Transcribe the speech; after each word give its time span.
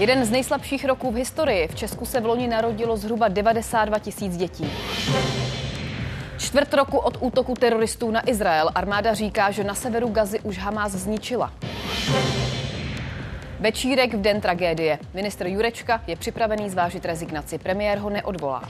Jeden 0.00 0.24
z 0.24 0.30
nejslabších 0.30 0.84
roků 0.84 1.10
v 1.10 1.14
historii. 1.14 1.68
V 1.68 1.74
Česku 1.74 2.06
se 2.06 2.20
v 2.20 2.26
loni 2.26 2.48
narodilo 2.48 2.96
zhruba 2.96 3.28
92 3.28 3.98
tisíc 3.98 4.36
dětí. 4.36 4.72
Čtvrt 6.38 6.74
roku 6.74 6.98
od 6.98 7.16
útoku 7.20 7.54
teroristů 7.54 8.10
na 8.10 8.30
Izrael 8.30 8.70
armáda 8.74 9.14
říká, 9.14 9.50
že 9.50 9.64
na 9.64 9.74
severu 9.74 10.08
Gazy 10.08 10.40
už 10.40 10.58
Hamas 10.58 10.92
zničila. 10.92 11.52
Večírek 13.60 14.14
v 14.14 14.20
den 14.20 14.40
tragédie. 14.40 14.98
Ministr 15.14 15.46
Jurečka 15.46 16.02
je 16.06 16.16
připravený 16.16 16.70
zvážit 16.70 17.04
rezignaci. 17.04 17.58
Premiér 17.58 17.98
ho 17.98 18.10
neodvolá. 18.10 18.62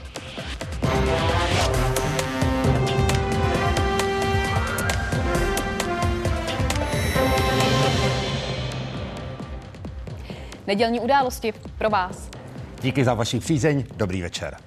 Nedělní 10.71 10.99
události 10.99 11.53
pro 11.77 11.89
vás. 11.89 12.29
Díky 12.81 13.03
za 13.05 13.13
vaši 13.13 13.39
přízeň. 13.39 13.83
Dobrý 13.97 14.21
večer. 14.21 14.57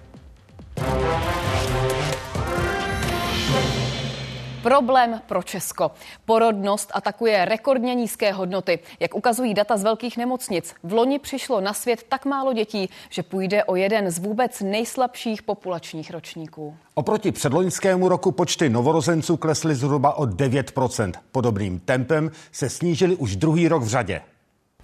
Problém 4.62 5.20
pro 5.26 5.42
Česko. 5.42 5.90
Porodnost 6.24 6.90
atakuje 6.94 7.44
rekordně 7.44 7.94
nízké 7.94 8.32
hodnoty. 8.32 8.78
Jak 9.00 9.14
ukazují 9.14 9.54
data 9.54 9.76
z 9.76 9.82
velkých 9.82 10.16
nemocnic, 10.16 10.74
v 10.82 10.92
loni 10.92 11.18
přišlo 11.18 11.60
na 11.60 11.72
svět 11.72 12.02
tak 12.08 12.24
málo 12.24 12.52
dětí, 12.52 12.90
že 13.10 13.22
půjde 13.22 13.64
o 13.64 13.76
jeden 13.76 14.10
z 14.10 14.18
vůbec 14.18 14.60
nejslabších 14.60 15.42
populačních 15.42 16.10
ročníků. 16.10 16.76
Oproti 16.94 17.32
předloňskému 17.32 18.08
roku 18.08 18.32
počty 18.32 18.68
novorozenců 18.68 19.36
klesly 19.36 19.74
zhruba 19.74 20.18
o 20.18 20.24
9%. 20.24 21.12
Podobným 21.32 21.80
tempem 21.80 22.30
se 22.52 22.70
snížily 22.70 23.16
už 23.16 23.36
druhý 23.36 23.68
rok 23.68 23.82
v 23.82 23.88
řadě 23.88 24.20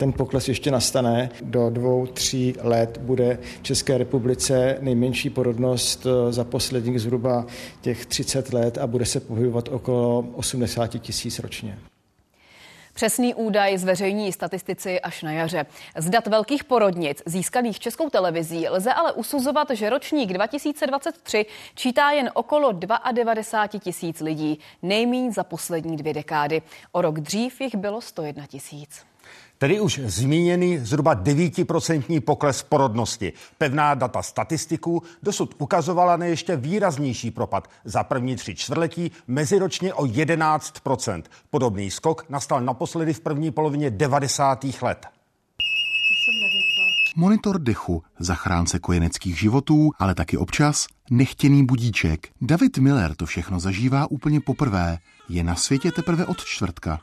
ten 0.01 0.13
pokles 0.13 0.49
ještě 0.49 0.71
nastane. 0.71 1.31
Do 1.41 1.71
dvou, 1.71 2.07
tří 2.07 2.55
let 2.61 2.99
bude 2.99 3.39
v 3.61 3.63
České 3.63 3.99
republice 3.99 4.77
nejmenší 4.81 5.31
porodnost 5.31 6.07
eh, 6.07 6.33
za 6.33 6.45
posledních 6.45 7.01
zhruba 7.01 7.47
těch 7.81 8.07
30 8.07 8.53
let 8.53 8.79
a 8.79 8.87
bude 8.87 9.07
se 9.07 9.21
pohybovat 9.21 9.69
okolo 9.69 10.25
80 10.35 10.87
tisíc 10.87 11.39
ročně. 11.39 11.79
Přesný 12.95 13.35
údaj 13.35 13.79
zveřejní 13.79 14.33
statistici 14.33 15.01
až 15.01 15.23
na 15.23 15.33
jaře. 15.33 15.67
Z 15.97 16.11
dat 16.11 16.27
velkých 16.27 16.65
porodnic 16.65 17.23
získaných 17.27 17.79
českou 17.79 18.11
televizí 18.11 18.69
lze 18.69 18.93
ale 18.93 19.13
usuzovat, 19.13 19.71
že 19.71 19.91
ročník 19.91 20.33
2023 20.33 21.47
čítá 21.75 22.11
jen 22.11 22.31
okolo 22.35 22.73
92 22.73 23.67
tisíc 23.67 24.21
lidí, 24.21 24.59
nejmíň 24.83 25.33
za 25.33 25.45
poslední 25.45 25.97
dvě 25.97 26.15
dekády. 26.15 26.63
O 26.93 27.03
rok 27.03 27.21
dřív 27.21 27.61
jich 27.61 27.75
bylo 27.75 28.01
101 28.01 28.47
tisíc. 28.47 29.10
Tedy 29.61 29.81
už 29.81 30.01
zmíněný 30.05 30.79
zhruba 30.79 31.17
9% 31.17 32.21
pokles 32.21 32.63
porodnosti. 32.63 33.33
Pevná 33.59 33.95
data 33.95 34.23
statistiků 34.23 35.03
dosud 35.23 35.55
ukazovala 35.59 36.17
na 36.17 36.27
ještě 36.27 36.57
výraznější 36.57 37.31
propad. 37.31 37.69
Za 37.85 38.05
první 38.05 38.37
tři 38.37 38.55
čtvrtletí 38.55 39.11
meziročně 39.27 39.95
o 39.95 40.05
11%. 40.05 41.23
Podobný 41.51 41.91
skok 41.91 42.25
nastal 42.29 42.61
naposledy 42.61 43.13
v 43.13 43.21
první 43.21 43.51
polovině 43.51 43.91
90. 43.91 44.65
let. 44.83 45.07
Monitor 47.17 47.59
dechu, 47.59 48.03
zachránce 48.19 48.79
kojeneckých 48.79 49.39
životů, 49.39 49.91
ale 49.99 50.15
taky 50.15 50.37
občas 50.37 50.87
nechtěný 51.11 51.67
budíček. 51.67 52.29
David 52.41 52.79
Miller 52.79 53.15
to 53.15 53.27
všechno 53.27 53.61
zažívá 53.61 54.11
úplně 54.11 54.41
poprvé. 54.41 54.99
Je 55.29 55.45
na 55.45 55.55
světě 55.55 55.91
teprve 55.93 56.27
od 56.27 56.45
čtvrtka. 56.45 57.01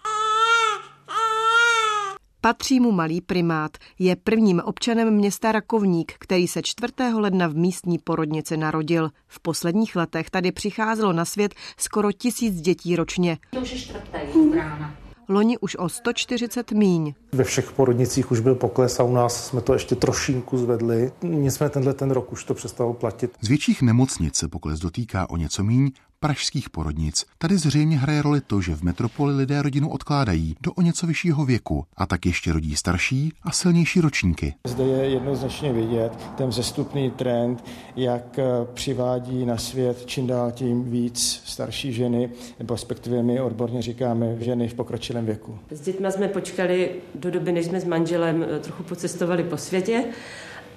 Patří 2.42 2.80
mu 2.80 2.92
malý 2.92 3.22
primát. 3.22 3.78
Je 4.00 4.16
prvním 4.16 4.62
občanem 4.66 5.14
města 5.14 5.52
Rakovník, 5.52 6.14
který 6.20 6.48
se 6.48 6.62
4. 6.64 6.94
ledna 7.14 7.48
v 7.48 7.56
místní 7.56 8.00
porodnici 8.00 8.58
narodil. 8.58 9.10
V 9.28 9.40
posledních 9.40 9.96
letech 9.96 10.30
tady 10.30 10.52
přicházelo 10.52 11.14
na 11.14 11.26
svět 11.26 11.56
skoro 11.78 12.12
tisíc 12.12 12.62
dětí 12.62 12.96
ročně. 12.96 13.38
To 13.52 13.60
už 13.60 13.72
je 13.72 13.78
čtvrté 13.78 14.22
rána 14.56 14.94
loni 15.30 15.58
už 15.58 15.76
o 15.76 15.90
140 15.90 16.72
míň. 16.72 17.14
Ve 17.32 17.44
všech 17.44 17.72
porodnicích 17.72 18.32
už 18.32 18.40
byl 18.40 18.56
pokles 18.56 19.00
a 19.00 19.04
u 19.04 19.14
nás 19.14 19.48
jsme 19.48 19.62
to 19.62 19.74
ještě 19.74 19.96
trošinku 19.96 20.58
zvedli. 20.58 21.12
Nicméně 21.22 21.70
tenhle 21.70 21.94
ten 21.94 22.12
rok 22.12 22.32
už 22.32 22.44
to 22.44 22.54
přestalo 22.54 22.94
platit. 22.94 23.32
Z 23.42 23.48
větších 23.48 23.82
nemocnic 23.82 24.36
se 24.36 24.48
pokles 24.48 24.80
dotýká 24.80 25.30
o 25.30 25.38
něco 25.38 25.64
míň, 25.64 25.92
pražských 26.20 26.70
porodnic. 26.70 27.26
Tady 27.38 27.58
zřejmě 27.58 27.98
hraje 27.98 28.22
roli 28.22 28.42
to, 28.42 28.62
že 28.62 28.76
v 28.76 28.84
metropoli 28.84 29.36
lidé 29.36 29.62
rodinu 29.62 29.90
odkládají 29.90 30.56
do 30.62 30.74
o 30.74 30.82
něco 30.82 31.08
vyššího 31.08 31.46
věku 31.46 31.86
a 31.98 32.06
tak 32.06 32.26
ještě 32.26 32.54
rodí 32.54 32.76
starší 32.76 33.34
a 33.44 33.52
silnější 33.52 34.02
ročníky. 34.02 34.54
Zde 34.68 34.84
je 34.84 35.10
jednoznačně 35.10 35.74
vidět 35.74 36.12
ten 36.38 36.52
zestupný 36.52 37.12
trend, 37.12 37.64
jak 37.96 38.40
eh, 38.40 38.44
přivádí 38.74 39.46
na 39.46 39.58
svět 39.58 40.06
čím 40.06 40.28
dál 40.28 40.52
tím 40.52 40.84
víc 40.84 41.42
starší 41.46 41.94
ženy, 41.94 42.30
nebo 42.60 42.74
respektive 42.74 43.24
my 43.24 43.42
odborně 43.42 43.82
říkáme 43.82 44.36
ženy 44.40 44.68
v 44.68 44.74
pokročilém 44.74 45.26
věku. 45.26 45.60
S 45.72 45.82
dětmi 45.82 46.12
jsme 46.12 46.28
počkali 46.28 46.92
do 47.16 47.32
doby, 47.32 47.52
než 47.52 47.66
jsme 47.66 47.80
s 47.80 47.86
manželem 47.86 48.46
eh, 48.50 48.60
trochu 48.60 48.84
pocestovali 48.84 49.44
po 49.44 49.58
světě 49.58 50.04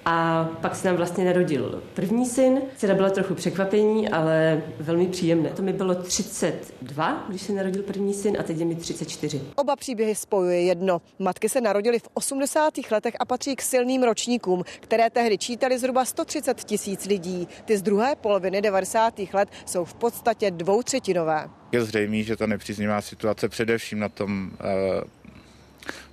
a 0.05 0.49
pak 0.61 0.75
se 0.75 0.87
nám 0.87 0.97
vlastně 0.97 1.25
narodil 1.25 1.83
první 1.93 2.25
syn. 2.25 2.61
Teda 2.79 2.95
bylo 2.95 3.09
trochu 3.09 3.35
překvapení, 3.35 4.09
ale 4.09 4.61
velmi 4.79 5.07
příjemné. 5.07 5.49
To 5.49 5.61
mi 5.61 5.73
bylo 5.73 5.95
32, 5.95 7.25
když 7.29 7.41
se 7.41 7.53
narodil 7.53 7.83
první 7.83 8.13
syn 8.13 8.37
a 8.39 8.43
teď 8.43 8.57
je 8.57 8.65
mi 8.65 8.75
34. 8.75 9.41
Oba 9.55 9.75
příběhy 9.75 10.15
spojuje 10.15 10.61
jedno. 10.61 11.01
Matky 11.19 11.49
se 11.49 11.61
narodily 11.61 11.99
v 11.99 12.09
80. 12.13 12.73
letech 12.91 13.13
a 13.19 13.25
patří 13.25 13.55
k 13.55 13.61
silným 13.61 14.03
ročníkům, 14.03 14.63
které 14.79 15.09
tehdy 15.09 15.37
čítali 15.37 15.79
zhruba 15.79 16.05
130 16.05 16.63
tisíc 16.63 17.05
lidí. 17.05 17.47
Ty 17.65 17.77
z 17.77 17.81
druhé 17.81 18.15
poloviny 18.15 18.61
90. 18.61 19.13
let 19.33 19.49
jsou 19.65 19.85
v 19.85 19.93
podstatě 19.93 20.51
dvoutřetinové. 20.51 21.49
Je 21.71 21.83
zřejmé, 21.83 22.23
že 22.23 22.35
ta 22.35 22.45
nepříznivá 22.45 23.01
situace 23.01 23.49
především 23.49 23.99
na 23.99 24.09
tom 24.09 24.51
uh 24.51 25.20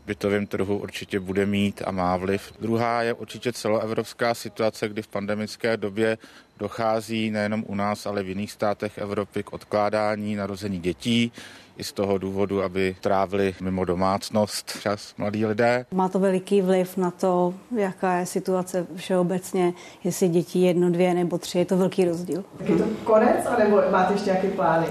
bytovém 0.07 0.47
trhu 0.47 0.79
určitě 0.79 1.21
bude 1.21 1.47
mít 1.47 1.83
a 1.87 1.91
má 1.91 2.17
vliv. 2.17 2.53
Druhá 2.61 3.03
je 3.03 3.13
určitě 3.13 3.53
celoevropská 3.53 4.35
situace, 4.35 4.89
kdy 4.89 5.03
v 5.03 5.09
pandemické 5.09 5.77
době 5.77 6.19
dochází 6.59 7.31
nejenom 7.31 7.65
u 7.67 7.75
nás, 7.75 8.07
ale 8.07 8.23
v 8.23 8.29
jiných 8.29 8.53
státech 8.53 8.99
Evropy 8.99 9.43
k 9.43 9.53
odkládání 9.53 10.37
narození 10.37 10.79
dětí 10.79 11.33
i 11.79 11.85
z 11.85 11.93
toho 11.93 12.19
důvodu, 12.19 12.63
aby 12.63 12.97
trávili 13.01 13.55
mimo 13.61 13.85
domácnost 13.85 14.81
čas 14.81 15.15
mladí 15.19 15.47
lidé. 15.47 15.87
Má 15.95 16.09
to 16.09 16.19
veliký 16.19 16.63
vliv 16.63 16.97
na 16.97 17.11
to, 17.11 17.55
jaká 17.77 18.15
je 18.19 18.27
situace 18.27 18.87
všeobecně, 18.97 19.73
jestli 20.05 20.29
dětí 20.29 20.63
jedno, 20.63 20.91
dvě 20.91 21.15
nebo 21.15 21.39
tři, 21.39 21.59
je 21.59 21.65
to 21.65 21.77
velký 21.77 22.05
rozdíl. 22.05 22.45
Je 22.65 22.77
to 22.77 22.85
konec, 23.05 23.47
anebo 23.47 23.83
máte 23.91 24.13
ještě 24.13 24.31
nějaké 24.31 24.49
plány? 24.49 24.87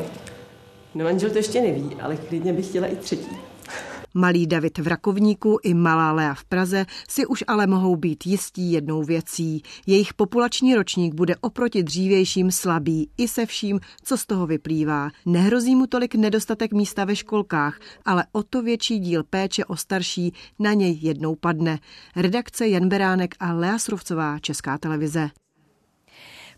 No 0.95 1.03
manžel 1.03 1.29
to 1.29 1.37
ještě 1.37 1.61
neví, 1.61 1.97
ale 2.01 2.17
klidně 2.17 2.53
bych 2.53 2.67
chtěla 2.67 2.87
i 2.87 2.95
třetí. 2.95 3.46
Malý 4.17 4.47
David 4.47 4.77
v 4.77 4.87
Rakovníku 4.87 5.57
i 5.63 5.73
malá 5.73 6.11
Lea 6.11 6.33
v 6.33 6.45
Praze 6.45 6.85
si 7.09 7.25
už 7.25 7.43
ale 7.47 7.67
mohou 7.67 7.95
být 7.95 8.25
jistí 8.25 8.71
jednou 8.71 9.03
věcí. 9.03 9.63
Jejich 9.87 10.13
populační 10.13 10.75
ročník 10.75 11.13
bude 11.13 11.35
oproti 11.35 11.83
dřívějším 11.83 12.51
slabý 12.51 13.09
i 13.17 13.27
se 13.27 13.45
vším, 13.45 13.79
co 14.03 14.17
z 14.17 14.25
toho 14.25 14.47
vyplývá. 14.47 15.09
Nehrozí 15.25 15.75
mu 15.75 15.87
tolik 15.87 16.15
nedostatek 16.15 16.73
místa 16.73 17.05
ve 17.05 17.15
školkách, 17.15 17.79
ale 18.05 18.25
o 18.31 18.43
to 18.43 18.61
větší 18.61 18.99
díl 18.99 19.23
péče 19.23 19.65
o 19.65 19.75
starší 19.75 20.33
na 20.59 20.73
něj 20.73 20.99
jednou 21.01 21.35
padne. 21.35 21.79
Redakce 22.15 22.67
Jan 22.67 22.89
Beránek 22.89 23.35
a 23.39 23.53
Lea 23.53 23.79
Srovcová, 23.79 24.39
Česká 24.39 24.77
televize. 24.77 25.29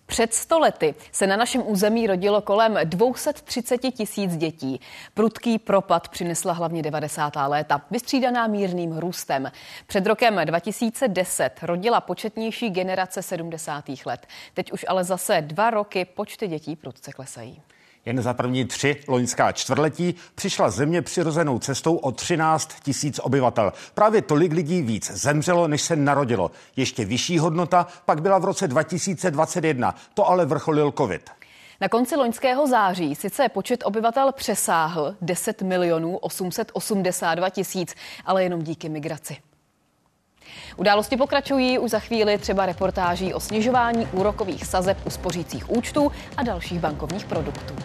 Před 0.09 0.33
stolety 0.33 0.95
se 1.11 1.27
na 1.27 1.35
našem 1.37 1.63
území 1.65 2.07
rodilo 2.07 2.41
kolem 2.41 2.77
230 2.83 3.77
tisíc 3.77 4.37
dětí. 4.37 4.81
Prudký 5.13 5.59
propad 5.59 6.09
přinesla 6.09 6.53
hlavně 6.53 6.81
90. 6.81 7.33
léta, 7.47 7.81
vystřídaná 7.91 8.47
mírným 8.47 8.97
růstem. 8.97 9.51
Před 9.87 10.05
rokem 10.05 10.41
2010 10.45 11.59
rodila 11.61 12.01
početnější 12.01 12.69
generace 12.69 13.21
70. 13.21 13.85
let. 14.05 14.27
Teď 14.53 14.71
už 14.71 14.85
ale 14.87 15.03
zase 15.03 15.41
dva 15.41 15.69
roky 15.69 16.05
počty 16.05 16.47
dětí 16.47 16.75
prudce 16.75 17.11
klesají. 17.11 17.61
Jen 18.05 18.21
za 18.21 18.33
první 18.33 18.65
tři 18.65 18.97
loňská 19.07 19.51
čtvrtletí 19.51 20.15
přišla 20.35 20.69
země 20.69 21.01
přirozenou 21.01 21.59
cestou 21.59 21.95
o 21.95 22.11
13 22.11 22.71
tisíc 22.83 23.19
obyvatel. 23.19 23.73
Právě 23.93 24.21
tolik 24.21 24.53
lidí 24.53 24.81
víc 24.81 25.11
zemřelo, 25.11 25.67
než 25.67 25.81
se 25.81 25.95
narodilo. 25.95 26.51
Ještě 26.75 27.05
vyšší 27.05 27.39
hodnota 27.39 27.87
pak 28.05 28.21
byla 28.21 28.37
v 28.37 28.45
roce 28.45 28.67
2021. 28.67 29.95
To 30.13 30.27
ale 30.27 30.45
vrcholil 30.45 30.91
covid. 30.97 31.29
Na 31.81 31.89
konci 31.89 32.15
loňského 32.15 32.67
září 32.67 33.15
sice 33.15 33.49
počet 33.49 33.83
obyvatel 33.85 34.31
přesáhl 34.31 35.15
10 35.21 35.61
milionů 35.61 36.17
882 36.17 37.49
tisíc, 37.49 37.95
ale 38.25 38.43
jenom 38.43 38.61
díky 38.61 38.89
migraci. 38.89 39.37
Události 40.77 41.17
pokračují 41.17 41.79
už 41.79 41.91
za 41.91 41.99
chvíli 41.99 42.37
třeba 42.37 42.65
reportáží 42.65 43.33
o 43.33 43.39
snižování 43.39 44.07
úrokových 44.11 44.65
sazeb 44.65 44.97
u 45.05 45.09
spořících 45.09 45.69
účtů 45.69 46.11
a 46.37 46.43
dalších 46.43 46.79
bankovních 46.79 47.25
produktů. 47.25 47.75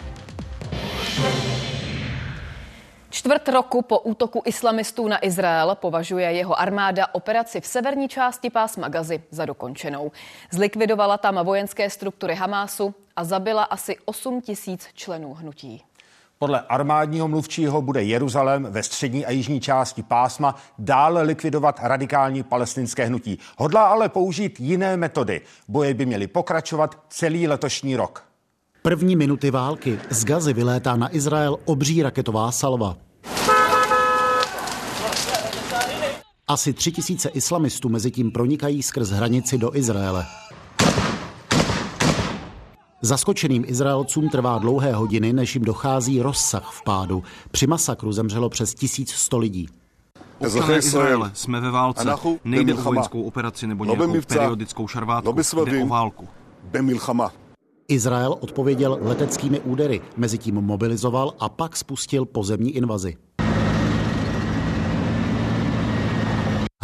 Čtvrt 3.09 3.47
roku 3.49 3.81
po 3.81 3.99
útoku 3.99 4.41
islamistů 4.45 5.07
na 5.07 5.25
Izrael 5.25 5.75
považuje 5.75 6.31
jeho 6.31 6.59
armáda 6.59 7.07
operaci 7.13 7.61
v 7.61 7.65
severní 7.65 8.07
části 8.07 8.49
pásma 8.49 8.87
Gazy 8.87 9.23
za 9.31 9.45
dokončenou. 9.45 10.11
Zlikvidovala 10.51 11.17
tam 11.17 11.45
vojenské 11.45 11.89
struktury 11.89 12.35
Hamásu 12.35 12.95
a 13.15 13.23
zabila 13.23 13.63
asi 13.63 13.97
8 14.05 14.41
tisíc 14.41 14.87
členů 14.93 15.33
hnutí. 15.33 15.83
Podle 16.45 16.61
armádního 16.61 17.27
mluvčího 17.27 17.81
bude 17.81 18.03
Jeruzalém 18.03 18.67
ve 18.69 18.83
střední 18.83 19.25
a 19.25 19.31
jižní 19.31 19.59
části 19.59 20.03
pásma 20.03 20.55
dále 20.79 21.21
likvidovat 21.21 21.79
radikální 21.83 22.43
palestinské 22.43 23.05
hnutí. 23.05 23.39
Hodlá 23.57 23.87
ale 23.87 24.09
použít 24.09 24.59
jiné 24.59 24.97
metody. 24.97 25.41
Boje 25.67 25.93
by 25.93 26.05
měly 26.05 26.27
pokračovat 26.27 26.99
celý 27.09 27.47
letošní 27.47 27.95
rok. 27.95 28.23
První 28.81 29.15
minuty 29.15 29.51
války 29.51 29.99
z 30.09 30.25
Gazy 30.25 30.53
vylétá 30.53 30.95
na 30.95 31.15
Izrael 31.15 31.57
obří 31.65 32.03
raketová 32.03 32.51
salva. 32.51 32.97
Asi 36.47 36.73
tři 36.73 36.91
tisíce 36.91 37.29
islamistů 37.29 37.89
mezi 37.89 38.11
tím 38.11 38.31
pronikají 38.31 38.83
skrz 38.83 39.09
hranici 39.09 39.57
do 39.57 39.75
Izraele. 39.75 40.25
Zaskočeným 43.05 43.63
Izraelcům 43.67 44.29
trvá 44.29 44.57
dlouhé 44.57 44.93
hodiny, 44.93 45.33
než 45.33 45.55
jim 45.55 45.63
dochází 45.63 46.21
rozsah 46.21 46.71
v 46.71 46.83
pádu. 46.83 47.23
Při 47.51 47.67
masakru 47.67 48.11
zemřelo 48.11 48.49
přes 48.49 48.73
1100 48.73 49.37
lidí. 49.37 49.67
Občané 50.37 50.77
Izraele, 50.77 51.31
jsme 51.33 51.61
ve 51.61 51.71
válce. 51.71 52.15
Nejde 52.43 52.73
o 52.73 52.81
vojenskou 52.81 53.21
operaci 53.23 53.67
nebo 53.67 53.85
nějakou 53.85 54.21
periodickou 54.27 54.87
šarvátku. 54.87 55.35
Jde 55.65 55.83
o 55.83 55.87
válku. 55.87 56.27
Izrael 57.87 58.35
odpověděl 58.39 58.99
leteckými 59.01 59.59
údery, 59.59 60.01
mezi 60.17 60.37
tím 60.37 60.55
mobilizoval 60.55 61.33
a 61.39 61.49
pak 61.49 61.77
spustil 61.77 62.25
pozemní 62.25 62.75
invazi. 62.75 63.17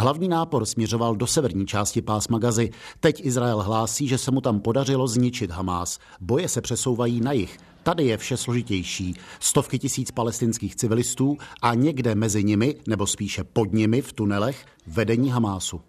Hlavní 0.00 0.28
nápor 0.28 0.64
směřoval 0.64 1.16
do 1.16 1.26
severní 1.26 1.66
části 1.66 2.02
pásma 2.02 2.38
Gazy. 2.38 2.70
Teď 3.00 3.26
Izrael 3.26 3.62
hlásí, 3.62 4.08
že 4.08 4.18
se 4.18 4.30
mu 4.30 4.40
tam 4.40 4.60
podařilo 4.60 5.08
zničit 5.08 5.50
Hamás. 5.50 5.98
Boje 6.20 6.48
se 6.48 6.60
přesouvají 6.60 7.20
na 7.20 7.32
jih. 7.32 7.58
Tady 7.82 8.04
je 8.04 8.16
vše 8.16 8.36
složitější. 8.36 9.14
Stovky 9.40 9.78
tisíc 9.78 10.10
palestinských 10.10 10.76
civilistů 10.76 11.36
a 11.62 11.74
někde 11.74 12.14
mezi 12.14 12.44
nimi, 12.44 12.76
nebo 12.88 13.06
spíše 13.06 13.44
pod 13.44 13.72
nimi 13.72 14.02
v 14.02 14.12
tunelech, 14.12 14.66
vedení 14.86 15.30
Hamásu. 15.30 15.80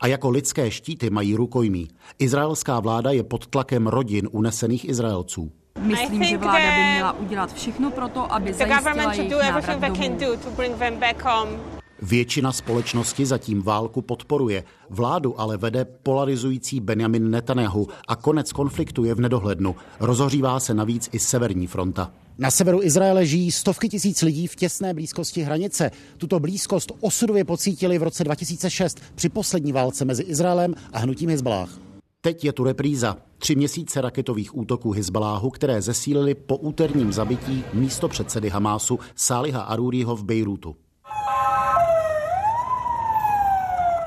A 0.00 0.06
jako 0.06 0.30
lidské 0.30 0.70
štíty 0.70 1.10
mají 1.10 1.34
rukojmí. 1.34 1.88
Izraelská 2.18 2.80
vláda 2.80 3.10
je 3.10 3.22
pod 3.22 3.46
tlakem 3.46 3.86
rodin 3.86 4.28
unesených 4.32 4.88
Izraelců. 4.88 5.52
Myslím, 5.78 6.24
že 6.24 6.38
vláda 6.38 6.58
by 6.58 6.92
měla 6.92 7.12
udělat 7.12 7.54
všechno 7.54 7.90
pro 7.90 8.08
to, 8.08 8.32
aby 8.32 8.52
zajistila 8.52 9.12
jejich 9.12 9.30
návrat 9.30 9.80
domů. 9.80 11.58
Většina 12.02 12.52
společnosti 12.52 13.26
zatím 13.26 13.62
válku 13.62 14.02
podporuje. 14.02 14.64
Vládu 14.90 15.40
ale 15.40 15.56
vede 15.56 15.84
polarizující 15.84 16.80
Benjamin 16.80 17.30
Netanyahu 17.30 17.88
a 18.08 18.16
konec 18.16 18.52
konfliktu 18.52 19.04
je 19.04 19.14
v 19.14 19.20
nedohlednu. 19.20 19.76
Rozhořívá 20.00 20.60
se 20.60 20.74
navíc 20.74 21.08
i 21.12 21.18
severní 21.18 21.66
fronta. 21.66 22.12
Na 22.38 22.50
severu 22.50 22.82
Izraele 22.82 23.26
žijí 23.26 23.52
stovky 23.52 23.88
tisíc 23.88 24.22
lidí 24.22 24.46
v 24.46 24.56
těsné 24.56 24.94
blízkosti 24.94 25.42
hranice. 25.42 25.90
Tuto 26.18 26.40
blízkost 26.40 26.92
osudově 27.00 27.44
pocítili 27.44 27.98
v 27.98 28.02
roce 28.02 28.24
2006 28.24 29.00
při 29.14 29.28
poslední 29.28 29.72
válce 29.72 30.04
mezi 30.04 30.22
Izraelem 30.22 30.74
a 30.92 30.98
hnutím 30.98 31.30
Hezbalách. 31.30 31.87
Teď 32.20 32.44
je 32.44 32.52
tu 32.52 32.64
repríza. 32.64 33.16
Tři 33.38 33.54
měsíce 33.54 34.00
raketových 34.00 34.56
útoků 34.56 34.92
Hezbaláhu, 34.92 35.50
které 35.50 35.82
zesílili 35.82 36.34
po 36.34 36.56
úterním 36.56 37.12
zabití 37.12 37.64
místo 37.72 38.08
předsedy 38.08 38.48
Hamásu 38.48 38.98
Sáliha 39.16 39.62
Aruriho 39.62 40.16
v 40.16 40.24
Bejrutu. 40.24 40.76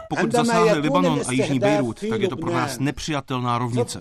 Pokud 0.10 0.31
zasáhne 0.31 0.74
Libanon 0.74 1.22
a 1.28 1.31
Jižní 1.31 1.60
Bejrút, 1.60 2.00
tak 2.10 2.22
je 2.22 2.30
to 2.30 2.38
pro 2.38 2.52
nás 2.52 2.80
nepřijatelná 2.80 3.58
rovnice. 3.58 4.00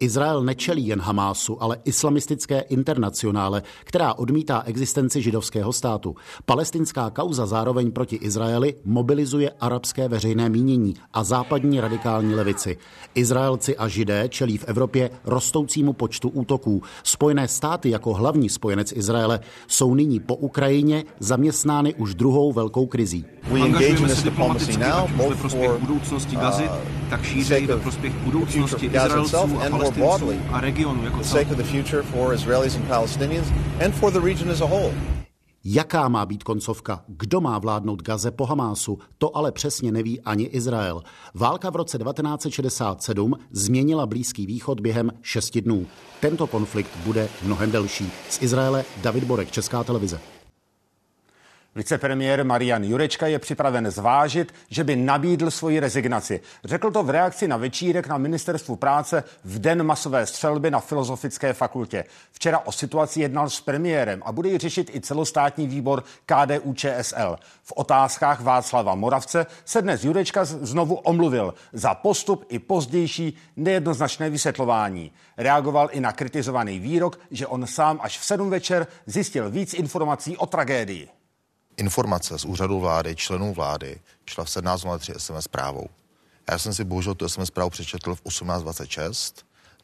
Izrael 0.00 0.42
nečelí 0.42 0.86
jen 0.86 1.00
Hamásu, 1.00 1.62
ale 1.62 1.78
islamistické 1.84 2.60
internacionále, 2.60 3.62
která 3.84 4.14
odmítá 4.14 4.62
existenci 4.66 5.22
židovského 5.22 5.72
státu. 5.72 6.16
Palestinská 6.44 7.10
kauza 7.10 7.46
zároveň 7.46 7.92
proti 7.92 8.16
Izraeli 8.16 8.74
mobilizuje 8.84 9.50
arabské 9.60 10.08
veřejné 10.08 10.48
mínění 10.48 10.94
a 11.12 11.24
západní 11.24 11.80
radikální 11.80 12.34
levici. 12.34 12.76
Izraelci 13.14 13.76
a 13.76 13.88
židé 13.88 14.28
čelí 14.28 14.58
v 14.58 14.64
Evropě 14.64 15.10
rostoucímu 15.24 15.92
počtu 15.92 16.28
útoků. 16.28 16.82
Spojené 17.02 17.48
státy 17.48 17.90
jako 17.90 18.14
hlavní 18.14 18.48
spojenec 18.48 18.92
Izraele 18.92 19.40
jsou 19.66 19.94
nyní 19.94 20.20
po 20.20 20.34
Ukrajině 20.34 21.04
zaměstnány 21.20 21.94
už 21.94 22.14
druhou 22.14 22.52
velkou 22.52 22.86
krizí. 22.86 23.24
Angažujeme 23.62 24.08
se 24.08 24.22
diplomaticky 24.22 24.76
ať 24.76 25.10
už 25.10 25.28
ve 25.28 25.34
prospěch 25.34 25.70
budoucnosti 25.70 26.36
Gazy, 26.36 26.70
tak 27.10 27.22
šířeji 27.22 27.66
ve 27.66 27.76
prospěch 27.76 28.12
budoucnosti 28.12 28.86
Izraelců 28.86 29.36
a 29.36 29.70
Palestinců 29.70 29.87
a 30.52 30.60
regionu 30.60 31.04
jako 31.04 31.20
celku. 31.20 31.54
Jaká 35.64 36.08
má 36.08 36.26
být 36.26 36.42
koncovka? 36.42 37.04
Kdo 37.06 37.40
má 37.40 37.58
vládnout 37.58 38.02
Gaze 38.02 38.30
po 38.30 38.46
Hamásu? 38.46 38.98
To 39.18 39.36
ale 39.36 39.52
přesně 39.52 39.92
neví 39.92 40.20
ani 40.20 40.44
Izrael. 40.44 41.02
Válka 41.34 41.70
v 41.70 41.76
roce 41.76 41.98
1967 41.98 43.34
změnila 43.50 44.06
Blízký 44.06 44.46
východ 44.46 44.80
během 44.80 45.10
šesti 45.22 45.60
dnů. 45.60 45.86
Tento 46.20 46.46
konflikt 46.46 46.90
bude 47.04 47.28
mnohem 47.42 47.70
delší. 47.70 48.10
Z 48.30 48.42
Izraele 48.42 48.84
David 49.02 49.24
Borek, 49.24 49.50
Česká 49.50 49.84
televize. 49.84 50.20
Vicepremiér 51.78 52.44
Marian 52.44 52.84
Jurečka 52.84 53.26
je 53.26 53.38
připraven 53.38 53.90
zvážit, 53.90 54.54
že 54.70 54.84
by 54.84 54.96
nabídl 54.96 55.50
svoji 55.50 55.80
rezignaci. 55.80 56.40
Řekl 56.64 56.90
to 56.90 57.02
v 57.02 57.10
reakci 57.10 57.48
na 57.48 57.56
večírek 57.56 58.08
na 58.08 58.18
ministerstvu 58.18 58.76
práce 58.76 59.24
v 59.44 59.58
den 59.58 59.82
masové 59.82 60.26
střelby 60.26 60.70
na 60.70 60.80
Filozofické 60.80 61.52
fakultě. 61.52 62.04
Včera 62.32 62.58
o 62.58 62.72
situaci 62.72 63.20
jednal 63.20 63.50
s 63.50 63.60
premiérem 63.60 64.22
a 64.24 64.32
bude 64.32 64.48
ji 64.48 64.58
řešit 64.58 64.90
i 64.94 65.00
celostátní 65.00 65.66
výbor 65.66 66.04
KDU 66.26 66.74
ČSL. 66.74 67.36
V 67.62 67.72
otázkách 67.72 68.40
Václava 68.40 68.94
Moravce 68.94 69.46
se 69.64 69.82
dnes 69.82 70.04
Jurečka 70.04 70.44
znovu 70.44 70.94
omluvil 70.94 71.54
za 71.72 71.94
postup 71.94 72.44
i 72.48 72.58
pozdější 72.58 73.36
nejednoznačné 73.56 74.30
vysvětlování. 74.30 75.12
Reagoval 75.36 75.88
i 75.92 76.00
na 76.00 76.12
kritizovaný 76.12 76.78
výrok, 76.78 77.20
že 77.30 77.46
on 77.46 77.66
sám 77.66 77.98
až 78.02 78.18
v 78.18 78.24
sedm 78.24 78.50
večer 78.50 78.86
zjistil 79.06 79.50
víc 79.50 79.74
informací 79.74 80.36
o 80.36 80.46
tragédii 80.46 81.17
informace 81.78 82.38
z 82.38 82.44
úřadu 82.44 82.80
vlády, 82.80 83.16
členů 83.16 83.54
vlády, 83.54 84.00
šla 84.26 84.44
v 84.44 84.48
17.03 84.48 85.18
SMS 85.18 85.44
zprávou. 85.44 85.88
Já 86.50 86.58
jsem 86.58 86.74
si 86.74 86.84
bohužel 86.84 87.14
tu 87.14 87.28
SMS 87.28 87.48
zprávu 87.48 87.70
přečetl 87.70 88.14
v 88.14 88.22
18.26, 88.22 89.34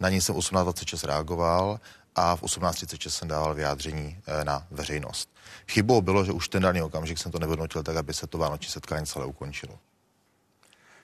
na 0.00 0.08
ní 0.08 0.20
jsem 0.20 0.34
18.26 0.34 1.06
reagoval 1.06 1.80
a 2.14 2.36
v 2.36 2.42
18.36 2.42 3.08
jsem 3.08 3.28
dával 3.28 3.54
vyjádření 3.54 4.18
eh, 4.26 4.44
na 4.44 4.66
veřejnost. 4.70 5.28
Chybou 5.68 6.00
bylo, 6.00 6.24
že 6.24 6.32
už 6.32 6.48
ten 6.48 6.62
daný 6.62 6.82
okamžik 6.82 7.18
jsem 7.18 7.32
to 7.32 7.38
nevyhodnotil 7.38 7.82
tak, 7.82 7.96
aby 7.96 8.14
se 8.14 8.26
to 8.26 8.38
vánoční 8.38 8.70
setkání 8.70 9.06
celé 9.06 9.26
ukončilo. 9.26 9.78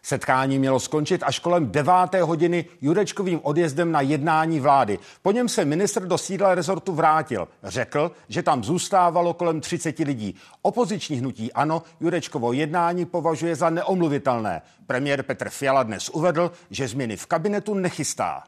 Setkání 0.02 0.58
mělo 0.58 0.80
skončit 0.80 1.22
až 1.22 1.38
kolem 1.38 1.70
9. 1.70 1.92
hodiny 2.22 2.64
Jurečkovým 2.80 3.40
odjezdem 3.42 3.92
na 3.92 4.00
jednání 4.00 4.60
vlády. 4.60 4.98
Po 5.22 5.32
něm 5.32 5.48
se 5.48 5.64
ministr 5.64 6.06
do 6.06 6.18
sídla 6.18 6.54
rezortu 6.54 6.92
vrátil. 6.92 7.48
Řekl, 7.64 8.12
že 8.28 8.42
tam 8.42 8.64
zůstávalo 8.64 9.34
kolem 9.34 9.60
30 9.60 9.98
lidí. 9.98 10.34
Opoziční 10.62 11.16
hnutí 11.16 11.52
ano 11.52 11.82
Jurečkovo 12.00 12.52
jednání 12.52 13.04
považuje 13.04 13.56
za 13.56 13.70
neomluvitelné. 13.70 14.62
Premiér 14.86 15.22
Petr 15.22 15.50
Fiala 15.50 15.82
dnes 15.82 16.08
uvedl, 16.08 16.52
že 16.70 16.88
změny 16.88 17.16
v 17.16 17.26
kabinetu 17.26 17.74
nechystá. 17.74 18.42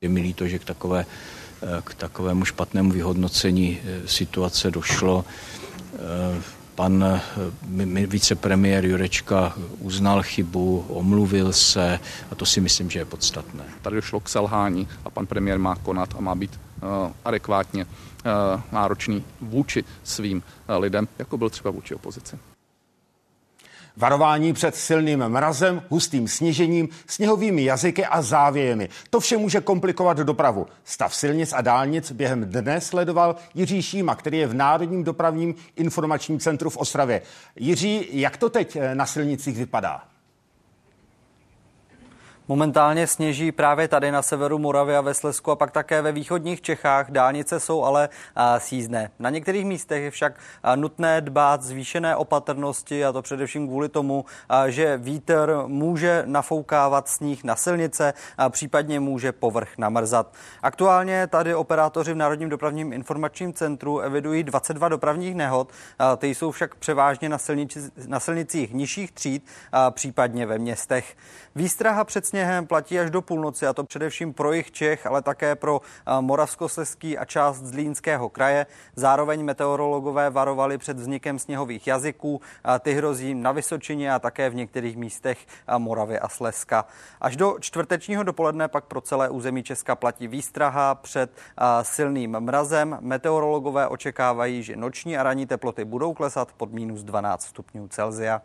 Je 0.00 0.08
mi 0.08 0.20
líto, 0.20 0.48
že 0.48 0.58
k, 0.58 0.64
takové, 0.64 1.06
k 1.84 1.94
takovému 1.94 2.44
špatnému 2.44 2.90
vyhodnocení 2.90 3.80
eh, 3.84 4.08
situace 4.08 4.70
došlo 4.70 5.24
eh, 5.94 6.61
Pan 6.74 7.04
eh, 7.04 8.06
vicepremiér 8.06 8.84
Jurečka 8.84 9.54
uznal 9.78 10.22
chybu, 10.22 10.84
omluvil 10.88 11.52
se 11.52 12.00
a 12.30 12.34
to 12.34 12.46
si 12.46 12.60
myslím, 12.60 12.90
že 12.90 12.98
je 12.98 13.04
podstatné. 13.04 13.64
Tady 13.82 13.96
došlo 13.96 14.20
k 14.20 14.28
selhání 14.28 14.88
a 15.04 15.10
pan 15.10 15.26
premiér 15.26 15.58
má 15.58 15.74
konat 15.76 16.14
a 16.18 16.20
má 16.20 16.34
být 16.34 16.60
uh, 16.82 17.12
adekvátně 17.24 17.84
uh, 17.84 18.60
náročný 18.72 19.24
vůči 19.40 19.84
svým 20.04 20.42
lidem, 20.78 21.08
jako 21.18 21.38
byl 21.38 21.50
třeba 21.50 21.70
vůči 21.70 21.94
opozici. 21.94 22.38
Varování 23.96 24.52
před 24.52 24.76
silným 24.76 25.28
mrazem, 25.28 25.82
hustým 25.88 26.28
sněžením, 26.28 26.88
sněhovými 27.06 27.64
jazyky 27.64 28.06
a 28.06 28.22
závějemi. 28.22 28.88
To 29.10 29.20
vše 29.20 29.36
může 29.36 29.60
komplikovat 29.60 30.16
dopravu. 30.16 30.66
Stav 30.84 31.14
silnic 31.14 31.52
a 31.52 31.60
dálnic 31.60 32.12
během 32.12 32.44
dne 32.44 32.80
sledoval 32.80 33.36
Jiří 33.54 33.82
Šíma, 33.82 34.14
který 34.14 34.38
je 34.38 34.46
v 34.46 34.54
Národním 34.54 35.04
dopravním 35.04 35.54
informačním 35.76 36.38
centru 36.38 36.70
v 36.70 36.76
Ostravě. 36.76 37.22
Jiří, 37.56 38.08
jak 38.10 38.36
to 38.36 38.50
teď 38.50 38.76
eh, 38.76 38.94
na 38.94 39.06
silnicích 39.06 39.56
vypadá? 39.56 40.11
Momentálně 42.48 43.06
sněží 43.06 43.52
právě 43.52 43.88
tady 43.88 44.10
na 44.10 44.22
severu 44.22 44.58
Moravy 44.58 44.96
a 44.96 45.00
ve 45.00 45.14
Slesku 45.14 45.50
a 45.50 45.56
pak 45.56 45.70
také 45.70 46.02
ve 46.02 46.12
východních 46.12 46.60
Čechách. 46.60 47.10
Dálnice 47.10 47.60
jsou 47.60 47.84
ale 47.84 48.08
sízné. 48.58 49.10
Na 49.18 49.30
některých 49.30 49.64
místech 49.64 50.02
je 50.02 50.10
však 50.10 50.34
nutné 50.76 51.20
dbát 51.20 51.62
zvýšené 51.62 52.16
opatrnosti 52.16 53.04
a 53.04 53.12
to 53.12 53.22
především 53.22 53.68
kvůli 53.68 53.88
tomu, 53.88 54.24
že 54.66 54.96
vítr 54.96 55.62
může 55.66 56.22
nafoukávat 56.26 57.08
sníh 57.08 57.44
na 57.44 57.56
silnice 57.56 58.14
a 58.38 58.48
případně 58.48 59.00
může 59.00 59.32
povrch 59.32 59.78
namrzat. 59.78 60.34
Aktuálně 60.62 61.26
tady 61.26 61.54
operátoři 61.54 62.12
v 62.12 62.16
Národním 62.16 62.48
dopravním 62.48 62.92
informačním 62.92 63.52
centru 63.52 63.98
evidují 63.98 64.44
22 64.44 64.88
dopravních 64.88 65.34
nehod. 65.34 65.72
Ty 66.16 66.34
jsou 66.34 66.50
však 66.50 66.74
převážně 66.74 67.28
na, 67.28 67.38
silnici, 67.38 67.80
na 68.06 68.20
silnicích 68.20 68.74
nižších 68.74 69.12
tříd, 69.12 69.46
případně 69.90 70.46
ve 70.46 70.58
městech. 70.58 71.16
Výstraha 71.54 72.04
před 72.04 72.31
sněhem 72.32 72.66
platí 72.66 72.98
až 72.98 73.10
do 73.10 73.22
půlnoci, 73.22 73.66
a 73.66 73.72
to 73.72 73.84
především 73.84 74.32
pro 74.32 74.52
jich 74.52 74.70
Čech, 74.70 75.06
ale 75.06 75.22
také 75.22 75.54
pro 75.54 75.80
Moravskoslezský 76.20 77.18
a 77.18 77.24
část 77.24 77.56
Zlínského 77.56 78.28
kraje. 78.28 78.66
Zároveň 78.96 79.44
meteorologové 79.44 80.30
varovali 80.30 80.78
před 80.78 80.96
vznikem 80.96 81.38
sněhových 81.38 81.86
jazyků. 81.86 82.40
Ty 82.80 82.92
hrozí 82.94 83.34
na 83.34 83.52
Vysočině 83.52 84.12
a 84.12 84.18
také 84.18 84.50
v 84.50 84.54
některých 84.54 84.96
místech 84.96 85.46
Moravy 85.78 86.18
a 86.18 86.28
Slezska. 86.28 86.84
Až 87.20 87.36
do 87.36 87.56
čtvrtečního 87.60 88.22
dopoledne 88.22 88.68
pak 88.68 88.84
pro 88.84 89.00
celé 89.00 89.30
území 89.30 89.62
Česka 89.62 89.94
platí 89.94 90.28
výstraha 90.28 90.94
před 90.94 91.30
silným 91.82 92.40
mrazem. 92.40 92.98
Meteorologové 93.00 93.88
očekávají, 93.88 94.62
že 94.62 94.76
noční 94.76 95.18
a 95.18 95.22
ranní 95.22 95.46
teploty 95.46 95.84
budou 95.84 96.14
klesat 96.14 96.52
pod 96.52 96.72
minus 96.72 97.02
12 97.02 97.42
stupňů 97.42 97.88
Celzia. 97.88 98.42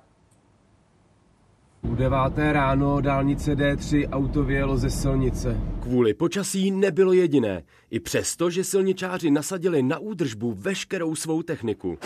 U 1.88 1.96
deváté 1.96 2.53
ráno 2.53 3.01
dálnice 3.01 3.56
D3 3.56 4.10
auto 4.12 4.44
vyjelo 4.44 4.77
ze 4.77 4.89
silnice. 4.89 5.58
Kvůli 5.79 6.13
počasí 6.13 6.72
nebylo 6.72 7.13
jediné. 7.13 7.63
I 7.91 8.00
přesto, 8.00 8.50
že 8.50 8.63
silničáři 8.63 9.32
nasadili 9.32 9.84
na 9.84 10.00
údržbu 10.00 10.53
veškerou 10.53 11.15
svou 11.15 11.41
techniku. 11.41 11.98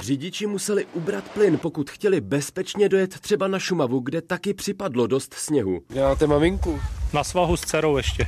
Řidiči 0.00 0.46
museli 0.46 0.86
ubrat 0.94 1.28
plyn, 1.28 1.58
pokud 1.58 1.90
chtěli 1.90 2.20
bezpečně 2.20 2.88
dojet 2.88 3.20
třeba 3.20 3.48
na 3.48 3.58
Šumavu, 3.58 4.00
kde 4.00 4.22
taky 4.22 4.54
připadlo 4.54 5.06
dost 5.06 5.34
sněhu. 5.34 5.82
Kde 5.88 6.02
máte 6.02 6.26
maminku? 6.26 6.80
Na 7.12 7.24
svahu 7.24 7.56
s 7.56 7.60
dcerou 7.60 7.96
ještě. 7.96 8.26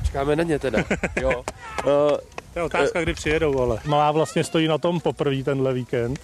Počkáme 0.00 0.36
na 0.36 0.42
ně 0.42 0.58
teda. 0.58 0.84
jo. 1.20 1.30
Uh, 1.38 2.16
to 2.52 2.58
je 2.58 2.62
otázka, 2.62 3.02
kdy 3.02 3.14
přijedou, 3.14 3.60
ale. 3.60 3.80
Malá 3.86 4.12
vlastně 4.12 4.44
stojí 4.44 4.68
na 4.68 4.78
tom 4.78 5.00
poprvé 5.00 5.42
tenhle 5.42 5.74
víkend. 5.74 6.20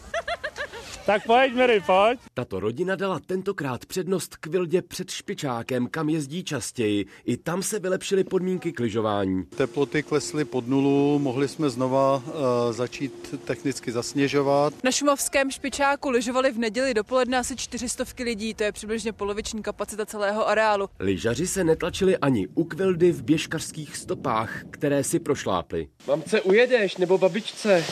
Tak 1.07 1.27
pojď, 1.27 1.55
Mary, 1.55 1.81
pojď. 1.87 2.21
Tato 2.35 2.61
rodina 2.61 2.97
dala 2.97 3.21
tentokrát 3.21 3.87
přednost 3.87 4.37
k 4.37 4.47
Vildě 4.47 4.83
před 4.83 5.11
Špičákem, 5.11 5.87
kam 5.87 6.09
jezdí 6.09 6.45
častěji. 6.45 7.07
I 7.25 7.37
tam 7.37 7.63
se 7.63 7.79
vylepšily 7.79 8.25
podmínky 8.25 8.73
k 8.73 8.81
lyžování. 8.81 9.45
Teploty 9.45 10.03
klesly 10.03 10.45
pod 10.45 10.69
nulu, 10.69 11.19
mohli 11.19 11.49
jsme 11.49 11.71
znova 11.71 12.17
uh, 12.17 12.33
začít 12.71 13.35
technicky 13.45 13.93
zasněžovat. 13.93 14.75
Na 14.85 14.91
šumovském 14.91 15.51
Špičáku 15.51 16.11
lyžovali 16.11 16.53
v 16.53 16.59
neděli 16.59 16.95
dopoledne 16.95 17.39
asi 17.39 17.57
400 17.57 18.05
lidí, 18.25 18.55
to 18.55 18.65
je 18.65 18.73
přibližně 18.73 19.13
poloviční 19.13 19.63
kapacita 19.63 20.07
celého 20.07 20.49
areálu. 20.49 20.89
Lyžaři 20.99 21.47
se 21.47 21.65
netlačili 21.65 22.17
ani 22.17 22.49
u 22.55 22.65
Kvildy 22.65 23.13
v 23.13 23.23
běžkařských 23.23 23.97
stopách, 23.97 24.63
které 24.71 25.05
si 25.05 25.19
prošlápli. 25.19 25.89
Mamce, 26.07 26.41
ujedeš, 26.41 26.97
nebo 26.97 27.19
babičce? 27.19 27.85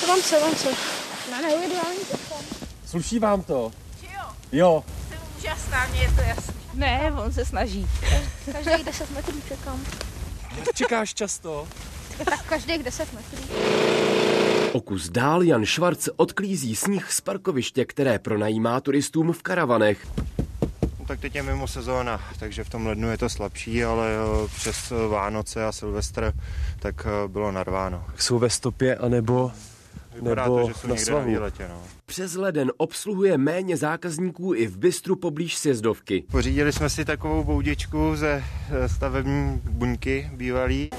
To 0.00 0.06
mamce, 0.06 0.40
mamce. 0.40 0.68
Já 1.30 1.40
neujedu, 1.40 1.74
já 1.74 2.51
Sluší 2.92 3.18
vám 3.18 3.42
to? 3.42 3.72
Jo. 4.02 4.22
Jo. 4.52 4.84
Jsem 5.08 5.18
úžasná, 5.38 5.86
mě 5.86 6.00
je 6.00 6.12
to 6.12 6.20
jasný. 6.20 6.54
Ne, 6.74 7.12
on 7.24 7.32
se 7.32 7.44
snaží. 7.44 7.86
Každých 8.52 8.84
10 8.84 9.10
metrů 9.10 9.40
čekám. 9.48 9.80
Čekáš 10.74 11.14
často? 11.14 11.68
Tak 12.24 12.42
každých 12.42 12.82
10 12.82 13.08
metrů. 13.12 13.38
O 14.72 14.80
kus 14.80 15.08
dál 15.08 15.42
Jan 15.42 15.64
Švarc 15.64 16.08
odklízí 16.16 16.76
sníh 16.76 17.12
z 17.12 17.20
parkoviště, 17.20 17.84
které 17.84 18.18
pronajímá 18.18 18.80
turistům 18.80 19.32
v 19.32 19.42
karavanech. 19.42 20.06
No, 20.98 21.06
tak 21.06 21.20
teď 21.20 21.34
je 21.34 21.42
mimo 21.42 21.68
sezóna, 21.68 22.20
takže 22.38 22.64
v 22.64 22.70
tom 22.70 22.86
lednu 22.86 23.10
je 23.10 23.18
to 23.18 23.28
slabší, 23.28 23.84
ale 23.84 24.06
přes 24.56 24.92
Vánoce 25.08 25.64
a 25.64 25.72
Silvestr 25.72 26.32
tak 26.78 27.06
bylo 27.26 27.52
narváno. 27.52 28.04
Jsou 28.16 28.38
ve 28.38 28.50
stopě, 28.50 28.96
anebo 28.96 29.52
Vypadá 30.14 30.44
nebo 30.44 30.60
to, 30.60 30.68
že 30.68 30.74
jsou 30.74 30.88
na 30.88 30.94
někde 30.94 31.12
na 31.12 31.18
výletě, 31.18 31.68
no. 31.68 31.82
Přes 32.06 32.34
leden 32.34 32.72
obsluhuje 32.76 33.38
méně 33.38 33.76
zákazníků 33.76 34.54
i 34.54 34.66
v 34.66 34.78
bystru 34.78 35.16
poblíž 35.16 35.56
sjezdovky. 35.56 36.24
Pořídili 36.30 36.72
jsme 36.72 36.90
si 36.90 37.04
takovou 37.04 37.44
boudičku 37.44 38.16
ze 38.16 38.44
stavební 38.86 39.60
buňky 39.64 40.30
bývalý. 40.34 40.90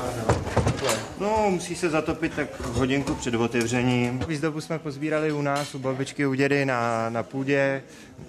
No, 1.20 1.48
musí 1.50 1.76
se 1.76 1.90
zatopit 1.90 2.34
tak 2.34 2.62
hodinku 2.62 3.16
před 3.16 3.36
otevřením. 3.36 4.20
Výzdobu 4.28 4.62
jsme 4.62 4.80
pozbírali 4.80 5.32
u 5.32 5.42
nás, 5.42 5.76
u 5.76 5.80
babičky, 5.80 6.26
u 6.26 6.34
dědy 6.34 6.66
na, 6.66 7.10
na 7.10 7.24
půdě. 7.24 7.84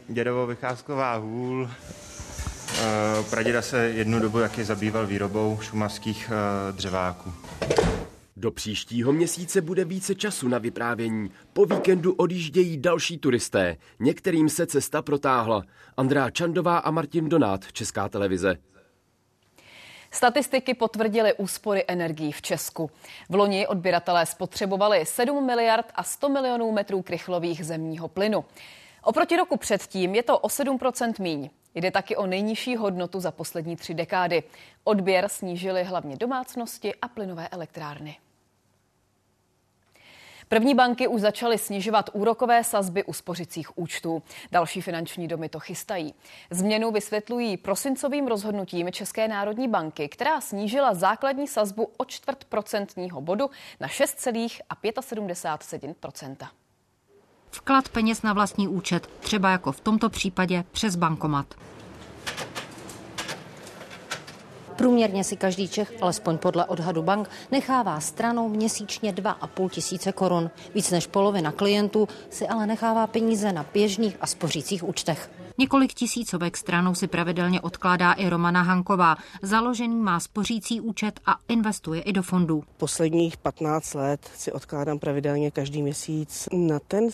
Dědovo 0.08 0.46
vycházková 0.46 1.16
hůl. 1.16 1.70
Praděda 3.30 3.62
se 3.62 3.88
jednu 3.88 4.20
dobu 4.20 4.38
taky 4.38 4.64
zabýval 4.64 5.06
výrobou 5.06 5.58
šumavských 5.62 6.30
dřeváků. 6.72 7.32
Do 8.44 8.50
příštího 8.50 9.12
měsíce 9.12 9.60
bude 9.60 9.84
více 9.84 10.14
času 10.14 10.48
na 10.48 10.58
vyprávění. 10.58 11.30
Po 11.52 11.64
víkendu 11.64 12.14
odjíždějí 12.14 12.78
další 12.78 13.18
turisté. 13.18 13.76
Některým 14.00 14.48
se 14.48 14.66
cesta 14.66 15.02
protáhla. 15.02 15.62
Andrá 15.96 16.30
Čandová 16.30 16.78
a 16.78 16.90
Martin 16.90 17.28
Donát, 17.28 17.72
Česká 17.72 18.08
televize. 18.08 18.56
Statistiky 20.10 20.74
potvrdily 20.74 21.34
úspory 21.34 21.84
energií 21.88 22.32
v 22.32 22.42
Česku. 22.42 22.90
V 23.28 23.34
loni 23.34 23.66
odběratelé 23.66 24.26
spotřebovali 24.26 25.06
7 25.06 25.46
miliard 25.46 25.86
a 25.94 26.02
100 26.02 26.28
milionů 26.28 26.72
metrů 26.72 27.02
krychlových 27.02 27.66
zemního 27.66 28.08
plynu. 28.08 28.44
Oproti 29.02 29.36
roku 29.36 29.56
předtím 29.56 30.14
je 30.14 30.22
to 30.22 30.38
o 30.38 30.48
7% 30.48 31.22
míň. 31.22 31.50
Jde 31.74 31.90
taky 31.90 32.16
o 32.16 32.26
nejnižší 32.26 32.76
hodnotu 32.76 33.20
za 33.20 33.30
poslední 33.30 33.76
tři 33.76 33.94
dekády. 33.94 34.42
Odběr 34.84 35.28
snížily 35.28 35.84
hlavně 35.84 36.16
domácnosti 36.16 36.94
a 36.94 37.08
plynové 37.08 37.48
elektrárny. 37.48 38.16
První 40.54 40.74
banky 40.74 41.08
už 41.08 41.20
začaly 41.20 41.58
snižovat 41.58 42.10
úrokové 42.12 42.64
sazby 42.64 43.04
u 43.04 43.12
spořicích 43.12 43.78
účtů. 43.78 44.22
Další 44.52 44.80
finanční 44.80 45.28
domy 45.28 45.48
to 45.48 45.60
chystají. 45.60 46.14
Změnu 46.50 46.90
vysvětlují 46.90 47.56
prosincovým 47.56 48.26
rozhodnutím 48.26 48.92
České 48.92 49.28
národní 49.28 49.68
banky, 49.68 50.08
která 50.08 50.40
snížila 50.40 50.94
základní 50.94 51.48
sazbu 51.48 51.90
o 51.96 52.04
čtvrt 52.04 52.44
procentního 52.44 53.20
bodu 53.20 53.50
na 53.80 53.88
6,75% 53.88 56.36
Vklad 57.50 57.88
peněz 57.88 58.22
na 58.22 58.32
vlastní 58.32 58.68
účet, 58.68 59.06
třeba 59.06 59.50
jako 59.50 59.72
v 59.72 59.80
tomto 59.80 60.10
případě 60.10 60.64
přes 60.72 60.96
bankomat. 60.96 61.54
Průměrně 64.76 65.24
si 65.24 65.36
každý 65.36 65.68
Čech, 65.68 65.92
alespoň 66.00 66.38
podle 66.38 66.64
odhadu 66.64 67.02
bank, 67.02 67.30
nechává 67.50 68.00
stranou 68.00 68.48
měsíčně 68.48 69.12
2,5 69.12 69.68
tisíce 69.68 70.12
korun. 70.12 70.50
Víc 70.74 70.90
než 70.90 71.06
polovina 71.06 71.52
klientů 71.52 72.08
si 72.30 72.48
ale 72.48 72.66
nechává 72.66 73.06
peníze 73.06 73.52
na 73.52 73.66
běžných 73.72 74.16
a 74.20 74.26
spořících 74.26 74.88
účtech. 74.88 75.30
Několik 75.58 75.94
tisícovek 75.94 76.56
stranou 76.56 76.94
si 76.94 77.06
pravidelně 77.06 77.60
odkládá 77.60 78.12
i 78.12 78.28
Romana 78.28 78.62
Hanková. 78.62 79.16
Založený 79.42 79.96
má 79.96 80.20
spořící 80.20 80.80
účet 80.80 81.20
a 81.26 81.36
investuje 81.48 82.02
i 82.02 82.12
do 82.12 82.22
fondů. 82.22 82.64
Posledních 82.76 83.36
15 83.36 83.94
let 83.94 84.30
si 84.36 84.52
odkládám 84.52 84.98
pravidelně 84.98 85.50
každý 85.50 85.82
měsíc. 85.82 86.48
Na 86.52 86.78
ten 86.78 87.10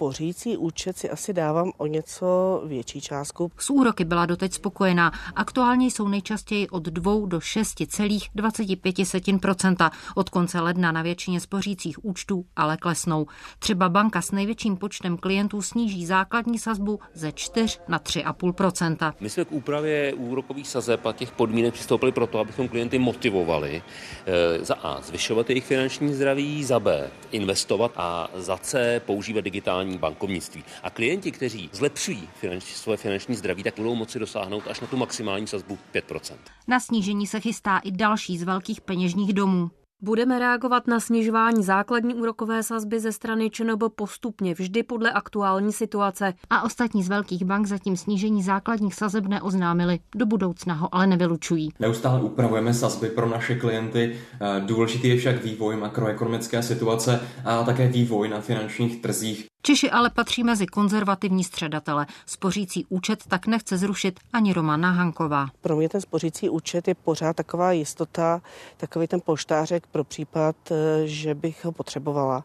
spořící 0.00 0.56
účet 0.56 0.98
si 0.98 1.10
asi 1.10 1.32
dávám 1.32 1.72
o 1.76 1.86
něco 1.86 2.62
větší 2.66 3.00
částku. 3.00 3.52
S 3.58 3.70
úroky 3.70 4.04
byla 4.04 4.26
doteď 4.26 4.52
spokojená. 4.52 5.12
Aktuálně 5.34 5.86
jsou 5.86 6.08
nejčastěji 6.08 6.68
od 6.68 6.82
2 6.82 7.12
do 7.26 7.38
6,25 7.38 9.90
Od 10.16 10.30
konce 10.30 10.60
ledna 10.60 10.92
na 10.92 11.02
většině 11.02 11.40
spořících 11.40 12.04
účtů 12.04 12.44
ale 12.56 12.76
klesnou. 12.76 13.26
Třeba 13.58 13.88
banka 13.88 14.22
s 14.22 14.30
největším 14.30 14.76
počtem 14.76 15.16
klientů 15.16 15.62
sníží 15.62 16.06
základní 16.06 16.58
sazbu 16.58 17.00
ze 17.14 17.32
4 17.32 17.78
na 17.88 17.98
3,5 17.98 19.12
My 19.20 19.30
jsme 19.30 19.44
k 19.44 19.52
úpravě 19.52 20.14
úrokových 20.14 20.68
sazeb 20.68 21.06
a 21.06 21.12
těch 21.12 21.32
podmínek 21.32 21.74
přistoupili 21.74 22.12
proto, 22.12 22.38
abychom 22.38 22.68
klienty 22.68 22.98
motivovali 22.98 23.82
e, 24.26 24.64
za 24.64 24.74
A 24.74 25.00
zvyšovat 25.00 25.50
jejich 25.50 25.64
finanční 25.64 26.14
zdraví, 26.14 26.64
za 26.64 26.80
B 26.80 27.10
investovat 27.32 27.92
a 27.96 28.28
za 28.34 28.56
C 28.56 29.00
používat 29.06 29.40
digitální 29.40 29.89
digitální 29.90 29.98
bankovnictví. 29.98 30.64
A 30.82 30.90
klienti, 30.90 31.30
kteří 31.32 31.70
zlepšují 31.72 32.28
finanč, 32.34 32.64
svoje 32.64 32.96
finanční 32.96 33.34
zdraví, 33.34 33.62
tak 33.62 33.76
budou 33.76 33.94
moci 33.94 34.18
dosáhnout 34.18 34.64
až 34.68 34.80
na 34.80 34.86
tu 34.86 34.96
maximální 34.96 35.46
sazbu 35.46 35.78
5%. 35.94 36.36
Na 36.68 36.80
snížení 36.80 37.26
se 37.26 37.40
chystá 37.40 37.78
i 37.78 37.90
další 37.90 38.38
z 38.38 38.42
velkých 38.42 38.80
peněžních 38.80 39.32
domů. 39.32 39.70
Budeme 40.02 40.38
reagovat 40.38 40.86
na 40.86 41.00
snižování 41.00 41.64
základní 41.64 42.14
úrokové 42.14 42.62
sazby 42.62 43.00
ze 43.00 43.12
strany 43.12 43.50
ČNB 43.50 43.82
postupně, 43.94 44.54
vždy 44.54 44.82
podle 44.82 45.10
aktuální 45.12 45.72
situace. 45.72 46.34
A 46.50 46.62
ostatní 46.62 47.02
z 47.02 47.08
velkých 47.08 47.44
bank 47.44 47.66
zatím 47.66 47.96
snížení 47.96 48.42
základních 48.42 48.94
sazeb 48.94 49.26
neoznámili. 49.26 49.98
Do 50.14 50.26
budoucna 50.26 50.74
ho 50.74 50.94
ale 50.94 51.06
nevylučují. 51.06 51.72
Neustále 51.80 52.22
upravujeme 52.22 52.74
sazby 52.74 53.08
pro 53.08 53.28
naše 53.28 53.54
klienty. 53.54 54.16
Důležitý 54.60 55.08
je 55.08 55.16
však 55.16 55.44
vývoj 55.44 55.76
makroekonomické 55.76 56.62
situace 56.62 57.20
a 57.44 57.62
také 57.62 57.88
vývoj 57.88 58.28
na 58.28 58.40
finančních 58.40 59.02
trzích. 59.02 59.46
Češi 59.62 59.90
ale 59.90 60.10
patří 60.10 60.44
mezi 60.44 60.66
konzervativní 60.66 61.44
středatele. 61.44 62.06
Spořící 62.26 62.86
účet 62.88 63.24
tak 63.28 63.46
nechce 63.46 63.78
zrušit 63.78 64.20
ani 64.32 64.52
Romana 64.52 64.90
Hanková. 64.90 65.46
Pro 65.60 65.76
mě 65.76 65.88
ten 65.88 66.00
spořící 66.00 66.48
účet 66.48 66.88
je 66.88 66.94
pořád 66.94 67.36
taková 67.36 67.72
jistota, 67.72 68.40
takový 68.76 69.06
ten 69.06 69.20
polštářek 69.24 69.86
pro 69.92 70.04
případ, 70.04 70.56
eh, 70.70 71.06
že 71.06 71.34
bych 71.34 71.64
ho 71.64 71.72
potřebovala 71.72 72.44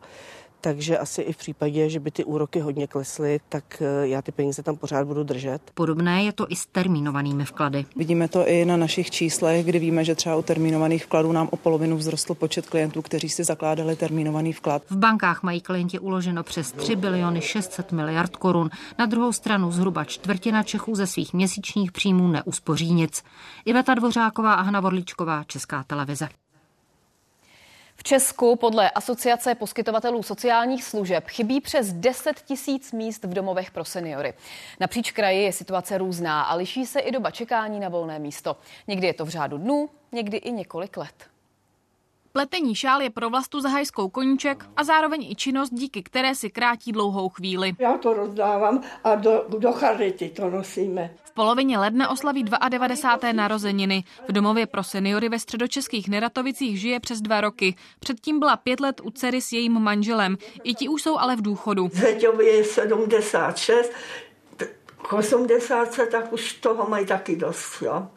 takže 0.65 0.97
asi 0.97 1.21
i 1.21 1.33
v 1.33 1.37
případě, 1.37 1.89
že 1.89 1.99
by 1.99 2.11
ty 2.11 2.23
úroky 2.23 2.59
hodně 2.59 2.87
klesly, 2.87 3.39
tak 3.49 3.81
eh, 3.81 4.07
já 4.07 4.21
ty 4.21 4.31
peníze 4.31 4.63
tam 4.63 4.77
pořád 4.77 5.07
budu 5.07 5.23
držet. 5.23 5.59
Podobné 5.73 6.23
je 6.23 6.33
to 6.33 6.45
i 6.49 6.55
s 6.55 6.65
termínovanými 6.65 7.45
vklady. 7.45 7.85
Vidíme 7.95 8.27
to 8.27 8.47
i 8.47 8.65
na 8.65 8.77
našich 8.77 9.11
číslech, 9.11 9.65
kdy 9.65 9.79
víme, 9.79 10.03
že 10.03 10.15
třeba 10.15 10.35
u 10.35 10.41
termínovaných 10.41 11.05
vkladů 11.05 11.31
nám 11.31 11.49
o 11.51 11.57
polovinu 11.57 11.97
vzrostl 11.97 12.33
počet 12.33 12.69
klientů, 12.69 13.01
kteří 13.01 13.29
si 13.29 13.43
zakládali 13.43 13.95
termínovaný 13.95 14.53
vklad. 14.53 14.81
V 14.89 14.97
bankách 14.97 15.43
mají 15.43 15.61
klienti 15.61 15.99
uloženo 15.99 16.43
přes 16.43 16.71
3 16.71 16.95
biliony 16.95 17.41
600 17.41 17.91
miliard 17.91 18.35
korun. 18.35 18.69
Na 18.99 19.05
druhou 19.05 19.33
stranu 19.33 19.71
zhruba 19.71 20.03
čtvrtina 20.03 20.63
Čechů 20.63 20.95
ze 20.95 21.07
svých 21.07 21.33
měsíčních 21.33 21.91
příjmů 21.91 22.27
neuspoří 22.27 22.93
nic. 22.93 23.23
Iveta 23.65 23.93
Dvořáková 23.93 24.53
a 24.53 24.61
Hana 24.61 24.79
Vorličková, 24.79 25.43
Česká 25.43 25.83
televize. 25.83 26.29
Česku 28.07 28.55
podle 28.55 28.89
Asociace 28.89 29.55
poskytovatelů 29.55 30.23
sociálních 30.23 30.83
služeb 30.83 31.27
chybí 31.27 31.61
přes 31.61 31.93
10 31.93 32.41
tisíc 32.41 32.91
míst 32.91 33.23
v 33.23 33.33
domovech 33.33 33.71
pro 33.71 33.85
seniory. 33.85 34.33
Napříč 34.79 35.11
kraji 35.11 35.43
je 35.43 35.53
situace 35.53 35.97
různá 35.97 36.43
a 36.43 36.55
liší 36.55 36.85
se 36.85 36.99
i 36.99 37.11
doba 37.11 37.31
čekání 37.31 37.79
na 37.79 37.89
volné 37.89 38.19
místo. 38.19 38.57
Někdy 38.87 39.07
je 39.07 39.13
to 39.13 39.25
v 39.25 39.29
řádu 39.29 39.57
dnů, 39.57 39.89
někdy 40.11 40.37
i 40.37 40.51
několik 40.51 40.97
let. 40.97 41.34
Pletení 42.35 42.75
šál 42.75 43.01
je 43.01 43.09
pro 43.09 43.29
vlastu 43.29 43.61
zahajskou 43.61 44.09
koníček 44.09 44.65
a 44.77 44.83
zároveň 44.83 45.31
i 45.31 45.35
činnost, 45.35 45.69
díky 45.73 46.03
které 46.03 46.35
si 46.35 46.49
krátí 46.49 46.91
dlouhou 46.91 47.29
chvíli. 47.29 47.73
Já 47.79 47.97
to 47.97 48.13
rozdávám 48.13 48.81
a 49.03 49.15
do, 49.15 49.45
do 49.47 49.71
charity 49.71 50.29
to 50.29 50.49
nosíme. 50.49 51.13
V 51.23 51.31
polovině 51.31 51.77
ledna 51.77 52.09
oslaví 52.09 52.43
92. 52.43 53.31
narozeniny. 53.31 54.03
V 54.27 54.31
domově 54.31 54.65
pro 54.65 54.83
seniory 54.83 55.29
ve 55.29 55.39
středočeských 55.39 56.07
Neratovicích 56.07 56.79
žije 56.79 56.99
přes 56.99 57.21
dva 57.21 57.41
roky. 57.41 57.75
Předtím 57.99 58.39
byla 58.39 58.57
pět 58.57 58.79
let 58.79 59.01
u 59.03 59.11
dcery 59.11 59.41
s 59.41 59.51
jejím 59.51 59.79
manželem. 59.79 60.37
I 60.63 60.73
ti 60.73 60.89
už 60.89 61.01
jsou 61.01 61.17
ale 61.17 61.35
v 61.35 61.41
důchodu. 61.41 61.89
Zeťovi 61.93 62.45
je 62.45 62.63
76, 62.63 63.91
k 64.97 65.13
80, 65.13 65.99
tak 66.11 66.33
už 66.33 66.53
toho 66.53 66.89
mají 66.89 67.05
taky 67.05 67.35
dost. 67.35 67.81
Jo? 67.81 68.07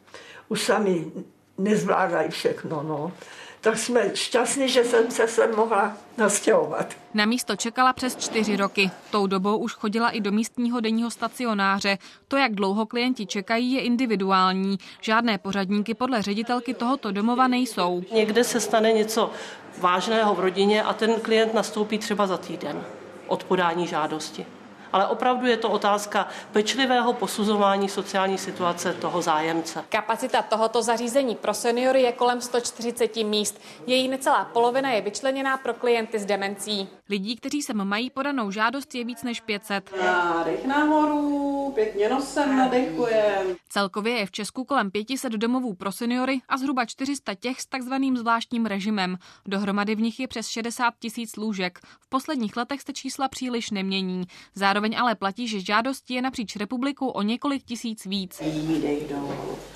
Už 0.49 0.63
sami 0.63 1.13
nezvládají 1.59 2.31
všechno. 2.31 2.83
No 2.83 3.13
tak 3.61 3.79
jsme 3.79 4.17
šťastní, 4.17 4.69
že 4.69 4.85
jsem 4.85 5.11
se 5.11 5.29
sem 5.29 5.57
mohla 5.57 5.97
nastěhovat. 6.17 6.95
Na 7.15 7.25
místo 7.25 7.57
čekala 7.57 7.93
přes 7.93 8.17
čtyři 8.17 8.57
roky. 8.57 8.91
Tou 9.11 9.27
dobou 9.27 9.57
už 9.57 9.75
chodila 9.75 10.11
i 10.11 10.21
do 10.21 10.33
místního 10.33 10.81
denního 10.81 11.11
stacionáře. 11.11 11.99
To, 12.29 12.37
jak 12.37 12.55
dlouho 12.55 12.87
klienti 12.87 13.27
čekají, 13.27 13.73
je 13.73 13.81
individuální. 13.81 14.79
Žádné 15.01 15.39
pořadníky 15.39 15.95
podle 15.95 16.23
ředitelky 16.23 16.75
tohoto 16.75 17.13
domova 17.13 17.49
nejsou. 17.49 18.03
Někde 18.13 18.45
se 18.45 18.61
stane 18.61 18.93
něco 18.93 19.31
vážného 19.79 20.35
v 20.35 20.41
rodině 20.41 20.83
a 20.83 20.93
ten 20.93 21.21
klient 21.21 21.55
nastoupí 21.55 21.99
třeba 21.99 22.27
za 22.27 22.37
týden 22.37 22.85
od 23.27 23.45
podání 23.45 23.87
žádosti 23.87 24.47
ale 24.93 25.07
opravdu 25.07 25.47
je 25.47 25.57
to 25.57 25.71
otázka 25.71 26.29
pečlivého 26.53 27.13
posuzování 27.13 27.89
sociální 27.89 28.39
situace 28.39 28.93
toho 28.93 29.23
zájemce. 29.23 29.85
Kapacita 29.89 30.43
tohoto 30.43 30.83
zařízení 30.83 31.35
pro 31.35 31.55
seniory 31.55 32.03
je 32.03 32.13
kolem 32.13 32.41
140 32.41 33.17
míst. 33.17 33.61
Její 33.87 34.09
necelá 34.09 34.45
polovina 34.45 34.91
je 34.91 35.01
vyčleněná 35.01 35.57
pro 35.57 35.75
klienty 35.75 36.19
s 36.19 36.25
demencí. 36.25 36.89
Lidí, 37.09 37.37
kteří 37.37 37.63
sem 37.63 37.85
mají 37.85 38.11
podanou 38.11 38.51
žádost, 38.51 38.95
je 38.95 39.05
víc 39.05 39.23
než 39.23 39.41
500. 39.41 39.91
Nádech 40.05 40.67
nahoru, 40.67 41.73
pěkně 41.75 42.09
nosem 42.09 42.57
nadechujem. 42.57 43.57
Celkově 43.69 44.13
je 44.13 44.27
v 44.27 44.31
Česku 44.31 44.65
kolem 44.65 44.91
500 44.91 45.33
domovů 45.33 45.75
pro 45.75 45.93
seniory 45.93 46.41
a 46.49 46.57
zhruba 46.57 46.85
400 46.85 47.35
těch 47.35 47.61
s 47.61 47.67
takzvaným 47.67 48.17
zvláštním 48.17 48.67
režimem. 48.67 49.17
Dohromady 49.47 49.95
v 49.95 50.01
nich 50.01 50.21
je 50.21 50.29
přes 50.29 50.49
60 50.49 50.95
tisíc 50.99 51.37
lůžek. 51.37 51.79
V 52.01 52.09
posledních 52.09 52.57
letech 52.57 52.83
se 52.83 52.93
čísla 52.93 53.29
příliš 53.29 53.71
nemění. 53.71 54.25
Zároveň 54.55 54.78
Zároveň 54.79 54.99
ale 54.99 55.15
platí, 55.15 55.49
že 55.49 55.61
žádostí 55.61 56.15
je 56.15 56.23
napříč 56.23 56.57
republikou 56.57 57.09
o 57.09 57.23
několik 57.23 57.63
tisíc 57.63 58.07
víc. 58.07 58.43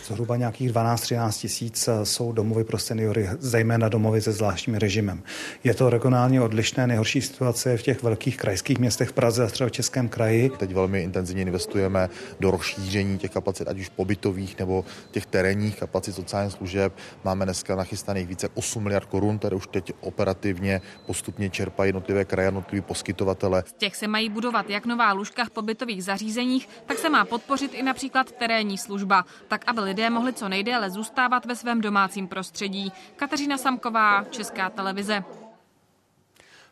Zhruba 0.04 0.36
nějakých 0.36 0.70
12-13 0.70 1.40
tisíc 1.40 1.88
eh, 1.88 2.06
jsou 2.06 2.32
domovy 2.32 2.64
pro 2.64 2.78
seniory, 2.78 3.28
zejména 3.38 3.88
domovy 3.88 4.22
se 4.22 4.32
zvláštním 4.32 4.76
režimem. 4.76 5.22
Je 5.64 5.74
to 5.74 5.90
regionálně 5.90 6.40
odlišné. 6.40 6.86
Nejhorší 6.86 7.22
situace 7.22 7.70
je 7.70 7.76
v 7.76 7.82
těch 7.82 8.02
velkých 8.02 8.36
krajských 8.36 8.78
městech 8.78 9.08
v 9.08 9.12
Praze 9.12 9.44
a 9.44 9.46
třeba 9.46 9.68
v 9.68 9.72
Českém 9.72 10.08
kraji. 10.08 10.50
Teď 10.58 10.74
velmi 10.74 11.02
intenzivně 11.02 11.42
investujeme 11.42 12.08
do 12.40 12.50
rozšíření 12.50 13.18
těch 13.18 13.30
kapacit, 13.30 13.68
ať 13.68 13.78
už 13.78 13.88
pobytových 13.88 14.58
nebo 14.58 14.84
těch 15.10 15.26
terénních 15.26 15.76
kapacit 15.76 16.12
sociálních 16.12 16.52
služeb. 16.52 16.96
Máme 17.24 17.44
dneska 17.44 17.76
nachystaných 17.76 18.26
více 18.26 18.48
8 18.54 18.82
miliard 18.82 19.08
korun, 19.08 19.38
které 19.38 19.56
už 19.56 19.66
teď 19.66 19.92
operativně 20.00 20.80
postupně 21.06 21.50
čerpají 21.50 21.88
jednotlivé 21.88 22.24
kraje, 22.24 22.46
jednotliví 22.46 22.80
poskytovatele. 22.82 23.64
Z 23.66 23.72
těch 23.72 23.96
se 23.96 24.08
mají 24.08 24.28
budovat 24.28 24.70
jak 24.70 24.86
nová 24.92 25.12
lůžka 25.12 25.44
v 25.44 25.50
pobytových 25.50 26.04
zařízeních, 26.04 26.68
tak 26.86 26.98
se 26.98 27.08
má 27.08 27.24
podpořit 27.24 27.74
i 27.74 27.82
například 27.82 28.32
terénní 28.32 28.78
služba, 28.78 29.24
tak 29.48 29.64
aby 29.66 29.80
lidé 29.80 30.10
mohli 30.10 30.32
co 30.32 30.48
nejdéle 30.48 30.90
zůstávat 30.90 31.46
ve 31.46 31.56
svém 31.56 31.80
domácím 31.80 32.28
prostředí. 32.28 32.92
Kateřina 33.16 33.58
Samková, 33.58 34.24
Česká 34.30 34.70
televize. 34.70 35.24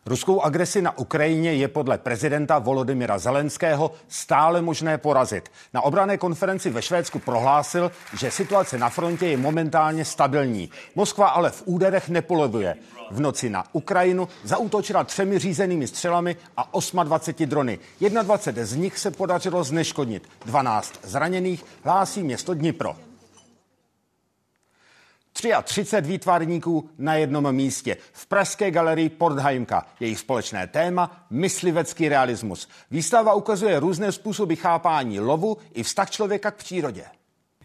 Ruskou 0.07 0.41
agresi 0.41 0.83
na 0.83 0.99
Ukrajině 0.99 1.55
je 1.55 1.69
podle 1.69 1.99
prezidenta 1.99 2.59
Volodymyra 2.59 3.19
Zelenského 3.19 3.91
stále 4.09 4.63
možné 4.63 4.99
porazit. 4.99 5.49
Na 5.75 5.81
obrané 5.81 6.19
konferenci 6.19 6.71
ve 6.71 6.83
Švédsku 6.83 7.19
prohlásil, 7.19 7.91
že 8.19 8.31
situace 8.31 8.79
na 8.79 8.89
frontě 8.89 9.27
je 9.27 9.37
momentálně 9.37 10.05
stabilní. 10.05 10.71
Moskva 10.95 11.29
ale 11.29 11.51
v 11.51 11.63
úderech 11.65 12.09
nepolevuje. 12.09 12.77
V 13.11 13.21
noci 13.21 13.51
na 13.51 13.65
Ukrajinu 13.73 14.29
zaútočila 14.45 15.05
třemi 15.05 15.39
řízenými 15.39 15.87
střelami 15.87 16.37
a 16.57 16.71
28 17.05 17.47
drony. 17.47 17.79
21 18.23 18.65
z 18.65 18.75
nich 18.75 18.99
se 18.99 19.11
podařilo 19.11 19.65
zneškodnit. 19.65 20.29
12 20.47 20.95
zraněných 21.03 21.65
hlásí 21.85 22.23
město 22.23 22.55
Dnipro. 22.55 23.10
33 25.63 26.01
výtvarníků 26.01 26.91
na 26.99 27.15
jednom 27.15 27.53
místě 27.53 27.97
v 28.13 28.27
Pražské 28.27 28.71
galerii 28.71 29.09
Portheimka. 29.09 29.87
Jejich 30.01 30.19
společné 30.19 30.67
téma 30.67 31.27
myslivecký 31.31 32.09
realismus. 32.09 32.69
Výstava 32.91 33.35
ukazuje 33.35 33.81
různé 33.81 34.13
způsoby 34.13 34.55
chápání 34.55 35.21
lovu 35.21 35.57
i 35.75 35.83
vztah 35.83 36.11
člověka 36.11 36.51
k 36.51 36.57
přírodě. 36.57 37.05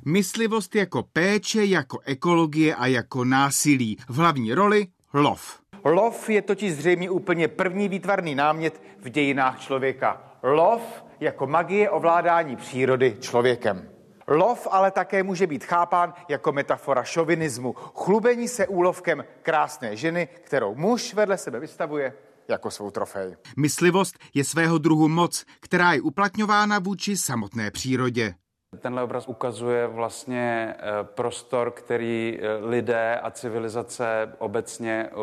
Myslivost 0.05 0.75
jako 0.75 1.03
péče, 1.03 1.65
jako 1.65 1.99
ekologie 2.05 2.75
a 2.75 2.87
jako 2.87 3.25
násilí. 3.25 3.97
V 4.09 4.17
hlavní 4.17 4.53
roli 4.53 4.87
lov. 5.13 5.59
Lov 5.83 6.29
je 6.29 6.41
totiž 6.41 6.73
zřejmě 6.73 7.09
úplně 7.09 7.47
první 7.47 7.89
výtvarný 7.89 8.35
námět 8.35 8.81
v 8.99 9.09
dějinách 9.09 9.59
člověka. 9.59 10.21
Lov 10.43 10.81
jako 11.19 11.47
magie 11.47 11.89
ovládání 11.89 12.55
přírody 12.55 13.17
člověkem. 13.19 13.94
Lov 14.27 14.67
ale 14.71 14.91
také 14.91 15.23
může 15.23 15.47
být 15.47 15.63
chápán 15.63 16.13
jako 16.29 16.51
metafora 16.51 17.03
šovinismu, 17.03 17.73
chlubení 17.73 18.47
se 18.47 18.67
úlovkem 18.67 19.25
krásné 19.41 19.95
ženy, 19.95 20.27
kterou 20.43 20.75
muž 20.75 21.13
vedle 21.13 21.37
sebe 21.37 21.59
vystavuje 21.59 22.13
jako 22.47 22.71
svou 22.71 22.91
trofej. 22.91 23.35
Myslivost 23.57 24.15
je 24.33 24.43
svého 24.43 24.77
druhu 24.77 25.07
moc, 25.07 25.45
která 25.59 25.93
je 25.93 26.01
uplatňována 26.01 26.79
vůči 26.79 27.17
samotné 27.17 27.71
přírodě. 27.71 28.33
Tenhle 28.79 29.03
obraz 29.03 29.27
ukazuje 29.27 29.87
vlastně 29.87 30.75
eh, 30.77 31.03
prostor, 31.03 31.71
který 31.71 32.39
eh, 32.39 32.65
lidé 32.65 33.19
a 33.19 33.31
civilizace 33.31 34.33
obecně 34.37 35.09
eh, 35.11 35.15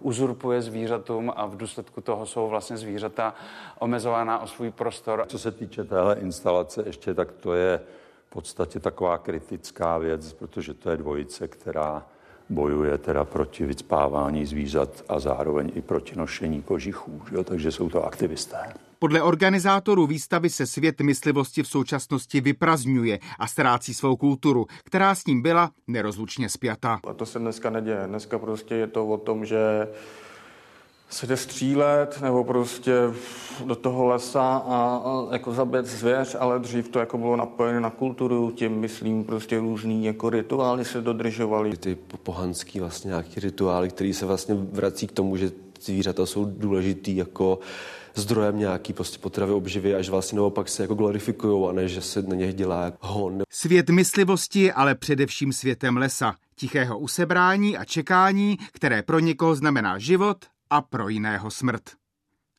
uzurpuje 0.00 0.62
zvířatům 0.62 1.32
a 1.36 1.46
v 1.46 1.56
důsledku 1.56 2.00
toho 2.00 2.26
jsou 2.26 2.48
vlastně 2.48 2.76
zvířata 2.76 3.34
omezována 3.78 4.38
o 4.38 4.46
svůj 4.46 4.70
prostor. 4.70 5.24
Co 5.28 5.38
se 5.38 5.52
týče 5.52 5.84
téhle 5.84 6.14
instalace 6.14 6.82
ještě, 6.86 7.14
tak 7.14 7.32
to 7.32 7.54
je 7.54 7.80
v 8.28 8.30
podstatě 8.30 8.80
taková 8.80 9.18
kritická 9.18 9.98
věc, 9.98 10.32
protože 10.32 10.74
to 10.74 10.90
je 10.90 10.96
dvojice, 10.96 11.48
která 11.48 12.06
bojuje 12.50 12.98
teda 12.98 13.24
proti 13.24 13.66
vycpávání 13.66 14.46
zvířat 14.46 15.04
a 15.08 15.20
zároveň 15.20 15.72
i 15.74 15.80
proti 15.80 16.16
nošení 16.16 16.62
kožichů. 16.62 17.22
Jo? 17.32 17.44
Takže 17.44 17.72
jsou 17.72 17.88
to 17.88 18.04
aktivisté. 18.04 18.58
Podle 18.98 19.22
organizátorů 19.22 20.06
výstavy 20.06 20.50
se 20.50 20.66
svět 20.66 21.00
myslivosti 21.00 21.62
v 21.62 21.68
současnosti 21.68 22.40
vyprazňuje 22.40 23.18
a 23.38 23.46
ztrácí 23.46 23.94
svou 23.94 24.16
kulturu, 24.16 24.66
která 24.84 25.14
s 25.14 25.26
ním 25.26 25.42
byla 25.42 25.70
nerozlučně 25.86 26.48
spjata. 26.48 27.00
A 27.08 27.14
to 27.14 27.26
se 27.26 27.38
dneska 27.38 27.70
neděje. 27.70 28.02
Dneska 28.06 28.38
prostě 28.38 28.74
je 28.74 28.86
to 28.86 29.06
o 29.06 29.16
tom, 29.16 29.44
že 29.44 29.88
se 31.10 31.26
jde 31.26 31.36
střílet 31.36 32.20
nebo 32.22 32.44
prostě 32.44 32.92
do 33.64 33.74
toho 33.74 34.06
lesa 34.06 34.42
a, 34.42 35.02
a 35.04 35.32
jako 35.32 35.52
zabít 35.52 35.86
zvěř, 35.86 36.36
ale 36.40 36.58
dřív 36.58 36.88
to 36.88 36.98
jako 36.98 37.18
bylo 37.18 37.36
napojené 37.36 37.80
na 37.80 37.90
kulturu, 37.90 38.50
tím 38.50 38.72
myslím 38.72 39.24
prostě 39.24 39.58
různý 39.58 40.04
jako 40.04 40.30
rituály 40.30 40.84
se 40.84 41.00
dodržovaly. 41.00 41.76
Ty 41.76 41.96
pohanský 42.22 42.80
vlastně 42.80 43.08
nějaký 43.08 43.40
rituály, 43.40 43.88
který 43.88 44.14
se 44.14 44.26
vlastně 44.26 44.54
vrací 44.54 45.06
k 45.06 45.12
tomu, 45.12 45.36
že 45.36 45.50
zvířata 45.80 46.26
jsou 46.26 46.44
důležitý 46.44 47.16
jako 47.16 47.58
zdrojem 48.14 48.58
nějaký 48.58 48.92
prostě 48.92 49.18
potravy 49.18 49.52
obživy, 49.52 49.94
až 49.94 50.08
vlastně 50.08 50.36
naopak 50.36 50.68
se 50.68 50.82
jako 50.82 50.94
glorifikují 50.94 51.68
a 51.68 51.72
ne, 51.72 51.88
že 51.88 52.00
se 52.00 52.22
na 52.22 52.34
něch 52.34 52.54
dělá 52.54 52.92
hon. 53.00 53.42
Svět 53.50 53.90
myslivosti 53.90 54.60
je 54.60 54.72
ale 54.72 54.94
především 54.94 55.52
světem 55.52 55.96
lesa, 55.96 56.34
tichého 56.56 56.98
usebrání 56.98 57.76
a 57.76 57.84
čekání, 57.84 58.56
které 58.72 59.02
pro 59.02 59.18
někoho 59.18 59.54
znamená 59.54 59.98
život 59.98 60.36
a 60.70 60.82
pro 60.82 61.08
jiného 61.08 61.50
smrt. 61.50 61.82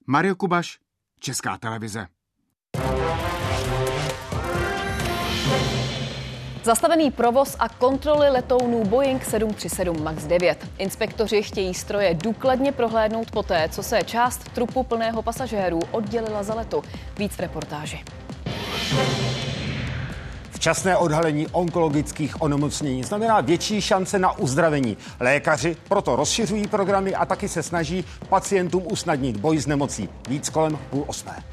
Mario 0.08 0.36
Kubaš, 0.36 0.80
Česká 1.20 1.58
televize. 1.58 2.08
Zastavený 6.64 7.12
provoz 7.12 7.56
a 7.60 7.70
kontroly 7.70 8.30
letounů 8.30 8.86
Boeing 8.86 9.24
737 9.24 10.04
MAX 10.04 10.26
9. 10.26 10.68
Inspektoři 10.78 11.44
chtějí 11.44 11.74
stroje 11.74 12.14
důkladně 12.14 12.72
prohlédnout 12.72 13.32
poté, 13.32 13.70
co 13.70 13.84
se 13.84 14.04
část 14.04 14.50
trupu 14.50 14.84
plného 14.84 15.22
pasažérů 15.22 15.80
oddělila 15.92 16.44
za 16.44 16.54
letu. 16.54 16.84
Víc 17.18 17.36
v 17.36 17.40
reportáži. 17.40 18.04
Včasné 20.60 20.98
odhalení 20.98 21.48
onkologických 21.48 22.42
onemocnění 22.42 23.04
znamená 23.04 23.42
větší 23.42 23.82
šance 23.82 24.20
na 24.20 24.38
uzdravení. 24.38 24.98
Lékaři 25.20 25.78
proto 25.88 26.16
rozšiřují 26.16 26.68
programy 26.68 27.16
a 27.16 27.26
taky 27.26 27.48
se 27.48 27.64
snaží 27.64 28.06
pacientům 28.30 28.84
usnadnit 28.92 29.38
boj 29.38 29.58
s 29.58 29.68
nemocí. 29.68 30.10
Víc 30.30 30.50
kolem 30.50 30.80
půl 30.90 31.04
osmé. 31.08 31.44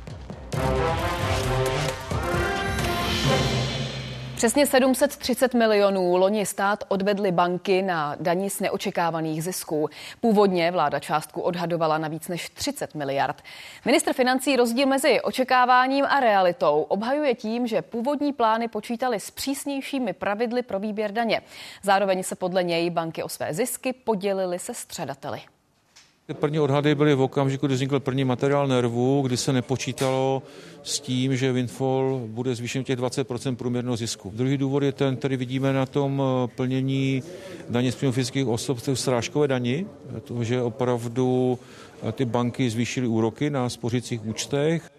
Přesně 4.37 4.67
730 4.67 5.55
milionů 5.55 6.17
loni 6.17 6.47
stát 6.47 6.85
odvedly 6.89 7.33
banky 7.33 7.83
na 7.83 8.17
daní 8.21 8.51
z 8.51 8.61
neočekávaných 8.61 9.45
zisků. 9.45 9.89
Původně 10.21 10.71
vláda 10.71 11.01
částku 11.01 11.41
odhadovala 11.41 11.99
na 11.99 12.09
víc 12.09 12.29
než 12.29 12.51
30 12.51 12.95
miliard. 12.95 13.43
Ministr 13.85 14.13
financí 14.13 14.57
rozdíl 14.57 14.87
mezi 14.87 15.21
očekáváním 15.21 16.05
a 16.05 16.21
realitou 16.21 16.83
obhajuje 16.89 17.35
tím, 17.35 17.67
že 17.67 17.83
původní 17.83 18.33
plány 18.33 18.69
počítaly 18.69 19.21
s 19.21 19.31
přísnějšími 19.31 20.13
pravidly 20.13 20.63
pro 20.63 20.79
výběr 20.79 21.13
daně. 21.13 21.41
Zároveň 21.83 22.23
se 22.23 22.35
podle 22.35 22.63
něj 22.63 22.91
banky 22.91 23.23
o 23.23 23.29
své 23.29 23.55
zisky 23.55 23.93
podělily 23.93 24.59
se 24.59 24.75
středateli. 24.75 25.41
Ty 26.27 26.35
první 26.35 26.61
odhady 26.61 26.95
byly 26.95 27.15
v 27.15 27.21
okamžiku, 27.21 27.67
kdy 27.67 27.75
vznikl 27.75 28.01
první 28.01 28.25
materiál 28.25 28.69
nervu, 28.69 29.23
kdy 29.23 29.37
se 29.37 29.53
nepočítalo 29.53 30.43
s 30.83 31.01
tím, 31.01 31.37
že 31.37 31.53
Windfall 31.53 32.21
bude 32.27 32.55
zvýšen 32.55 32.85
těch 32.85 32.99
20% 32.99 33.57
průměrného 33.57 33.97
zisku. 33.97 34.33
Druhý 34.35 34.57
důvod 34.57 34.83
je 34.83 34.93
ten, 34.93 35.17
který 35.17 35.37
vidíme 35.37 35.73
na 35.73 35.87
tom 35.87 36.23
eh, 36.23 36.49
plnění 36.57 37.23
daně 37.69 37.93
z 37.93 37.95
příjmu 37.95 38.13
fyzických 38.13 38.47
osob 38.47 38.79
v 38.79 38.95
srážkové 38.95 39.49
dani, 39.49 39.87
to, 40.25 40.45
že 40.45 40.63
opravdu 40.63 41.59
eh, 42.03 42.13
ty 42.13 42.25
banky 42.25 42.71
zvýšily 42.71 43.07
úroky 43.07 43.51
na 43.51 43.69
spořících 43.69 44.27
účtech. 44.27 44.91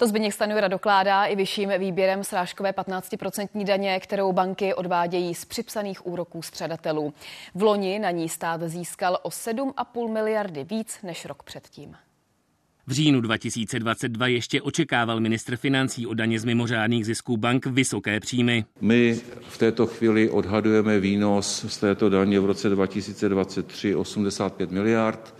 To 0.00 0.06
Zbigněk 0.06 0.32
Stanjura 0.32 0.68
dokládá 0.68 1.24
i 1.24 1.36
vyšším 1.36 1.72
výběrem 1.78 2.24
srážkové 2.24 2.70
15% 2.72 3.64
daně, 3.64 4.00
kterou 4.00 4.32
banky 4.32 4.74
odvádějí 4.74 5.34
z 5.34 5.44
připsaných 5.44 6.06
úroků 6.06 6.42
středatelů. 6.42 7.14
V 7.54 7.62
loni 7.62 7.98
na 7.98 8.10
ní 8.10 8.28
stát 8.28 8.62
získal 8.62 9.18
o 9.22 9.28
7,5 9.28 10.12
miliardy 10.12 10.64
víc 10.64 10.98
než 11.02 11.24
rok 11.24 11.42
předtím. 11.42 11.96
V 12.86 12.92
říjnu 12.92 13.20
2022 13.20 14.26
ještě 14.26 14.62
očekával 14.62 15.20
ministr 15.20 15.56
financí 15.56 16.06
o 16.06 16.14
daně 16.14 16.40
z 16.40 16.44
mimořádných 16.44 17.06
zisků 17.06 17.36
bank 17.36 17.66
vysoké 17.66 18.20
příjmy. 18.20 18.64
My 18.80 19.20
v 19.48 19.58
této 19.58 19.86
chvíli 19.86 20.30
odhadujeme 20.30 21.00
výnos 21.00 21.64
z 21.68 21.78
této 21.78 22.08
daně 22.08 22.40
v 22.40 22.44
roce 22.44 22.68
2023 22.68 23.94
85 23.94 24.70
miliard 24.70 25.34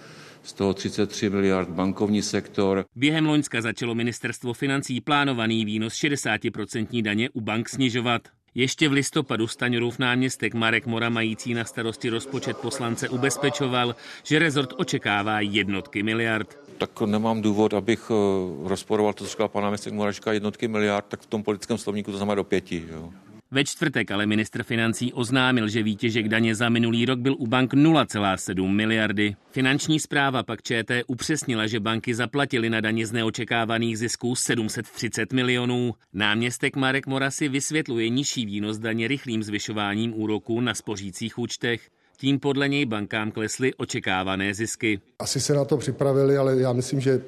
z 0.50 0.52
toho 0.52 0.74
33 0.74 1.30
miliard 1.30 1.68
bankovní 1.68 2.22
sektor. 2.22 2.84
Během 2.96 3.26
Loňska 3.26 3.60
začalo 3.60 3.94
ministerstvo 3.94 4.52
financí 4.52 5.00
plánovaný 5.00 5.64
výnos 5.64 5.94
60% 5.94 7.02
daně 7.02 7.30
u 7.30 7.40
bank 7.40 7.68
snižovat. 7.68 8.22
Ještě 8.54 8.88
v 8.88 8.92
listopadu 8.92 9.46
Staňurův 9.46 9.98
náměstek 9.98 10.54
Marek 10.54 10.86
Mora, 10.86 11.08
mající 11.08 11.54
na 11.54 11.64
starosti 11.64 12.08
rozpočet 12.08 12.56
poslance, 12.56 13.08
ubezpečoval, 13.08 13.94
že 14.24 14.38
rezort 14.38 14.74
očekává 14.76 15.40
jednotky 15.40 16.02
miliard. 16.02 16.58
Tak 16.78 17.00
nemám 17.00 17.42
důvod, 17.42 17.74
abych 17.74 18.10
eh, 18.10 18.68
rozporoval 18.68 19.12
to, 19.12 19.24
co 19.24 19.30
říkal 19.30 19.48
pan 19.48 19.62
náměstek 19.62 19.92
Moračka, 19.92 20.32
jednotky 20.32 20.68
miliard, 20.68 21.04
tak 21.08 21.20
v 21.20 21.26
tom 21.26 21.42
politickém 21.42 21.78
slovníku 21.78 22.10
to 22.10 22.16
znamená 22.16 22.34
do 22.34 22.44
pěti. 22.44 22.84
Jo. 22.90 23.12
Ve 23.52 23.64
čtvrtek 23.64 24.10
ale 24.10 24.26
ministr 24.26 24.62
financí 24.62 25.12
oznámil, 25.12 25.68
že 25.68 25.82
výtěžek 25.82 26.28
daně 26.28 26.54
za 26.54 26.68
minulý 26.68 27.06
rok 27.06 27.18
byl 27.18 27.36
u 27.38 27.46
bank 27.46 27.74
0,7 27.74 28.68
miliardy. 28.68 29.36
Finanční 29.50 30.00
zpráva 30.00 30.42
pak 30.42 30.62
ČT 30.62 31.04
upřesnila, 31.06 31.66
že 31.66 31.80
banky 31.80 32.14
zaplatily 32.14 32.70
na 32.70 32.80
daně 32.80 33.06
z 33.06 33.12
neočekávaných 33.12 33.98
zisků 33.98 34.34
730 34.34 35.32
milionů. 35.32 35.94
Náměstek 36.12 36.76
Marek 36.76 37.06
Morasi 37.06 37.48
vysvětluje 37.48 38.08
nižší 38.08 38.46
výnos 38.46 38.78
daně 38.78 39.08
rychlým 39.08 39.42
zvyšováním 39.42 40.20
úroků 40.20 40.60
na 40.60 40.74
spořících 40.74 41.38
účtech. 41.38 41.80
Tím 42.16 42.40
podle 42.40 42.68
něj 42.68 42.86
bankám 42.86 43.30
klesly 43.30 43.74
očekávané 43.74 44.54
zisky. 44.54 45.00
Asi 45.18 45.40
se 45.40 45.54
na 45.54 45.64
to 45.64 45.76
připravili, 45.76 46.36
ale 46.36 46.60
já 46.60 46.72
myslím, 46.72 47.00
že 47.00 47.22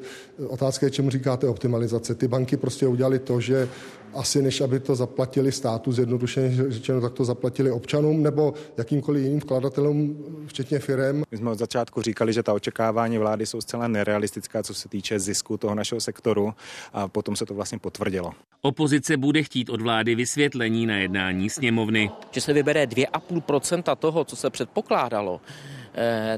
otázka 0.48 0.86
je, 0.86 0.90
čemu 0.90 1.10
říkáte 1.10 1.48
optimalizace. 1.48 2.14
Ty 2.14 2.28
banky 2.28 2.56
prostě 2.56 2.86
udělali 2.86 3.18
to, 3.18 3.40
že 3.40 3.68
asi 4.14 4.42
než 4.42 4.60
aby 4.60 4.80
to 4.80 4.94
zaplatili 4.94 5.52
státu, 5.52 5.92
zjednodušeně 5.92 6.56
řečeno, 6.68 7.00
tak 7.00 7.12
to 7.12 7.24
zaplatili 7.24 7.70
občanům 7.70 8.22
nebo 8.22 8.54
jakýmkoliv 8.76 9.22
jiným 9.22 9.40
vkladatelům, 9.40 10.24
včetně 10.46 10.78
firem. 10.78 11.22
My 11.30 11.38
jsme 11.38 11.50
od 11.50 11.58
začátku 11.58 12.02
říkali, 12.02 12.32
že 12.32 12.42
ta 12.42 12.52
očekávání 12.52 13.18
vlády 13.18 13.46
jsou 13.46 13.60
zcela 13.60 13.88
nerealistická, 13.88 14.62
co 14.62 14.74
se 14.74 14.88
týče 14.88 15.20
zisku 15.20 15.56
toho 15.56 15.74
našeho 15.74 16.00
sektoru 16.00 16.54
a 16.92 17.08
potom 17.08 17.36
se 17.36 17.46
to 17.46 17.54
vlastně 17.54 17.78
potvrdilo. 17.78 18.32
Opozice 18.60 19.16
bude 19.16 19.42
chtít 19.42 19.70
od 19.70 19.80
vlády 19.80 20.14
vysvětlení 20.14 20.86
na 20.86 20.96
jednání 20.96 21.50
sněmovny. 21.50 22.10
Že 22.30 22.40
se 22.40 22.52
vybere 22.52 22.86
2,5% 22.86 23.96
toho, 23.96 24.24
co 24.24 24.36
se 24.36 24.50
předpokládalo, 24.50 25.40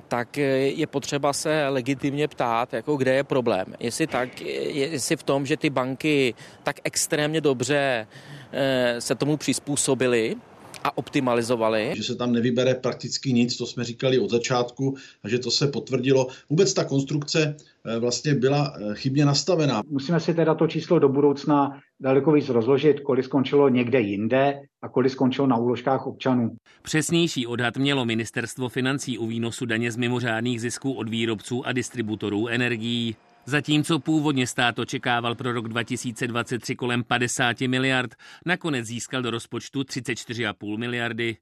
tak 0.08 0.36
je 0.36 0.86
potřeba 0.86 1.32
se 1.32 1.68
legitimně 1.68 2.28
ptát, 2.28 2.72
jako 2.72 2.96
kde 2.96 3.14
je 3.14 3.24
problém. 3.24 3.66
Jestli, 3.80 4.06
tak, 4.06 4.40
jestli 4.40 5.16
v 5.16 5.22
tom, 5.22 5.46
že 5.46 5.56
ty 5.56 5.70
banky 5.70 6.34
tak 6.62 6.80
extrémně 6.84 7.40
dobře 7.40 8.06
eh, 8.52 9.00
se 9.00 9.14
tomu 9.14 9.36
přizpůsobily, 9.36 10.36
a 10.84 10.98
optimalizovali. 10.98 11.92
Že 11.96 12.02
se 12.02 12.14
tam 12.14 12.32
nevybere 12.32 12.74
prakticky 12.74 13.32
nic, 13.32 13.56
to 13.56 13.66
jsme 13.66 13.84
říkali 13.84 14.18
od 14.18 14.30
začátku 14.30 14.96
a 15.24 15.28
že 15.28 15.38
to 15.38 15.50
se 15.50 15.68
potvrdilo. 15.68 16.26
Vůbec 16.50 16.74
ta 16.74 16.84
konstrukce 16.84 17.56
eh, 17.84 17.98
vlastně 17.98 18.34
byla 18.34 18.76
chybně 18.92 19.24
nastavená. 19.24 19.82
Musíme 19.88 20.20
si 20.20 20.34
teda 20.34 20.54
to 20.54 20.66
číslo 20.66 20.98
do 20.98 21.08
budoucna 21.08 21.80
daleko 22.04 22.32
víc 22.32 22.48
rozložit, 22.48 23.00
kolik 23.00 23.24
skončilo 23.24 23.68
někde 23.68 24.00
jinde 24.00 24.60
a 24.82 24.88
kolik 24.88 25.12
skončilo 25.12 25.46
na 25.46 25.56
úložkách 25.56 26.06
občanů. 26.06 26.56
Přesnější 26.82 27.46
odhad 27.46 27.76
mělo 27.76 28.04
ministerstvo 28.04 28.68
financí 28.68 29.18
u 29.18 29.26
výnosu 29.26 29.66
daně 29.66 29.92
z 29.92 29.96
mimořádných 29.96 30.60
zisků 30.60 30.92
od 30.92 31.08
výrobců 31.08 31.66
a 31.66 31.72
distributorů 31.72 32.48
energií. 32.48 33.16
Zatímco 33.46 33.98
původně 33.98 34.46
stát 34.46 34.78
očekával 34.78 35.34
pro 35.34 35.52
rok 35.52 35.68
2023 35.68 36.76
kolem 36.76 37.04
50 37.04 37.60
miliard, 37.60 38.14
nakonec 38.46 38.86
získal 38.86 39.22
do 39.22 39.30
rozpočtu 39.30 39.80
34,5 39.80 40.78
miliardy. 40.78 41.36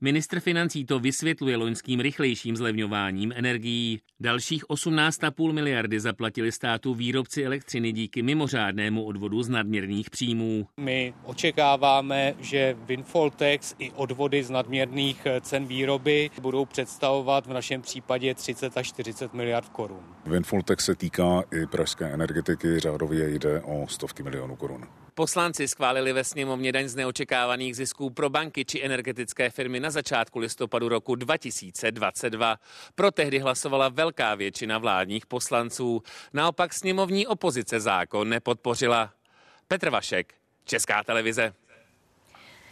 Ministr 0.00 0.40
financí 0.40 0.84
to 0.84 0.98
vysvětluje 0.98 1.56
loňským 1.56 2.00
rychlejším 2.00 2.56
zlevňováním 2.56 3.32
energií. 3.36 4.00
Dalších 4.20 4.64
18,5 4.64 5.52
miliardy 5.52 6.00
zaplatili 6.00 6.52
státu 6.52 6.94
výrobci 6.94 7.44
elektřiny 7.44 7.92
díky 7.92 8.22
mimořádnému 8.22 9.04
odvodu 9.04 9.42
z 9.42 9.48
nadměrných 9.48 10.10
příjmů. 10.10 10.66
My 10.80 11.14
očekáváme, 11.24 12.34
že 12.40 12.76
windfall 12.86 13.30
tax 13.30 13.74
i 13.78 13.90
odvody 13.90 14.44
z 14.44 14.50
nadměrných 14.50 15.26
cen 15.40 15.66
výroby 15.66 16.30
budou 16.40 16.64
představovat 16.64 17.46
v 17.46 17.52
našem 17.52 17.82
případě 17.82 18.34
30 18.34 18.76
až 18.76 18.86
40 18.88 19.34
miliard 19.34 19.68
korun. 19.68 20.00
Windfall 20.26 20.62
tax 20.62 20.84
se 20.84 20.94
týká 20.94 21.42
i 21.52 21.66
pražské 21.66 22.04
energetiky, 22.04 22.80
řádově 22.80 23.30
jde 23.30 23.60
o 23.60 23.86
stovky 23.88 24.22
milionů 24.22 24.56
korun. 24.56 24.86
Poslanci 25.18 25.68
schválili 25.68 26.12
ve 26.12 26.24
sněmovně 26.24 26.72
daň 26.72 26.88
z 26.88 26.94
neočekávaných 26.96 27.76
zisků 27.76 28.10
pro 28.10 28.30
banky 28.30 28.64
či 28.64 28.84
energetické 28.84 29.50
firmy 29.50 29.80
na 29.80 29.90
začátku 29.90 30.38
listopadu 30.38 30.88
roku 30.88 31.14
2022. 31.14 32.56
Pro 32.94 33.10
tehdy 33.10 33.38
hlasovala 33.38 33.88
velká 33.88 34.34
většina 34.34 34.78
vládních 34.78 35.26
poslanců. 35.26 36.02
Naopak 36.32 36.74
sněmovní 36.74 37.26
opozice 37.26 37.80
zákon 37.80 38.28
nepodpořila. 38.28 39.12
Petr 39.68 39.90
Vašek, 39.90 40.34
Česká 40.64 41.04
televize. 41.04 41.52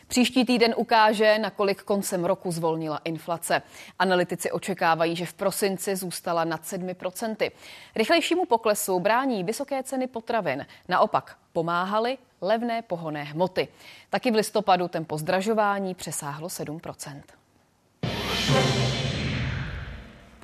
Příští 0.06 0.44
týden 0.44 0.74
ukáže, 0.76 1.38
nakolik 1.38 1.82
koncem 1.82 2.24
roku 2.24 2.52
zvolnila 2.52 3.00
inflace. 3.04 3.62
Analytici 3.98 4.50
očekávají, 4.50 5.16
že 5.16 5.26
v 5.26 5.34
prosinci 5.34 5.96
zůstala 5.96 6.44
nad 6.44 6.62
7%. 6.62 7.50
Rychlejšímu 7.96 8.46
poklesu 8.46 9.00
brání 9.00 9.44
vysoké 9.44 9.82
ceny 9.82 10.06
potravin. 10.06 10.66
Naopak 10.88 11.36
pomáhaly 11.52 12.18
levné 12.44 12.82
pohonné 12.82 13.22
hmoty. 13.22 13.68
Taky 14.10 14.30
v 14.30 14.34
listopadu 14.34 14.88
tempo 14.88 15.18
zdražování 15.18 15.94
přesáhlo 15.94 16.48
7%. 16.48 17.22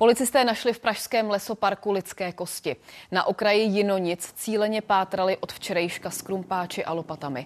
Policisté 0.01 0.45
našli 0.45 0.73
v 0.73 0.79
pražském 0.79 1.29
lesoparku 1.29 1.91
lidské 1.91 2.31
kosti. 2.31 2.75
Na 3.11 3.27
okraji 3.27 3.63
Jinonic 3.63 4.33
cíleně 4.35 4.81
pátrali 4.81 5.37
od 5.37 5.53
včerejška 5.53 6.09
s 6.09 6.21
krumpáči 6.21 6.85
a 6.85 6.93
lopatami. 6.93 7.45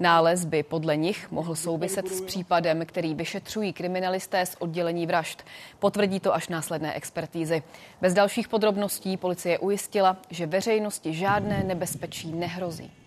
Nález 0.00 0.44
by 0.44 0.62
podle 0.62 0.96
nich 0.96 1.30
mohl 1.30 1.54
souviset 1.54 2.08
s 2.08 2.20
případem, 2.20 2.86
který 2.86 3.14
vyšetřují 3.14 3.72
kriminalisté 3.72 4.46
z 4.46 4.56
oddělení 4.58 5.06
vražd. 5.06 5.42
Potvrdí 5.78 6.20
to 6.20 6.34
až 6.34 6.48
následné 6.48 6.94
expertízy. 6.94 7.62
Bez 8.00 8.14
dalších 8.14 8.48
podrobností 8.48 9.16
policie 9.16 9.58
ujistila, 9.58 10.16
že 10.30 10.46
veřejnosti 10.46 11.14
žádné 11.14 11.64
nebezpečí 11.64 12.32
nehrozí. 12.32 13.05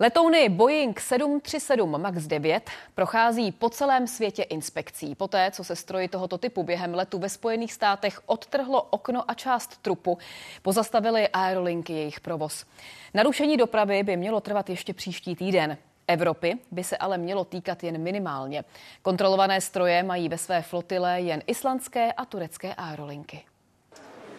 Letouny 0.00 0.48
Boeing 0.48 1.00
737 1.00 2.02
MAX 2.02 2.26
9 2.26 2.70
prochází 2.94 3.52
po 3.52 3.68
celém 3.70 4.06
světě 4.06 4.42
inspekcí. 4.42 5.14
Poté, 5.14 5.50
co 5.50 5.64
se 5.64 5.76
stroji 5.76 6.08
tohoto 6.08 6.38
typu 6.38 6.62
během 6.62 6.94
letu 6.94 7.18
ve 7.18 7.28
Spojených 7.28 7.72
státech 7.72 8.20
odtrhlo 8.26 8.82
okno 8.82 9.30
a 9.30 9.34
část 9.34 9.82
trupu, 9.82 10.18
pozastavili 10.62 11.28
aerolinky 11.28 11.92
jejich 11.92 12.20
provoz. 12.20 12.64
Narušení 13.14 13.56
dopravy 13.56 14.02
by 14.02 14.16
mělo 14.16 14.40
trvat 14.40 14.70
ještě 14.70 14.94
příští 14.94 15.36
týden. 15.36 15.78
Evropy 16.06 16.58
by 16.70 16.84
se 16.84 16.96
ale 16.96 17.18
mělo 17.18 17.44
týkat 17.44 17.84
jen 17.84 18.02
minimálně. 18.02 18.64
Kontrolované 19.02 19.60
stroje 19.60 20.02
mají 20.02 20.28
ve 20.28 20.38
své 20.38 20.62
flotile 20.62 21.20
jen 21.20 21.42
islandské 21.46 22.12
a 22.12 22.24
turecké 22.24 22.74
aerolinky. 22.74 23.44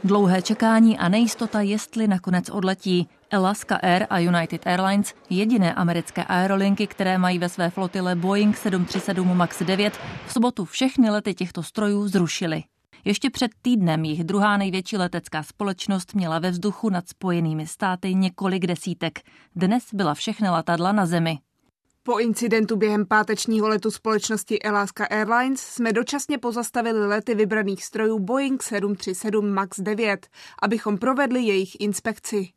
Dlouhé 0.06 0.42
čekání 0.42 0.98
a 0.98 1.10
nejistota, 1.10 1.62
jestli 1.62 2.08
nakonec 2.08 2.50
odletí. 2.50 3.08
Alaska 3.32 3.76
Air 3.76 4.08
a 4.10 4.20
United 4.20 4.68
Airlines, 4.68 5.13
jediné 5.30 5.74
americké 5.74 6.24
aerolinky, 6.24 6.88
které 6.88 7.18
mají 7.18 7.39
ve 7.39 7.50
své 7.50 7.70
flotile 7.70 8.16
Boeing 8.16 8.58
737 8.58 9.38
MAX 9.38 9.62
9, 9.62 10.00
v 10.28 10.34
sobotu 10.34 10.66
všechny 10.66 11.10
lety 11.10 11.34
těchto 11.34 11.63
strojů 11.63 12.08
zrušily. 12.08 12.63
Ještě 13.06 13.30
před 13.30 13.52
týdnem 13.62 14.06
jich 14.06 14.24
druhá 14.24 14.58
největší 14.58 14.98
letecká 14.98 15.44
společnost 15.44 16.13
měla 16.16 16.39
ve 16.39 16.52
vzduchu 16.52 16.89
nad 16.89 17.08
spojenými 17.08 17.68
státy 17.68 18.16
několik 18.16 18.68
desítek. 18.68 19.20
Dnes 19.56 19.84
byla 19.94 20.13
všechny 20.13 20.50
letadla 20.50 20.92
na 20.92 21.06
zemi. 21.06 21.38
Po 22.06 22.20
incidentu 22.20 22.76
během 22.76 23.06
pátečního 23.06 23.68
letu 23.68 23.92
společnosti 23.92 24.62
Alaska 24.62 25.06
Airlines 25.06 25.60
jsme 25.60 25.94
dočasně 25.94 26.38
pozastavili 26.38 27.08
lety 27.08 27.36
vybraných 27.36 27.86
strojů 27.86 28.20
Boeing 28.20 28.63
737 28.63 29.54
MAX 29.54 29.80
9, 29.80 30.28
abychom 30.62 30.98
provedli 30.98 31.42
jejich 31.42 31.82
inspekci. 31.82 32.50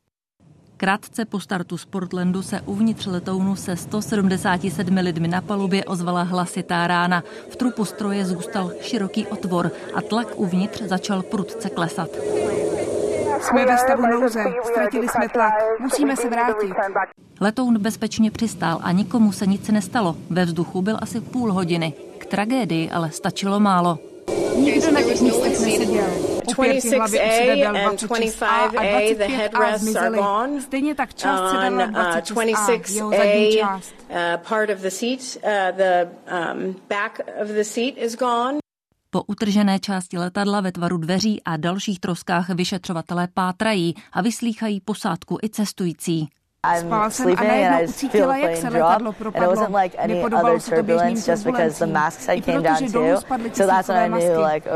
Krátce 0.77 1.25
po 1.25 1.41
startu 1.41 1.79
z 1.79 1.85
Portlandu 1.85 2.43
se 2.43 2.61
uvnitř 2.61 3.07
letounu 3.07 3.57
se 3.57 3.77
177 3.77 4.97
lidmi 4.97 5.29
na 5.29 5.41
palubě 5.41 5.85
ozvala 5.85 6.23
hlasitá 6.23 6.87
rána. 6.87 7.23
V 7.51 7.57
trupu 7.57 7.85
stroje 7.85 8.27
zůstal 8.27 8.73
široký 8.81 9.27
otvor 9.27 9.71
a 9.95 10.03
tlak 10.03 10.29
uvnitř 10.37 10.83
začal 10.83 11.23
prudce 11.23 11.71
klesat. 11.71 12.11
Jsme 13.41 13.67
ve 13.67 13.79
stavu 13.79 14.07
nouze, 14.07 14.45
ztratili 14.65 15.09
jsme 15.09 15.29
tlak, 15.29 15.55
musíme 15.81 16.17
se 16.17 16.31
vrátit. 16.31 16.73
Letoun 17.41 17.79
bezpečně 17.79 18.31
přistál 18.31 18.79
a 18.83 18.93
nikomu 18.93 19.33
se 19.33 19.47
nic 19.47 19.69
nestalo. 19.69 20.17
Ve 20.31 20.45
vzduchu 20.45 20.83
byl 20.83 20.99
asi 21.03 21.21
půl 21.21 21.53
hodiny. 21.53 21.93
K 22.19 22.27
tragédii 22.27 22.91
ale 22.91 23.11
stačilo 23.11 23.61
málo. 23.61 23.99
Nikdo 24.57 24.91
na 24.93 25.03
těch 25.03 25.21
místech 25.21 25.61
neseděl. 25.61 26.05
26A 26.47 27.67
and 27.89 28.03
25A, 28.03 29.17
the 29.19 29.25
headrests 29.29 29.97
are 29.97 30.17
gone. 30.17 30.61
Stejně 30.61 30.95
tak 30.95 31.15
část 31.15 31.51
sedadla 31.51 31.87
26A, 32.21 33.75
uh, 33.75 34.17
part 34.49 34.71
of 34.71 34.79
the 34.79 34.91
seat, 34.91 35.21
uh, 35.21 35.77
the 35.77 36.09
um, 36.55 36.77
back 36.89 37.21
of 37.43 37.49
the 37.49 37.65
seat 37.65 37.95
is 37.97 38.17
gone. 38.17 38.59
Po 39.17 39.23
utržené 39.23 39.81
části 39.81 40.19
letadla 40.19 40.61
ve 40.61 40.73
tvaru 40.73 40.97
dveří 40.97 41.43
a 41.43 41.57
dalších 41.57 42.01
troskách 42.01 42.49
vyšetřovatelé 42.49 43.29
pátrají 43.35 43.95
a 44.13 44.23
vyslýchají 44.23 44.81
posádku 44.81 45.39
i 45.43 45.49
cestující. 45.49 46.29
Spala 46.81 47.11
jsem 47.11 47.35
a 47.37 47.45
najednou 47.45 47.89
ucítila, 47.89 48.37
jak 48.37 48.57
se 48.57 48.69
letadlo 48.69 49.13
propadlo. 49.13 49.67
Nepodobalo 50.07 50.61
se 50.61 50.77
to 50.77 50.83
běžným 50.83 51.23
turbulencím. 51.23 51.97
I 52.33 52.43
protože 52.43 52.93
dolů 52.93 53.17
spadly 53.17 53.51
tisícové 53.51 54.09
masky. 54.09 54.31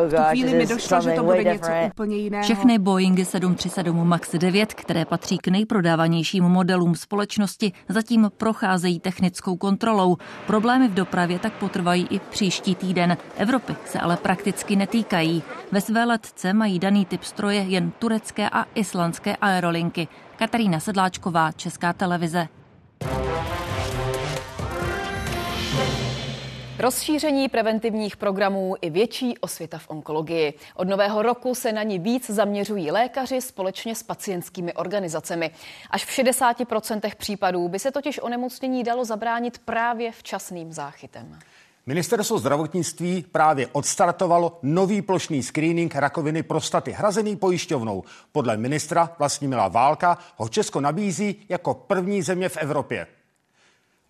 V 0.06 0.10
tu 0.10 0.22
chvíli 0.30 0.54
mi 0.54 0.66
došlo, 0.66 1.00
že 1.00 1.10
to 1.10 1.22
bude 1.22 1.44
něco 1.44 1.70
úplně 1.86 2.16
jiného. 2.16 2.42
Všechny 2.44 2.78
Boeingy 2.78 3.24
737 3.24 4.08
MAX 4.08 4.32
9, 4.32 4.74
které 4.74 5.04
patří 5.04 5.38
k 5.38 5.48
nejprodávanějším 5.48 6.44
modelům 6.44 6.94
společnosti, 6.94 7.72
zatím 7.88 8.30
procházejí 8.36 9.00
technickou 9.00 9.56
kontrolou. 9.56 10.16
Problémy 10.46 10.88
v 10.88 10.94
dopravě 10.94 11.38
tak 11.38 11.52
potrvají 11.52 12.06
i 12.10 12.18
příští 12.18 12.74
týden. 12.74 13.16
Evropy 13.36 13.76
se 13.84 14.00
ale 14.00 14.16
prakticky 14.16 14.76
netýkají. 14.76 15.42
Ve 15.72 15.80
své 15.80 16.04
letce 16.04 16.52
mají 16.52 16.78
daný 16.78 17.04
typ 17.06 17.22
stroje 17.24 17.60
jen 17.60 17.90
turecké 17.98 18.48
a 18.50 18.64
islandské 18.74 19.36
aerolinky. 19.36 20.08
Katarína 20.40 20.80
Sedláčková, 20.80 21.52
Česká 21.52 21.92
televize. 21.92 22.48
Rozšíření 26.78 27.48
preventivních 27.48 28.16
programů 28.16 28.74
i 28.80 28.90
větší 28.90 29.38
osvěta 29.38 29.78
v 29.78 29.90
onkologii. 29.90 30.54
Od 30.74 30.88
nového 30.88 31.22
roku 31.22 31.54
se 31.54 31.72
na 31.72 31.82
ní 31.82 31.98
víc 31.98 32.30
zaměřují 32.30 32.90
lékaři 32.90 33.40
společně 33.40 33.94
s 33.94 34.02
pacientskými 34.02 34.72
organizacemi. 34.74 35.50
Až 35.90 36.04
v 36.04 36.08
60% 36.08 37.14
případů 37.16 37.68
by 37.68 37.78
se 37.78 37.90
totiž 37.90 38.18
onemocnění 38.22 38.84
dalo 38.84 39.04
zabránit 39.04 39.58
právě 39.58 40.12
včasným 40.12 40.72
záchytem. 40.72 41.38
Ministerstvo 41.86 42.38
zdravotnictví 42.38 43.24
právě 43.32 43.66
odstartovalo 43.72 44.58
nový 44.62 45.02
plošný 45.02 45.42
screening 45.42 45.94
rakoviny 45.94 46.42
prostaty 46.42 46.92
hrazený 46.92 47.36
pojišťovnou. 47.36 48.04
Podle 48.32 48.56
ministra 48.56 49.16
Vlastimila 49.18 49.68
Válka 49.68 50.18
ho 50.36 50.48
Česko 50.48 50.80
nabízí 50.80 51.46
jako 51.48 51.74
první 51.74 52.22
země 52.22 52.48
v 52.48 52.56
Evropě. 52.56 53.06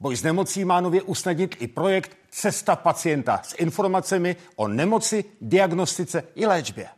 Boj 0.01 0.17
s 0.17 0.23
nemocí 0.23 0.65
má 0.65 0.81
nově 0.81 1.03
usnadnit 1.03 1.57
i 1.59 1.67
projekt 1.69 2.17
Cesta 2.31 2.77
pacienta 2.77 3.41
s 3.45 3.55
informacemi 3.59 4.37
o 4.57 4.69
nemoci, 4.69 5.25
diagnostice 5.41 6.23
i 6.35 6.47
léčbě. 6.47 6.89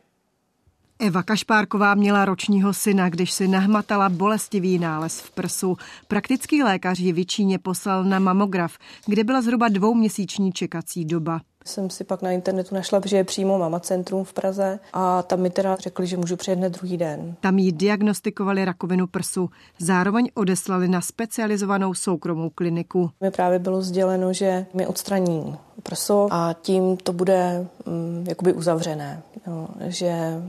Eva 1.03 1.23
Kašpárková 1.23 1.95
měla 1.95 2.25
ročního 2.25 2.73
syna, 2.73 3.09
když 3.09 3.31
si 3.31 3.47
nahmatala 3.47 4.09
bolestivý 4.09 4.79
nález 4.79 5.19
v 5.19 5.31
prsu. 5.31 5.77
Praktický 6.07 6.63
lékař 6.63 6.99
ji 6.99 7.13
vyčíně 7.13 7.59
poslal 7.59 8.03
na 8.03 8.19
mamograf, 8.19 8.77
kde 9.05 9.23
byla 9.23 9.41
zhruba 9.41 9.67
dvouměsíční 9.69 10.51
čekací 10.51 11.05
doba. 11.05 11.41
Jsem 11.65 11.89
si 11.89 12.03
pak 12.03 12.21
na 12.21 12.31
internetu 12.31 12.75
našla, 12.75 13.01
že 13.05 13.17
je 13.17 13.23
přímo 13.23 13.57
mama 13.57 13.79
centrum 13.79 14.23
v 14.23 14.33
Praze 14.33 14.79
a 14.93 15.21
tam 15.21 15.39
mi 15.39 15.49
teda 15.49 15.75
řekli, 15.75 16.07
že 16.07 16.17
můžu 16.17 16.35
přijet 16.35 16.59
hned 16.59 16.73
druhý 16.73 16.97
den. 16.97 17.35
Tam 17.39 17.57
jí 17.57 17.71
diagnostikovali 17.71 18.65
rakovinu 18.65 19.07
prsu. 19.07 19.49
Zároveň 19.79 20.29
odeslali 20.33 20.87
na 20.87 21.01
specializovanou 21.01 21.93
soukromou 21.93 22.49
kliniku. 22.49 23.11
Mi 23.21 23.31
právě 23.31 23.59
bylo 23.59 23.81
sděleno, 23.81 24.33
že 24.33 24.65
mi 24.73 24.87
odstraní 24.87 25.55
prso 25.83 26.27
a 26.31 26.55
tím 26.61 26.97
to 26.97 27.13
bude 27.13 27.67
um, 27.85 28.25
jakoby 28.27 28.53
uzavřené. 28.53 29.21
No, 29.47 29.67
že 29.87 30.41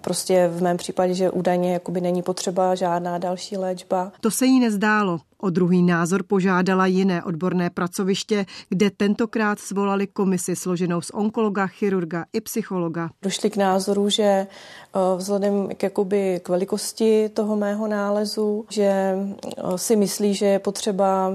prostě 0.00 0.48
v 0.48 0.62
mém 0.62 0.76
případě, 0.76 1.14
že 1.14 1.30
údajně 1.30 1.72
jakoby 1.72 2.00
není 2.00 2.22
potřeba 2.22 2.74
žádná 2.74 3.18
další 3.18 3.56
léčba. 3.56 4.12
To 4.20 4.30
se 4.30 4.46
jí 4.46 4.60
nezdálo. 4.60 5.18
O 5.44 5.50
druhý 5.50 5.82
názor 5.82 6.22
požádala 6.22 6.86
jiné 6.86 7.22
odborné 7.24 7.70
pracoviště, 7.70 8.46
kde 8.68 8.90
tentokrát 8.90 9.58
svolali 9.58 10.06
komisi 10.06 10.56
složenou 10.56 11.00
z 11.00 11.10
onkologa, 11.10 11.66
chirurga 11.66 12.24
i 12.32 12.40
psychologa. 12.40 13.10
Došli 13.22 13.50
k 13.50 13.56
názoru, 13.56 14.08
že 14.08 14.22
eh, 14.22 14.46
vzhledem 15.16 15.68
k, 15.68 15.82
jakoby, 15.82 16.40
k 16.42 16.48
velikosti 16.48 17.28
toho 17.28 17.56
mého 17.56 17.86
nálezu, 17.86 18.64
že 18.70 18.82
eh, 18.84 19.18
si 19.76 19.96
myslí, 19.96 20.34
že 20.34 20.46
je 20.46 20.58
potřeba 20.58 21.32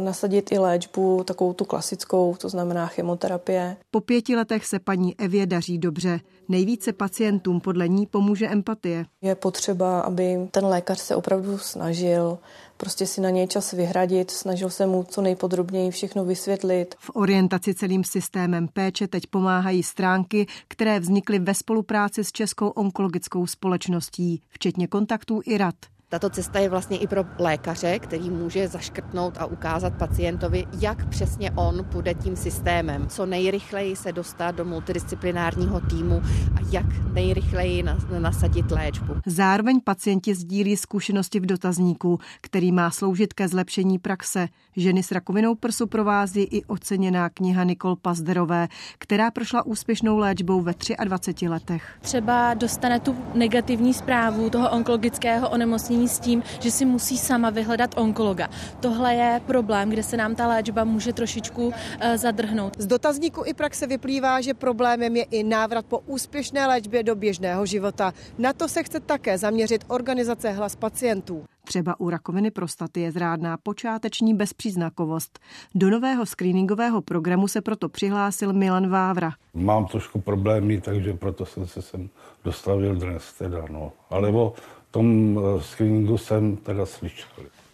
nasadit 0.00 0.52
i 0.52 0.58
léčbu, 0.58 1.24
takovou 1.24 1.52
tu 1.52 1.64
klasickou, 1.64 2.36
to 2.38 2.48
znamená 2.48 2.86
chemoterapie. 2.86 3.76
Po 3.90 4.00
pěti 4.00 4.36
letech 4.36 4.66
se 4.66 4.78
paní 4.78 5.20
Evě 5.20 5.46
daří 5.46 5.78
dobře. 5.78 6.20
Nejvíce 6.48 6.92
pacientům 6.92 7.60
podle 7.60 7.88
ní 7.88 8.06
pomůže 8.06 8.48
empatie. 8.48 9.04
Je 9.22 9.34
potřeba, 9.34 10.00
aby 10.00 10.48
ten 10.50 10.66
lékař 10.66 10.98
se 10.98 11.16
opravdu 11.16 11.58
snažil 11.58 12.38
prostě 12.76 13.06
si 13.06 13.20
na 13.20 13.30
něj 13.30 13.46
čas 13.46 13.72
vyhradit, 13.72 14.30
snažil 14.30 14.70
se 14.70 14.86
mu 14.86 15.04
co 15.08 15.22
nejpodrobněji 15.22 15.90
všechno 15.90 16.24
vysvětlit. 16.24 16.94
V 16.98 17.10
orientaci 17.14 17.74
celým 17.74 18.04
systémem 18.04 18.68
péče 18.68 19.08
teď 19.08 19.26
pomáhají 19.26 19.82
stránky, 19.82 20.46
které 20.68 21.00
vznikly 21.00 21.38
ve 21.38 21.54
spolupráci 21.54 22.24
s 22.24 22.32
Českou 22.32 22.68
onkologickou 22.68 23.46
společností, 23.46 24.42
včetně 24.48 24.86
kontaktů 24.86 25.40
i 25.44 25.58
rad. 25.58 25.74
Tato 26.14 26.30
cesta 26.30 26.58
je 26.58 26.68
vlastně 26.68 26.98
i 26.98 27.06
pro 27.06 27.24
lékaře, 27.38 27.98
který 27.98 28.30
může 28.30 28.68
zaškrtnout 28.68 29.38
a 29.38 29.46
ukázat 29.46 29.94
pacientovi, 29.98 30.66
jak 30.80 31.08
přesně 31.08 31.50
on 31.50 31.84
půjde 31.92 32.14
tím 32.14 32.36
systémem. 32.36 33.08
Co 33.08 33.26
nejrychleji 33.26 33.96
se 33.96 34.12
dostat 34.12 34.50
do 34.50 34.64
multidisciplinárního 34.64 35.80
týmu 35.80 36.22
a 36.54 36.58
jak 36.70 36.86
nejrychleji 37.12 37.84
nasadit 38.18 38.70
léčbu. 38.70 39.14
Zároveň 39.26 39.80
pacienti 39.80 40.34
sdílí 40.34 40.76
zkušenosti 40.76 41.40
v 41.40 41.46
dotazníku, 41.46 42.18
který 42.40 42.72
má 42.72 42.90
sloužit 42.90 43.32
ke 43.32 43.48
zlepšení 43.48 43.98
praxe. 43.98 44.48
Ženy 44.76 45.02
s 45.02 45.12
rakovinou 45.12 45.54
prsu 45.54 45.86
provází 45.86 46.42
i 46.42 46.64
oceněná 46.64 47.28
kniha 47.28 47.64
Nikol 47.64 47.96
Pazderové, 47.96 48.68
která 48.98 49.30
prošla 49.30 49.66
úspěšnou 49.66 50.18
léčbou 50.18 50.60
ve 50.60 50.74
23 51.04 51.48
letech. 51.48 51.98
Třeba 52.00 52.54
dostane 52.54 53.00
tu 53.00 53.16
negativní 53.34 53.94
zprávu 53.94 54.50
toho 54.50 54.70
onkologického 54.70 55.50
onemocnění 55.50 56.08
s 56.08 56.18
tím, 56.18 56.42
že 56.60 56.70
si 56.70 56.84
musí 56.84 57.18
sama 57.18 57.50
vyhledat 57.50 57.94
onkologa. 57.96 58.48
Tohle 58.80 59.14
je 59.14 59.40
problém, 59.46 59.90
kde 59.90 60.02
se 60.02 60.16
nám 60.16 60.34
ta 60.34 60.46
léčba 60.46 60.84
může 60.84 61.12
trošičku 61.12 61.66
uh, 61.66 61.72
zadrhnout. 62.16 62.74
Z 62.78 62.86
dotazníku 62.86 63.42
i 63.46 63.54
praxe 63.54 63.86
vyplývá, 63.86 64.40
že 64.40 64.54
problémem 64.54 65.16
je 65.16 65.22
i 65.22 65.44
návrat 65.44 65.86
po 65.86 65.98
úspěšné 65.98 66.66
léčbě 66.66 67.02
do 67.02 67.14
běžného 67.14 67.66
života. 67.66 68.12
Na 68.38 68.52
to 68.52 68.68
se 68.68 68.82
chce 68.82 69.00
také 69.00 69.38
zaměřit 69.38 69.84
organizace 69.88 70.50
hlas 70.50 70.76
pacientů. 70.76 71.44
Třeba 71.64 72.00
u 72.00 72.10
rakoviny 72.10 72.50
prostaty 72.50 73.00
je 73.00 73.12
zrádná 73.12 73.56
počáteční 73.56 74.34
bezpříznakovost. 74.34 75.38
Do 75.74 75.90
nového 75.90 76.26
screeningového 76.26 77.02
programu 77.02 77.48
se 77.48 77.60
proto 77.60 77.88
přihlásil 77.88 78.52
Milan 78.52 78.88
Vávra. 78.88 79.32
Mám 79.54 79.86
trošku 79.86 80.20
problémy, 80.20 80.80
takže 80.80 81.12
proto 81.14 81.46
jsem 81.46 81.66
se 81.66 81.82
sem 81.82 82.08
dostavil 82.44 82.96
dnes 82.96 83.32
teda, 83.32 83.64
no. 83.70 83.92
Ale 84.10 84.28
o 84.28 84.54
tom 84.90 85.38
eh, 85.38 85.62
screeningu 85.62 86.18
jsem 86.18 86.56
teda 86.56 86.86
slyšel. 86.86 87.28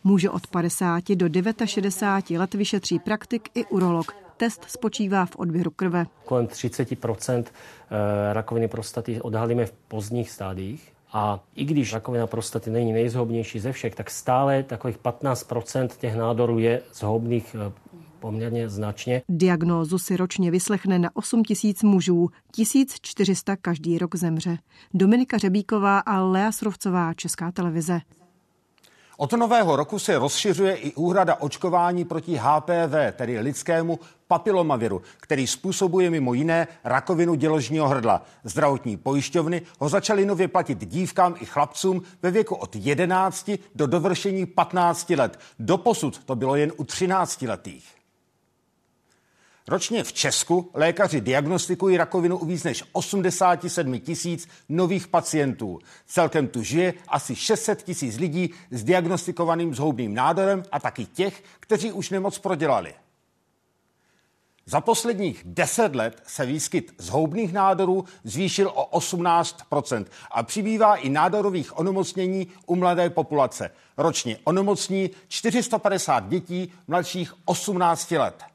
Může 0.05 0.31
od 0.31 0.46
50 0.46 1.05
do 1.14 1.29
69 1.64 2.40
let 2.40 2.55
vyšetří 2.55 2.98
praktik 2.98 3.48
i 3.55 3.64
urolog. 3.64 4.12
Test 4.37 4.64
spočívá 4.68 5.26
v 5.26 5.37
odběru 5.37 5.70
krve. 5.70 6.07
Kolem 6.24 6.46
30 6.46 6.92
eh, 6.92 7.53
rakoviny 8.33 8.68
prostaty 8.68 9.20
odhalíme 9.20 9.66
v 9.66 9.72
pozdních 9.72 10.31
stádiích. 10.31 10.92
A 11.12 11.40
i 11.55 11.64
když 11.64 11.92
rakovina 11.92 12.27
prostaty 12.27 12.70
není 12.70 12.92
nejzhoubnější 12.92 13.61
ze 13.61 13.73
všech, 13.73 13.94
tak 13.94 14.11
stále 14.11 14.62
takových 14.62 14.99
15% 14.99 15.88
těch 15.88 16.16
nádorů 16.16 16.59
je 16.59 16.83
zhoubných 16.94 17.57
eh, 17.59 17.73
poměrně 18.20 18.68
značně. 18.68 19.23
Diagnózu 19.29 19.99
si 19.99 20.16
ročně 20.16 20.51
vyslechne 20.51 20.99
na 20.99 21.09
8 21.14 21.44
tisíc 21.44 21.83
mužů, 21.83 22.29
1400 22.53 23.57
každý 23.57 23.99
rok 23.99 24.16
zemře. 24.16 24.59
Dominika 24.94 25.38
Řebíková 25.38 25.99
a 25.99 26.20
Lea 26.20 26.53
Srovcová, 26.53 27.14
Česká 27.14 27.53
televize. 27.53 28.01
Od 29.20 29.33
nového 29.33 29.76
roku 29.76 29.98
se 29.98 30.18
rozšiřuje 30.18 30.74
i 30.74 30.92
úhrada 30.94 31.35
očkování 31.35 32.04
proti 32.04 32.37
HPV, 32.37 32.94
tedy 33.12 33.38
lidskému 33.38 33.98
papilomaviru, 34.28 35.02
který 35.16 35.46
způsobuje 35.46 36.11
mimo 36.11 36.35
jiné 36.35 36.68
rakovinu 36.85 37.35
děložního 37.35 37.88
hrdla. 37.88 38.22
Zdravotní 38.44 38.96
pojišťovny 38.96 39.62
ho 39.78 39.88
začaly 39.88 40.26
nově 40.26 40.48
platit 40.48 40.85
dívkám 40.88 41.35
i 41.40 41.46
chlapcům 41.46 42.02
ve 42.22 42.30
věku 42.30 42.54
od 42.54 42.76
11 42.76 43.50
do 43.74 43.87
dovršení 43.87 44.46
15 44.46 45.11
let. 45.11 45.38
Doposud 45.59 46.24
to 46.24 46.37
bylo 46.37 46.56
jen 46.56 46.72
u 46.76 46.85
13 46.85 47.42
letých. 47.42 48.00
Ročně 49.68 50.05
v 50.05 50.12
Česku 50.12 50.70
lékaři 50.75 51.20
diagnostikují 51.20 51.96
rakovinu 51.96 52.38
u 52.38 52.44
víc 52.44 52.64
než 52.64 52.85
87 52.92 54.01
tisíc 54.01 54.49
nových 54.68 55.09
pacientů. 55.09 55.79
Celkem 56.07 56.49
tu 56.49 56.62
žije 56.62 56.94
asi 57.09 57.37
600 57.37 57.83
tisíc 57.83 58.16
lidí 58.16 58.51
s 58.70 58.85
diagnostikovaným 58.85 59.75
zhoubným 59.75 60.14
nádorem 60.14 60.62
a 60.73 60.81
taky 60.81 61.07
těch, 61.07 61.42
kteří 61.61 61.92
už 61.92 62.11
nemoc 62.11 62.38
prodělali. 62.38 62.94
Za 64.66 64.81
posledních 64.81 65.42
10 65.44 65.94
let 65.94 66.23
se 66.27 66.46
výskyt 66.46 66.94
zhoubných 66.99 67.53
nádorů 67.53 68.05
zvýšil 68.25 68.73
o 68.75 68.99
18% 68.99 70.05
a 70.31 70.42
přibývá 70.42 70.96
i 70.96 71.09
nádorových 71.09 71.79
onemocnění 71.79 72.46
u 72.66 72.77
mladé 72.77 73.11
populace. 73.11 73.70
Ročně 73.96 74.38
onemocní 74.44 75.11
450 75.29 76.29
dětí 76.29 76.73
mladších 76.88 77.35
18 77.44 78.11
let. 78.11 78.50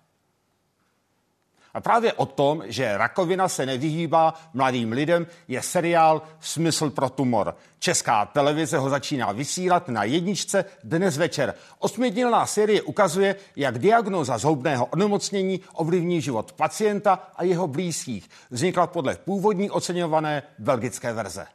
A 1.75 1.81
právě 1.81 2.13
o 2.13 2.25
tom, 2.25 2.63
že 2.65 2.97
rakovina 2.97 3.49
se 3.49 3.65
nevyhýbá 3.65 4.33
mladým 4.53 4.91
lidem, 4.91 5.27
je 5.47 5.61
seriál 5.61 6.21
Smysl 6.39 6.89
pro 6.89 7.09
tumor. 7.09 7.55
Česká 7.79 8.25
televize 8.25 8.77
ho 8.77 8.89
začíná 8.89 9.31
vysílat 9.31 9.89
na 9.89 10.03
jedničce 10.03 10.65
dnes 10.83 11.17
večer. 11.17 11.53
Osmědnělná 11.79 12.45
série 12.45 12.81
ukazuje, 12.81 13.35
jak 13.55 13.79
diagnoza 13.79 14.37
zhoubného 14.37 14.85
onemocnění 14.85 15.59
ovlivní 15.73 16.21
život 16.21 16.51
pacienta 16.51 17.19
a 17.35 17.43
jeho 17.43 17.67
blízkých. 17.67 18.29
Vznikla 18.49 18.87
podle 18.87 19.15
původní 19.15 19.71
oceňované 19.71 20.43
belgické 20.59 21.13
verze. 21.13 21.45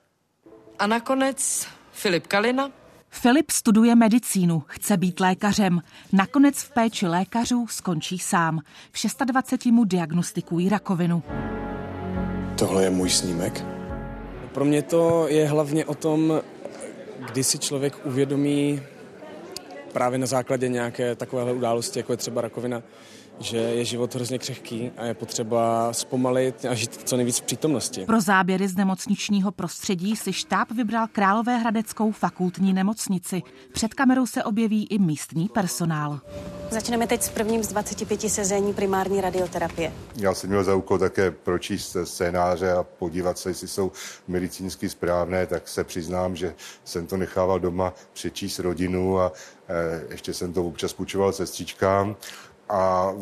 A 0.79 0.87
nakonec 0.87 1.67
Filip 1.93 2.27
Kalina, 2.27 2.71
Filip 3.13 3.51
studuje 3.51 3.95
medicínu, 3.95 4.63
chce 4.67 4.97
být 4.97 5.21
lékařem. 5.21 5.81
Nakonec 6.13 6.63
v 6.63 6.71
péči 6.71 7.07
lékařů 7.07 7.67
skončí 7.67 8.19
sám. 8.19 8.61
V 8.93 9.25
26 9.25 9.73
mu 9.73 9.85
diagnostikují 9.85 10.69
rakovinu. 10.69 11.23
Tohle 12.59 12.85
je 12.85 12.91
můj 12.91 13.11
snímek? 13.11 13.65
Pro 14.53 14.65
mě 14.65 14.83
to 14.83 15.29
je 15.29 15.49
hlavně 15.49 15.85
o 15.85 15.95
tom, 15.95 16.41
kdy 17.33 17.45
si 17.45 17.59
člověk 17.59 18.07
uvědomí 18.07 18.83
právě 19.93 20.19
na 20.19 20.27
základě 20.27 20.69
nějaké 20.69 21.15
takovéhle 21.15 21.53
události, 21.53 21.99
jako 21.99 22.13
je 22.13 22.17
třeba 22.17 22.41
rakovina, 22.41 22.83
že 23.41 23.57
je 23.57 23.85
život 23.85 24.15
hrozně 24.15 24.39
křehký 24.39 24.91
a 24.97 25.05
je 25.05 25.15
potřeba 25.15 25.93
zpomalit 25.93 26.65
a 26.65 26.75
žít 26.75 27.01
co 27.05 27.17
nejvíc 27.17 27.39
v 27.39 27.43
přítomnosti. 27.43 28.07
Pro 28.07 28.21
záběry 28.21 28.69
z 28.69 28.77
nemocničního 28.77 29.53
prostředí 29.53 30.17
si 30.17 30.33
štáb 30.33 30.71
vybral 30.71 31.07
Královéhradeckou 31.13 32.13
fakultní 32.13 32.73
nemocnici. 32.73 33.43
Před 33.73 33.95
kamerou 33.95 34.27
se 34.27 34.45
objeví 34.45 34.87
i 34.87 34.99
místní 34.99 35.49
personál. 35.49 36.21
Začneme 36.71 37.07
teď 37.07 37.23
s 37.23 37.29
prvním 37.29 37.63
z 37.63 37.69
25 37.69 38.21
sezení 38.21 38.75
primární 38.75 39.21
radioterapie. 39.21 39.93
Já 40.17 40.35
jsem 40.35 40.51
měl 40.51 40.65
za 40.65 40.75
úkol 40.75 40.99
také 40.99 41.31
pročíst 41.31 41.97
scénáře 42.05 42.73
a 42.73 42.83
podívat 42.83 43.39
se, 43.39 43.51
jestli 43.51 43.69
jsou 43.69 43.93
medicínsky 44.29 44.89
správné, 44.89 45.47
tak 45.47 45.69
se 45.69 45.85
přiznám, 45.85 46.37
že 46.37 46.55
jsem 46.85 47.07
to 47.07 47.17
nechával 47.17 47.61
doma 47.61 47.95
přečíst 48.13 48.59
rodinu 48.59 49.21
a 49.21 49.33
e, 49.69 50.05
ještě 50.13 50.35
jsem 50.35 50.53
to 50.53 50.65
občas 50.65 50.93
půjčoval 50.93 51.33
sestřičkám 51.33 52.17
a 52.71 53.13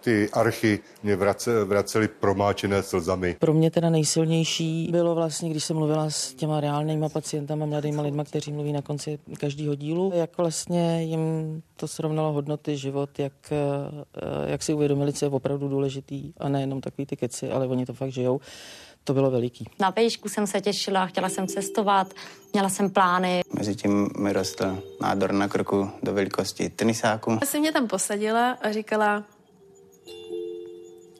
ty 0.00 0.30
archy 0.30 0.80
mě 1.02 1.16
vracely 1.64 2.08
promáčené 2.08 2.82
slzami. 2.82 3.36
Pro 3.38 3.54
mě 3.54 3.70
teda 3.70 3.90
nejsilnější 3.90 4.88
bylo 4.90 5.14
vlastně, 5.14 5.50
když 5.50 5.64
jsem 5.64 5.76
mluvila 5.76 6.10
s 6.10 6.34
těma 6.34 6.60
reálnýma 6.60 7.08
pacientama, 7.08 7.66
mladýma 7.66 8.02
lidma, 8.02 8.24
kteří 8.24 8.52
mluví 8.52 8.72
na 8.72 8.82
konci 8.82 9.18
každého 9.40 9.74
dílu, 9.74 10.12
jak 10.14 10.38
vlastně 10.38 11.02
jim 11.04 11.62
to 11.76 11.88
srovnalo 11.88 12.32
hodnoty, 12.32 12.76
život, 12.76 13.18
jak, 13.18 13.32
eh, 13.50 14.50
jak 14.50 14.62
si 14.62 14.74
uvědomili, 14.74 15.12
co 15.12 15.24
je 15.24 15.30
opravdu 15.30 15.68
důležitý 15.68 16.32
a 16.38 16.48
nejenom 16.48 16.80
takový 16.80 17.06
ty 17.06 17.16
keci, 17.16 17.50
ale 17.50 17.66
oni 17.66 17.86
to 17.86 17.92
fakt 17.92 18.12
žijou 18.12 18.40
to 19.04 19.14
bylo 19.14 19.30
veliký. 19.30 19.68
Na 19.80 19.90
vejšku 19.90 20.28
jsem 20.28 20.46
se 20.46 20.60
těšila, 20.60 21.06
chtěla 21.06 21.28
jsem 21.28 21.46
cestovat, 21.46 22.14
měla 22.52 22.68
jsem 22.68 22.90
plány. 22.90 23.40
Mezitím 23.58 24.08
mi 24.18 24.32
rostl 24.32 24.82
nádor 25.00 25.32
na 25.32 25.48
krku 25.48 25.90
do 26.02 26.12
velikosti 26.12 26.68
tenisáku. 26.68 27.38
Já 27.40 27.46
jsem 27.46 27.60
mě 27.60 27.72
tam 27.72 27.88
posadila 27.88 28.50
a 28.50 28.72
říkala, 28.72 29.24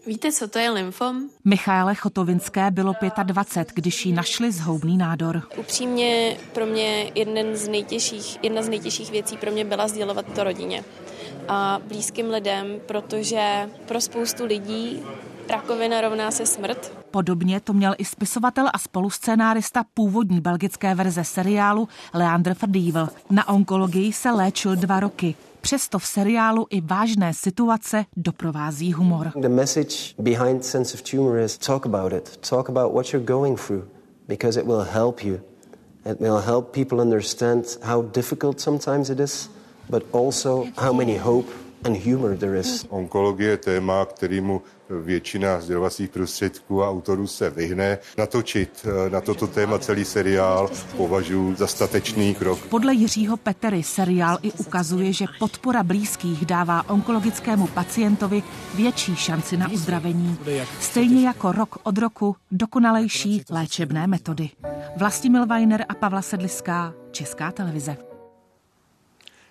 Víte, 0.07 0.33
co 0.33 0.49
to 0.49 0.59
je 0.59 0.71
lymfom? 0.71 1.29
Michaele 1.45 1.95
Chotovinské 1.95 2.71
bylo 2.71 2.95
25, 3.23 3.75
když 3.75 4.07
jí 4.07 4.13
našli 4.13 4.53
zhoubný 4.53 4.97
nádor. 4.97 5.43
Upřímně 5.57 6.37
pro 6.53 6.67
mě 6.67 7.13
jeden 7.15 7.57
z 7.57 7.69
nejtěžších, 7.69 8.39
jedna 8.43 8.63
z 8.63 8.69
nejtěžších 8.69 9.11
věcí 9.11 9.37
pro 9.37 9.51
mě 9.51 9.65
byla 9.65 9.89
sdělovat 9.89 10.27
to 10.35 10.45
rodině 10.45 10.85
a 11.49 11.81
blízkým 11.89 12.31
lidem, 12.31 12.67
protože 12.87 13.71
pro 13.87 14.01
spoustu 14.01 14.45
lidí 14.45 15.03
rakovina 15.49 16.01
rovná 16.01 16.31
se 16.31 16.47
smrt. 16.47 16.93
Podobně 17.11 17.61
to 17.61 17.73
měl 17.73 17.95
i 17.99 18.05
spisovatel 18.05 18.69
a 18.73 18.79
spoluscénárista 18.79 19.85
původní 19.95 20.41
belgické 20.41 20.95
verze 20.95 21.25
seriálu 21.25 21.89
Leander 22.15 22.57
Verdievel. 22.61 23.09
Na 23.31 23.49
onkologii 23.49 24.13
se 24.13 24.31
léčil 24.31 24.77
dva 24.77 25.01
roky. 25.01 25.35
Přesto 25.61 25.99
v 25.99 26.07
seriálu 26.07 26.67
i 26.71 26.81
vážné 26.81 27.35
situace 27.35 28.05
doprovází 28.17 28.93
humor. 28.93 29.33
The 29.41 29.49
message 29.49 30.15
behind 30.19 30.65
Sense 30.65 30.95
of 30.95 31.13
Humor 31.13 31.39
is 31.39 31.59
talk 31.59 31.87
about 31.87 32.13
it. 32.13 32.37
Talk 32.51 32.69
about 32.69 32.93
what 32.93 33.13
you're 33.13 33.27
going 33.27 33.61
through 33.67 33.85
because 34.29 34.61
it 34.61 34.67
will 34.67 34.87
help 34.93 35.25
you. 35.25 35.41
It 36.11 36.21
will 36.21 36.39
help 36.39 36.73
people 36.73 37.01
understand 37.01 37.65
how 37.83 38.03
difficult 38.15 38.61
sometimes 38.61 39.11
it 39.11 39.21
is, 39.21 39.51
but 39.91 40.03
also 40.13 40.67
how 40.77 40.93
many 40.93 41.19
hope 41.19 41.49
and 41.85 41.97
humor 41.97 42.37
there 42.37 42.59
is. 42.59 42.87
Onkologie 42.89 43.49
je 43.49 43.57
téma, 43.57 44.05
kterému 44.05 44.63
většina 45.01 45.61
sdělovacích 45.61 46.11
prostředků 46.11 46.83
a 46.83 46.91
autorů 46.91 47.27
se 47.27 47.51
vyhne. 47.51 47.99
Natočit 48.19 48.87
eh, 49.07 49.11
na 49.11 49.21
toto 49.21 49.47
téma 49.47 49.79
celý 49.79 50.05
seriál 50.05 50.71
považuji 50.97 51.55
za 51.55 51.67
statečný 51.67 52.35
krok. 52.35 52.59
Podle 52.67 52.95
Jiřího 52.95 53.37
Petery 53.37 53.83
seriál 53.83 54.39
i 54.43 54.53
ukazuje, 54.53 55.13
že 55.13 55.27
podpora 55.39 55.83
blízkých 55.83 56.47
dává 56.47 56.91
onkologickému 56.91 57.67
pacientovi 57.67 58.43
větší 58.75 59.17
šanci 59.17 59.57
na 59.57 59.71
uzdravení. 59.71 60.39
Stejně 60.81 61.27
jako 61.27 61.53
rok 61.53 61.79
od 61.83 61.99
roku 61.99 62.37
dokonalejší 62.51 63.43
léčebné 63.51 64.07
metody. 64.07 64.51
Vlastimil 64.97 65.47
Weiner 65.47 65.85
a 65.89 65.95
Pavla 65.95 66.23
Sedliská, 66.23 66.95
Česká 67.11 67.53
televize. 67.53 68.12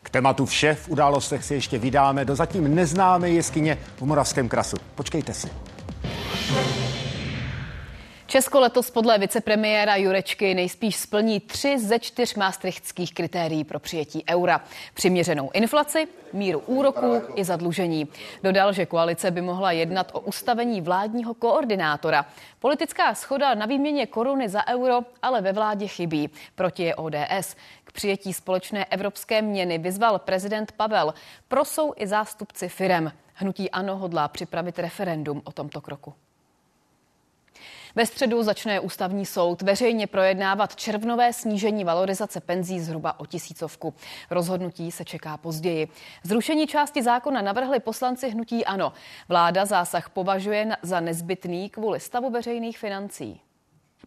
K 0.04 0.10
tématu 0.10 0.46
vše 0.46 0.74
v 0.76 0.90
událostech 0.90 1.44
se 1.44 1.56
ještě 1.56 1.78
vydáme 1.78 2.26
do 2.26 2.36
zatím 2.36 2.76
neznámé 2.76 3.30
jeskyně 3.30 3.78
v 3.98 4.02
Moravském 4.02 4.50
krasu. 4.50 4.78
Počkejte 4.96 5.34
si. 5.34 5.48
Česko 8.32 8.60
letos 8.60 8.92
podle 8.92 9.18
vicepremiéra 9.18 9.96
Jurečky 9.96 10.54
nejspíš 10.54 10.96
splní 10.96 11.40
tři 11.40 11.80
ze 11.80 12.00
čtyř 12.00 12.36
maastrichtských 12.36 13.14
kritérií 13.14 13.64
pro 13.64 13.80
přijetí 13.80 14.24
eura. 14.30 14.64
Přiměřenou 14.94 15.50
inflaci, 15.54 16.08
míru 16.34 16.60
úroků 16.60 17.22
i 17.36 17.44
zadlužení. 17.44 18.08
Dodal, 18.44 18.74
že 18.74 18.86
koalice 18.86 19.32
by 19.32 19.42
mohla 19.42 19.72
jednat 19.72 20.12
o 20.14 20.20
ustavení 20.20 20.82
vládního 20.82 21.34
koordinátora. 21.34 22.26
Politická 22.60 23.16
schoda 23.16 23.54
na 23.54 23.66
výměně 23.66 24.06
koruny 24.06 24.50
za 24.50 24.68
euro 24.68 25.00
ale 25.22 25.42
ve 25.42 25.54
vládě 25.54 25.88
chybí. 25.88 26.30
Proti 26.56 26.84
je 26.84 26.96
ODS. 26.96 27.56
K 27.84 27.92
přijetí 27.92 28.34
společné 28.34 28.86
evropské 28.86 29.42
měny 29.42 29.78
vyzval 29.78 30.20
prezident 30.20 30.72
Pavel. 30.72 31.14
Prosou 31.48 31.94
i 31.96 32.08
zástupci 32.08 32.70
firem. 32.70 33.12
Hnutí 33.34 33.72
ANO 33.72 33.98
hodlá 33.98 34.28
připravit 34.28 34.80
referendum 34.80 35.42
o 35.46 35.52
tomto 35.52 35.82
kroku. 35.82 36.14
Ve 37.96 38.06
středu 38.06 38.44
začne 38.44 38.80
ústavní 38.80 39.26
soud 39.26 39.62
veřejně 39.62 40.08
projednávat 40.08 40.76
červnové 40.76 41.34
snížení 41.34 41.84
valorizace 41.84 42.42
penzí 42.42 42.80
zhruba 42.80 43.20
o 43.20 43.26
tisícovku. 43.26 43.94
Rozhodnutí 44.30 44.92
se 44.92 45.06
čeká 45.06 45.38
později. 45.38 45.88
Zrušení 46.24 46.68
části 46.68 47.04
zákona 47.04 47.42
navrhli 47.42 47.80
poslanci 47.80 48.30
hnutí 48.30 48.66
ANO. 48.66 48.94
Vláda 49.30 49.66
zásah 49.66 50.10
považuje 50.10 50.68
za 50.82 51.00
nezbytný 51.00 51.70
kvůli 51.70 52.00
stavu 52.00 52.30
veřejných 52.30 52.78
financí. 52.80 53.42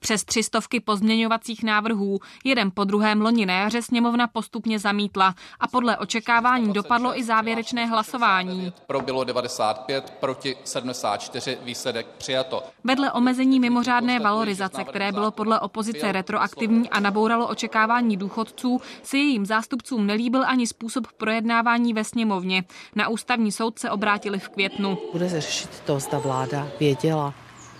Přes 0.00 0.24
tři 0.24 0.42
stovky 0.42 0.80
pozměňovacích 0.80 1.62
návrhů, 1.62 2.18
jeden 2.44 2.70
po 2.74 2.84
druhém 2.84 3.20
loni 3.20 3.46
na 3.46 3.54
jaře 3.54 3.82
sněmovna 3.82 4.26
postupně 4.26 4.78
zamítla 4.78 5.34
a 5.60 5.68
podle 5.68 5.98
očekávání 5.98 6.72
dopadlo 6.72 7.18
i 7.18 7.24
závěrečné 7.24 7.86
hlasování. 7.86 8.72
Pro 8.86 9.00
bylo 9.00 9.24
95, 9.24 10.10
proti 10.20 10.56
74, 10.64 11.58
výsledek 11.62 12.06
přijato. 12.18 12.62
Vedle 12.84 13.12
omezení 13.12 13.60
mimořádné 13.60 14.20
valorizace, 14.20 14.84
které 14.84 15.12
bylo 15.12 15.30
podle 15.30 15.60
opozice 15.60 16.12
retroaktivní 16.12 16.90
a 16.90 17.00
nabouralo 17.00 17.48
očekávání 17.48 18.16
důchodců, 18.16 18.80
se 19.02 19.16
jejím 19.16 19.46
zástupcům 19.46 20.06
nelíbil 20.06 20.44
ani 20.46 20.66
způsob 20.66 21.06
projednávání 21.16 21.92
ve 21.92 22.04
sněmovně. 22.04 22.64
Na 22.94 23.08
ústavní 23.08 23.52
soud 23.52 23.78
se 23.78 23.90
obrátili 23.90 24.38
v 24.38 24.48
květnu. 24.48 24.98
Bude 25.12 25.30
se 25.30 25.40
řešit 25.40 25.70
to, 25.86 26.00
zda 26.00 26.18
vláda 26.18 26.68
věděla, 26.80 27.34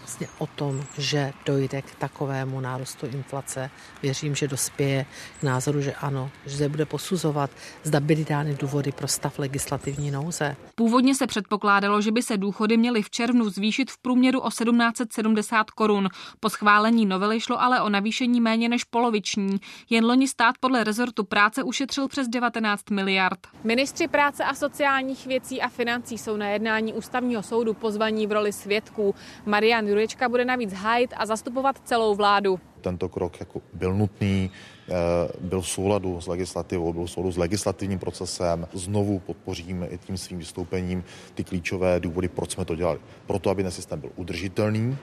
vlastně 0.04 0.28
o 0.38 0.46
tom, 0.46 0.84
že 0.98 1.32
dojde 1.46 1.82
k 1.82 1.94
takovému 1.94 2.60
nárůstu 2.60 3.06
inflace. 3.06 3.70
Věřím, 4.02 4.34
že 4.34 4.48
dospěje 4.48 5.06
k 5.40 5.42
názoru, 5.42 5.80
že 5.80 5.94
ano, 5.94 6.30
že 6.46 6.56
se 6.56 6.68
bude 6.68 6.86
posuzovat, 6.86 7.50
zda 7.82 8.00
byly 8.00 8.24
dány 8.24 8.54
důvody 8.54 8.92
pro 8.92 9.08
stav 9.08 9.38
legislativní 9.38 10.10
nouze. 10.10 10.56
Původně 10.74 11.14
se 11.14 11.26
předpokládalo, 11.26 12.00
že 12.00 12.12
by 12.12 12.22
se 12.22 12.36
důchody 12.36 12.76
měly 12.76 13.02
v 13.02 13.10
červnu 13.10 13.50
zvýšit 13.50 13.90
v 13.90 13.98
průměru 13.98 14.40
o 14.40 14.48
1770 14.48 15.70
korun. 15.70 16.08
Po 16.40 16.50
schválení 16.50 17.06
novely 17.06 17.40
šlo 17.40 17.62
ale 17.62 17.80
o 17.80 17.88
navýšení 17.88 18.40
méně 18.40 18.68
než 18.68 18.84
poloviční. 18.84 19.60
Jen 19.90 20.04
loni 20.04 20.28
stát 20.28 20.54
podle 20.60 20.84
rezortu 20.84 21.24
práce 21.24 21.62
ušetřil 21.62 22.08
přes 22.08 22.28
19 22.28 22.90
miliard. 22.90 23.38
Ministři 23.64 24.08
práce 24.08 24.44
a 24.44 24.54
sociálních 24.54 25.26
věcí 25.26 25.62
a 25.62 25.68
financí 25.68 26.18
jsou 26.18 26.36
na 26.36 26.48
jednání 26.48 26.92
ústavního 26.92 27.42
soudu 27.42 27.74
pozvaní 27.74 28.26
v 28.26 28.32
roli 28.32 28.52
svědků. 28.52 29.14
Marian 29.46 29.86
Jurečka 30.04 30.28
bude 30.28 30.44
navíc 30.44 30.72
hájit 30.72 31.14
a 31.16 31.26
zastupovat 31.26 31.80
celou 31.84 32.14
vládu. 32.14 32.60
Tento 32.80 33.08
krok 33.08 33.40
jako 33.40 33.60
byl 33.72 33.94
nutný, 33.94 34.50
eh, 34.88 34.92
byl 35.40 35.60
v 35.60 35.68
souladu 35.68 36.20
s 36.20 36.26
legislativou, 36.26 36.92
byl 36.92 37.04
v 37.04 37.10
souladu 37.10 37.32
s 37.32 37.36
legislativním 37.36 37.98
procesem. 37.98 38.68
Znovu 38.72 39.18
podpoříme 39.18 39.86
i 39.86 39.98
tím 39.98 40.16
svým 40.16 40.38
vystoupením 40.38 41.04
ty 41.34 41.44
klíčové 41.44 42.00
důvody, 42.00 42.28
proč 42.28 42.50
jsme 42.52 42.64
to 42.64 42.76
dělali. 42.76 42.98
Proto, 43.26 43.50
aby 43.50 43.62
ten 43.62 43.72
systém 43.72 44.00
byl 44.00 44.10
udržitelný, 44.16 44.96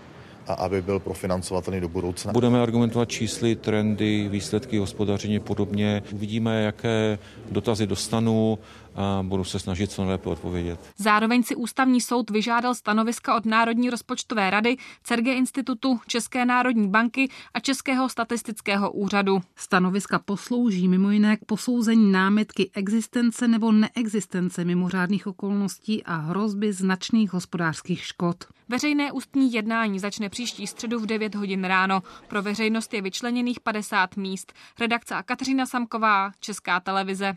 a 0.47 0.53
aby 0.53 0.81
byl 0.81 0.99
profinancovatelný 0.99 1.81
do 1.81 1.89
budoucna. 1.89 2.33
Budeme 2.33 2.61
argumentovat 2.61 3.09
čísly, 3.09 3.55
trendy, 3.55 4.27
výsledky 4.29 4.77
hospodaření 4.77 5.39
podobně. 5.39 6.03
Uvidíme, 6.13 6.63
jaké 6.63 7.19
dotazy 7.51 7.87
dostanu 7.87 8.59
a 8.95 9.23
budu 9.23 9.43
se 9.43 9.59
snažit 9.59 9.91
co 9.91 10.01
nejlépe 10.01 10.29
odpovědět. 10.29 10.79
Zároveň 10.97 11.43
si 11.43 11.55
ústavní 11.55 12.01
soud 12.01 12.29
vyžádal 12.29 12.75
stanoviska 12.75 13.35
od 13.35 13.45
Národní 13.45 13.89
rozpočtové 13.89 14.49
rady, 14.49 14.77
CERGE 15.03 15.33
institutu, 15.33 15.99
České 16.07 16.45
národní 16.45 16.87
banky 16.87 17.29
a 17.53 17.59
Českého 17.59 18.09
statistického 18.09 18.91
úřadu. 18.91 19.41
Stanoviska 19.55 20.19
poslouží 20.19 20.87
mimo 20.87 21.11
jiné 21.11 21.37
k 21.37 21.45
posouzení 21.45 22.11
námitky 22.11 22.71
existence 22.73 23.47
nebo 23.47 23.71
neexistence 23.71 24.65
mimořádných 24.65 25.27
okolností 25.27 26.03
a 26.03 26.15
hrozby 26.15 26.73
značných 26.73 27.33
hospodářských 27.33 28.03
škod. 28.03 28.45
Veřejné 28.69 29.11
ústní 29.11 29.53
jednání 29.53 29.99
začne 29.99 30.29
příští 30.29 30.67
středu 30.67 30.99
v 30.99 31.05
9 31.05 31.35
hodin 31.35 31.63
ráno. 31.63 32.03
Pro 32.27 32.41
veřejnost 32.41 32.93
je 32.93 33.01
vyčleněných 33.01 33.59
50 33.59 34.17
míst. 34.17 34.53
Redakce 34.79 35.15
a 35.15 35.23
Kateřina 35.23 35.65
Samková, 35.65 36.31
Česká 36.39 36.79
televize. 36.79 37.35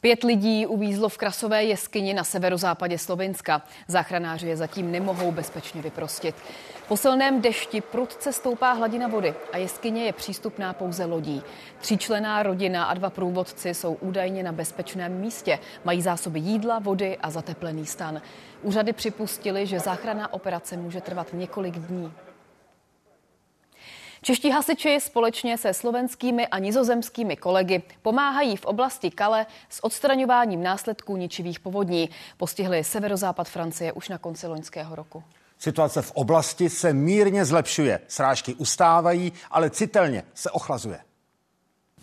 Pět 0.00 0.24
lidí 0.24 0.66
uvízlo 0.66 1.08
v 1.08 1.18
krasové 1.18 1.64
jeskyni 1.64 2.14
na 2.14 2.24
severozápadě 2.24 2.98
Slovenska. 2.98 3.62
Záchranáři 3.88 4.48
je 4.48 4.56
zatím 4.56 4.92
nemohou 4.92 5.32
bezpečně 5.32 5.82
vyprostit. 5.82 6.34
Po 6.88 6.96
silném 6.96 7.40
dešti 7.40 7.80
prudce 7.80 8.32
stoupá 8.32 8.72
hladina 8.72 9.08
vody 9.08 9.34
a 9.52 9.56
jeskyně 9.56 10.04
je 10.04 10.12
přístupná 10.12 10.72
pouze 10.72 11.04
lodí. 11.04 11.42
Tříčlená 11.80 12.42
rodina 12.42 12.84
a 12.84 12.94
dva 12.94 13.10
průvodci 13.10 13.74
jsou 13.74 13.94
údajně 13.94 14.42
na 14.42 14.52
bezpečném 14.52 15.12
místě. 15.20 15.58
Mají 15.84 16.02
zásoby 16.02 16.40
jídla, 16.40 16.78
vody 16.78 17.18
a 17.22 17.30
zateplený 17.30 17.86
stan. 17.86 18.22
Úřady 18.62 18.92
připustili, 18.92 19.66
že 19.66 19.80
záchranná 19.80 20.32
operace 20.32 20.76
může 20.76 21.00
trvat 21.00 21.26
několik 21.32 21.74
dní. 21.74 22.12
Čeští 24.28 24.50
hasiči 24.50 24.98
společně 25.00 25.58
se 25.58 25.74
slovenskými 25.74 26.46
a 26.46 26.58
nizozemskými 26.58 27.36
kolegy 27.36 27.82
pomáhají 28.02 28.56
v 28.56 28.64
oblasti 28.64 29.10
Kale 29.10 29.46
s 29.68 29.84
odstraňováním 29.84 30.62
následků 30.62 31.16
ničivých 31.16 31.60
povodní. 31.60 32.10
Postihli 32.36 32.84
severozápad 32.84 33.48
Francie 33.48 33.92
už 33.92 34.08
na 34.08 34.18
konci 34.18 34.46
loňského 34.46 34.94
roku. 34.94 35.22
Situace 35.58 36.02
v 36.02 36.10
oblasti 36.12 36.70
se 36.70 36.92
mírně 36.92 37.44
zlepšuje. 37.44 38.00
Srážky 38.08 38.54
ustávají, 38.54 39.32
ale 39.50 39.70
citelně 39.70 40.22
se 40.34 40.50
ochlazuje. 40.50 41.00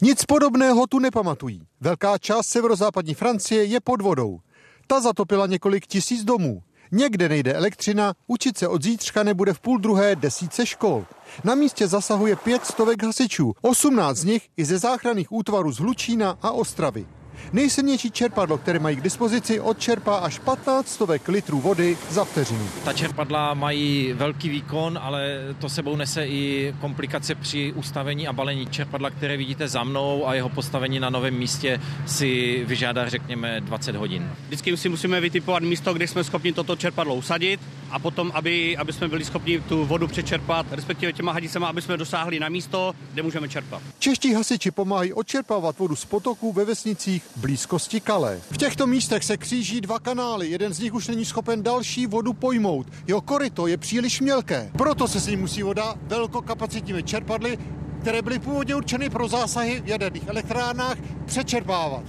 Nic 0.02 0.26
podobného 0.26 0.88
tu 0.88 1.00
nepamatují. 1.00 1.68
Velká 1.82 2.18
část 2.18 2.48
severozápadní 2.48 3.14
Francie 3.14 3.64
je 3.64 3.80
pod 3.80 4.02
vodou. 4.02 4.40
Ta 4.88 5.02
zatopila 5.02 5.48
několik 5.48 5.88
tisíc 5.88 6.24
domů. 6.24 6.64
Někde 6.96 7.30
nejde 7.30 7.54
elektřina, 7.54 8.14
učit 8.28 8.58
se 8.58 8.68
od 8.68 8.84
zítřka 8.84 9.24
nebude 9.24 9.54
v 9.54 9.60
půl 9.60 9.80
druhé 9.80 10.16
desíce 10.16 10.66
škol. 10.66 11.06
Na 11.44 11.56
místě 11.56 11.88
zasahuje 11.88 12.36
pět 12.36 12.66
stovek 12.66 13.04
hasičů, 13.04 13.54
18 13.62 14.18
z 14.18 14.24
nich 14.24 14.50
i 14.58 14.66
ze 14.66 14.80
záchranných 14.80 15.32
útvarů 15.32 15.72
z 15.72 15.80
Hlučína 15.80 16.38
a 16.42 16.52
Ostravy. 16.52 17.06
Nejsilnější 17.54 18.12
čerpadlo, 18.12 18.58
které 18.58 18.80
mají 18.80 18.96
k 18.96 19.02
dispozici, 19.02 19.60
odčerpá 19.60 20.18
až 20.18 20.40
15 20.40 20.88
stovek 20.88 21.28
litrů 21.28 21.62
vody 21.62 21.98
za 22.10 22.24
vteřinu. 22.24 22.70
Ta 22.84 22.94
čerpadla 22.94 23.54
mají 23.54 24.14
velký 24.14 24.50
výkon, 24.50 25.00
ale 25.02 25.40
to 25.60 25.70
sebou 25.70 25.96
nese 25.96 26.28
i 26.28 26.74
komplikace 26.82 27.36
při 27.36 27.74
ustavení 27.74 28.28
a 28.28 28.34
balení 28.34 28.66
čerpadla, 28.66 29.10
které 29.10 29.38
vidíte 29.38 29.68
za 29.68 29.84
mnou 29.84 30.28
a 30.28 30.34
jeho 30.34 30.50
postavení 30.50 31.00
na 31.00 31.10
novém 31.10 31.34
místě 31.34 31.82
si 32.06 32.64
vyžádá, 32.68 33.10
řekněme, 33.10 33.62
20 33.62 33.96
hodin. 33.96 34.32
Vždycky 34.48 34.78
si 34.78 34.90
musíme 34.90 35.22
vytipovat 35.22 35.64
místo, 35.64 35.94
kde 35.94 36.08
jsme 36.08 36.24
schopni 36.24 36.54
toto 36.54 36.76
čerpadlo 36.76 37.16
usadit 37.16 37.60
a 37.92 38.00
potom, 38.00 38.32
aby, 38.34 38.78
aby 38.78 38.94
jsme 38.94 39.08
byli 39.08 39.26
schopni 39.26 39.60
tu 39.60 39.86
vodu 39.86 40.08
přečerpat, 40.08 40.66
respektive 40.72 41.14
těma 41.14 41.32
hadicema, 41.32 41.68
aby 41.68 41.82
jsme 41.82 41.98
dosáhli 41.98 42.40
na 42.40 42.50
místo, 42.50 42.94
kde 43.14 43.24
můžeme 43.24 43.50
čerpat. 43.50 43.82
Čeští 44.00 44.34
hasiči 44.34 44.72
pomáhají 44.72 45.14
odčerpávat 45.14 45.80
vodu 45.80 45.96
z 45.96 46.06
potoků 46.06 46.54
ve 46.54 46.66
vesnicích 46.66 47.25
blízkosti 47.36 48.00
Kale. 48.02 48.42
V 48.52 48.58
těchto 48.58 48.88
místech 48.88 49.24
se 49.24 49.38
kříží 49.38 49.82
dva 49.82 50.00
kanály, 50.00 50.50
jeden 50.50 50.74
z 50.74 50.80
nich 50.80 50.94
už 50.94 51.08
není 51.08 51.26
schopen 51.26 51.64
další 51.64 52.08
vodu 52.08 52.34
pojmout. 52.34 52.88
Jeho 53.08 53.22
koryto 53.22 53.68
je 53.68 53.78
příliš 53.78 54.22
mělké, 54.22 54.72
proto 54.78 55.08
se 55.08 55.20
s 55.20 55.28
ním 55.28 55.40
musí 55.40 55.64
voda 55.64 55.96
velkokapacitními 56.02 57.04
čerpadly, 57.04 57.58
které 58.02 58.22
byly 58.22 58.40
původně 58.40 58.76
určeny 58.76 59.10
pro 59.10 59.28
zásahy 59.28 59.82
v 59.82 59.88
jaderných 59.88 60.28
elektrárnách, 60.28 60.98
přečerpávat. 61.26 62.04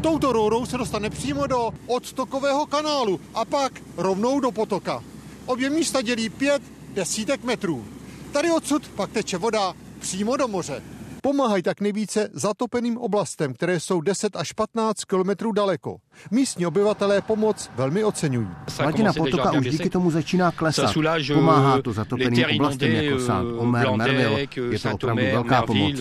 Touto 0.00 0.32
rourou 0.32 0.66
se 0.66 0.78
dostane 0.78 1.10
přímo 1.10 1.46
do 1.46 1.70
odtokového 1.86 2.66
kanálu 2.66 3.20
a 3.34 3.44
pak 3.44 3.72
rovnou 3.96 4.40
do 4.40 4.50
potoka. 4.50 5.02
Obě 5.46 5.70
místa 5.70 6.02
dělí 6.02 6.28
pět 6.28 6.62
desítek 6.94 7.44
metrů. 7.44 7.84
Tady 8.32 8.50
odsud 8.50 8.88
pak 8.88 9.12
teče 9.12 9.38
voda 9.38 9.74
přímo 9.98 10.36
do 10.36 10.48
moře. 10.48 10.82
Pomáhají 11.22 11.62
tak 11.62 11.80
nejvíce 11.80 12.28
zatopeným 12.32 12.98
oblastem, 12.98 13.54
které 13.54 13.80
jsou 13.80 14.00
10 14.00 14.36
až 14.36 14.52
15 14.52 15.04
kilometrů 15.04 15.52
daleko. 15.52 15.96
Místní 16.30 16.66
obyvatelé 16.66 17.20
pomoc 17.20 17.70
velmi 17.76 18.04
oceňují. 18.04 18.48
Hladina 18.80 19.12
potoka 19.12 19.52
už 19.52 19.70
díky 19.70 19.90
tomu 19.90 20.10
začíná 20.10 20.50
klesat. 20.50 20.94
Pomáhá 21.34 21.82
to 21.82 21.92
zatopeným 21.92 22.44
oblastem 22.54 22.92
jako 22.92 23.20
Saint 23.20 23.58
Omer, 23.58 23.96
Merville. 23.96 24.46
Je 24.70 24.78
to 24.78 24.90
opravdu 24.94 25.22
velká 25.22 25.62
pomoc. 25.62 26.00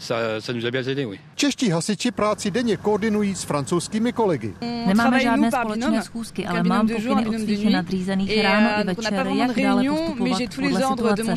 Ça, 0.00 0.40
ça 0.40 0.52
nous 0.54 0.64
a 0.66 0.70
bien 0.70 0.82
aidé, 0.88 1.04
oui. 1.06 1.20
Čeští 1.34 1.70
hasiči 1.70 2.10
práci 2.10 2.50
denně 2.50 2.76
koordinují 2.76 3.34
s 3.34 3.42
francouzskými 3.42 4.12
kolegy. 4.12 4.54
Nemáme 4.86 5.20
žádné 5.20 5.50
společné 5.50 6.02
schůzky, 6.02 6.46
ale 6.46 6.62
mám 6.62 6.88
pokyny 6.88 7.26
od 7.26 7.38
svých 7.38 7.70
nadřízených 7.70 8.42
ráno 8.42 8.68
i 8.80 8.84
večer, 8.84 9.26
jak 9.26 9.56
dále 9.60 9.84
postupovat 9.84 10.96
podle 10.96 11.36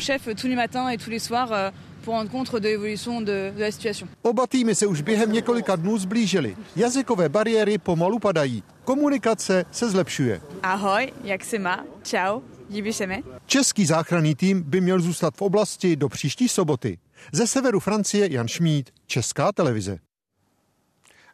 pour 2.04 2.14
rendre 2.14 2.30
compte 2.30 2.60
de 2.60 2.68
l'évolution 2.68 3.20
de, 3.20 3.52
de 3.56 3.60
la 3.60 3.70
situation. 3.70 4.08
Oba 4.22 4.46
týmy 4.46 4.74
se 4.74 4.86
už 4.86 5.00
během 5.02 5.32
několika 5.32 5.76
dnů 5.76 5.98
zblížily. 5.98 6.56
Jazykové 6.76 7.28
bariéry 7.28 7.78
pomalu 7.78 8.18
padají. 8.18 8.62
Komunikace 8.84 9.64
se 9.70 9.90
zlepšuje. 9.90 10.40
Ahoj, 10.62 11.12
jak 11.24 11.44
se 11.44 11.58
má? 11.58 11.84
Čau, 12.02 12.40
dívíš 12.68 12.96
se 12.96 13.06
mi? 13.06 13.22
Český 13.46 13.86
záchranný 13.86 14.34
tým 14.34 14.62
by 14.62 14.80
měl 14.80 15.00
zůstat 15.00 15.34
v 15.36 15.42
oblasti 15.42 15.96
do 15.96 16.08
příští 16.08 16.48
soboty. 16.48 16.98
Ze 17.32 17.46
severu 17.46 17.80
Francie 17.80 18.32
Jan 18.32 18.48
Šmíd, 18.48 18.90
Česká 19.06 19.52
televize. 19.52 19.98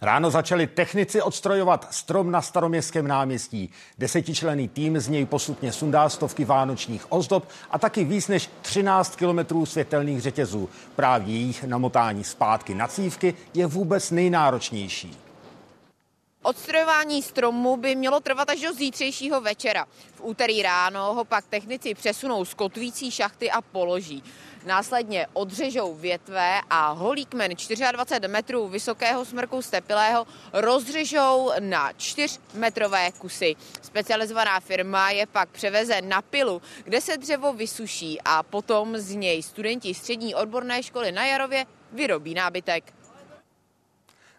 Ráno 0.03 0.31
začali 0.31 0.67
technici 0.67 1.23
odstrojovat 1.23 1.95
strom 1.95 2.31
na 2.31 2.43
staroměstském 2.43 3.07
náměstí. 3.09 3.71
Desetičlený 3.99 4.69
tým 4.69 5.01
z 5.01 5.09
něj 5.09 5.27
postupně 5.27 5.73
sundá 5.73 6.09
stovky 6.09 6.45
vánočních 6.45 7.13
ozdob 7.13 7.49
a 7.71 7.79
taky 7.79 8.05
víc 8.05 8.29
než 8.29 8.51
13 8.63 9.17
kilometrů 9.17 9.67
světelných 9.67 10.21
řetězů. 10.21 10.69
Právě 10.97 11.35
jejich 11.35 11.65
namotání 11.65 12.25
zpátky 12.25 12.75
na 12.75 12.89
cívky 12.89 13.35
je 13.55 13.67
vůbec 13.67 14.11
nejnáročnější. 14.11 15.17
Odstrojování 16.43 17.23
stromu 17.23 17.77
by 17.77 17.95
mělo 17.95 18.21
trvat 18.21 18.51
až 18.51 18.61
do 18.61 18.73
zítřejšího 18.73 19.41
večera. 19.41 19.87
V 20.15 20.21
úterý 20.21 20.63
ráno 20.63 21.15
ho 21.15 21.25
pak 21.25 21.47
technici 21.47 21.95
přesunou 21.95 22.45
z 22.45 22.55
kotvící 22.55 23.11
šachty 23.11 23.51
a 23.51 23.61
položí. 23.61 24.23
Následně 24.65 25.27
odřežou 25.33 25.95
větve 25.95 26.61
a 26.71 26.91
holý 26.91 27.27
kmen 27.27 27.51
24 27.93 28.29
metrů 28.29 28.69
vysokého 28.69 29.25
smrku 29.25 29.63
stepilého 29.63 30.27
rozřežou 30.53 31.51
na 31.59 31.93
4-metrové 31.93 33.13
kusy. 33.19 33.57
Specializovaná 33.83 34.61
firma 34.61 35.11
je 35.11 35.27
pak 35.27 35.49
převeze 35.49 36.03
na 36.03 36.23
pilu, 36.23 36.63
kde 36.85 37.01
se 37.01 37.17
dřevo 37.17 37.53
vysuší 37.53 38.19
a 38.25 38.43
potom 38.43 38.99
z 38.99 39.15
něj 39.15 39.43
studenti 39.43 39.95
střední 39.95 40.35
odborné 40.35 40.83
školy 40.83 41.13
na 41.13 41.27
Jarově 41.27 41.67
vyrobí 41.93 42.35
nábytek. 42.35 43.00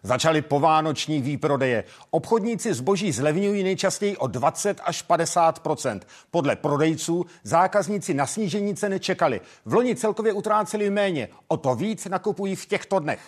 Začaly 0.02 0.42
povánoční 0.42 1.22
výprodeje. 1.22 1.84
Obchodníci 2.10 2.74
zboží 2.74 3.12
zlevňují 3.12 3.62
nejčastěji 3.62 4.16
o 4.16 4.26
20 4.26 4.80
až 4.84 5.04
50% 5.08 6.00
Podle 6.30 6.56
prodejců 6.56 7.26
zákazníci 7.44 8.14
na 8.14 8.26
snížení 8.26 8.76
ceny 8.76 9.00
čekali. 9.00 9.40
V 9.64 9.74
loni 9.74 9.96
celkově 9.96 10.32
utráceli 10.32 10.90
méně. 10.90 11.28
O 11.48 11.56
to 11.56 11.74
víc 11.74 12.06
nakupují 12.06 12.56
v 12.56 12.66
těchto 12.66 12.98
dnech. 12.98 13.20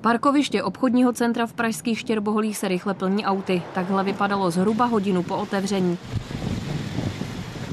Parkoviště 0.00 0.62
obchodního 0.62 1.12
centra 1.12 1.46
v 1.46 1.52
pražských 1.52 1.98
Štěrboholích 1.98 2.58
se 2.58 2.68
rychle 2.68 2.94
plní 2.94 3.24
auty. 3.24 3.62
Takhle 3.74 4.04
vypadalo 4.04 4.50
zhruba 4.50 4.84
hodinu 4.84 5.22
po 5.22 5.36
otevření. 5.36 5.98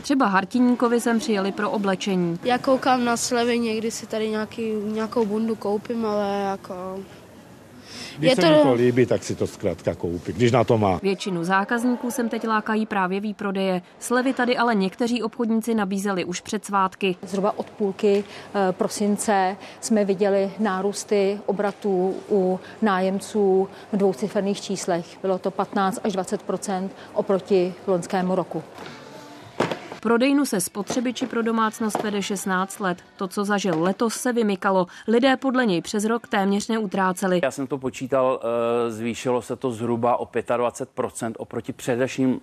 Třeba 0.02 0.26
Hartiníkovi 0.26 1.02
sem 1.02 1.20
přijeli 1.20 1.52
pro 1.52 1.72
oblečení. 1.72 2.40
Já 2.44 2.58
koukám 2.58 3.06
na 3.06 3.18
slevy, 3.18 3.60
někdy 3.60 3.92
si 3.92 4.08
tady 4.08 4.30
nějaký, 4.30 4.72
nějakou 4.72 5.26
bundu 5.26 5.56
koupím, 5.56 6.06
ale 6.06 6.40
jako 6.50 7.00
když 8.18 8.30
je 8.30 8.36
se 8.36 8.42
to... 8.42 8.50
mi 8.50 8.62
to 8.62 8.74
líbí, 8.74 9.06
tak 9.06 9.24
si 9.24 9.36
to 9.36 9.48
zkrátka 9.48 9.96
koupí, 9.96 10.34
když 10.34 10.52
na 10.52 10.64
to 10.64 10.78
má. 10.78 11.00
Většinu 11.04 11.44
zákazníků 11.44 12.12
sem 12.12 12.30
teď 12.30 12.48
lákají 12.48 12.86
právě 12.86 13.20
výprodeje. 13.20 13.82
Slevy 14.00 14.34
tady 14.34 14.58
ale 14.58 14.76
někteří 14.76 15.24
obchodníci 15.24 15.76
nabízeli 15.76 16.26
už 16.26 16.42
před 16.42 16.66
svátky. 16.66 17.16
Zhruba 17.22 17.54
od 17.58 17.70
půlky 17.70 18.24
eh, 18.24 18.72
prosince 18.72 19.58
jsme 19.82 20.06
viděli 20.06 20.52
nárůsty 20.60 21.40
obratů 21.46 22.16
u 22.30 22.60
nájemců 22.82 23.70
v 23.94 23.98
dvouciferných 23.98 24.62
číslech. 24.62 25.06
Bylo 25.22 25.38
to 25.38 25.52
15 25.52 26.00
až 26.04 26.14
20% 26.14 26.90
oproti 27.14 27.74
loňskému 27.88 28.36
roku. 28.36 28.64
Prodejnu 30.02 30.46
se 30.46 30.62
spotřebiči 30.62 31.28
pro 31.28 31.42
domácnost 31.42 32.04
vede 32.04 32.22
16 32.22 32.80
let. 32.80 32.98
To, 33.18 33.28
co 33.28 33.46
zažil 33.46 33.84
letos, 33.84 34.14
se 34.14 34.34
vymykalo. 34.34 34.88
Lidé 35.08 35.38
podle 35.38 35.66
něj 35.66 35.82
přes 35.82 36.06
rok 36.06 36.28
téměř 36.28 36.68
neutráceli. 36.68 37.40
Já 37.44 37.52
jsem 37.52 37.68
to 37.68 37.78
počítal, 37.78 38.40
eh, 38.44 38.92
zvýšilo 38.92 39.42
se 39.42 39.56
to 39.56 39.72
zhruba 39.72 40.18
o 40.18 40.26
25% 40.26 41.34
oproti 41.38 41.74
předešlým 41.74 42.40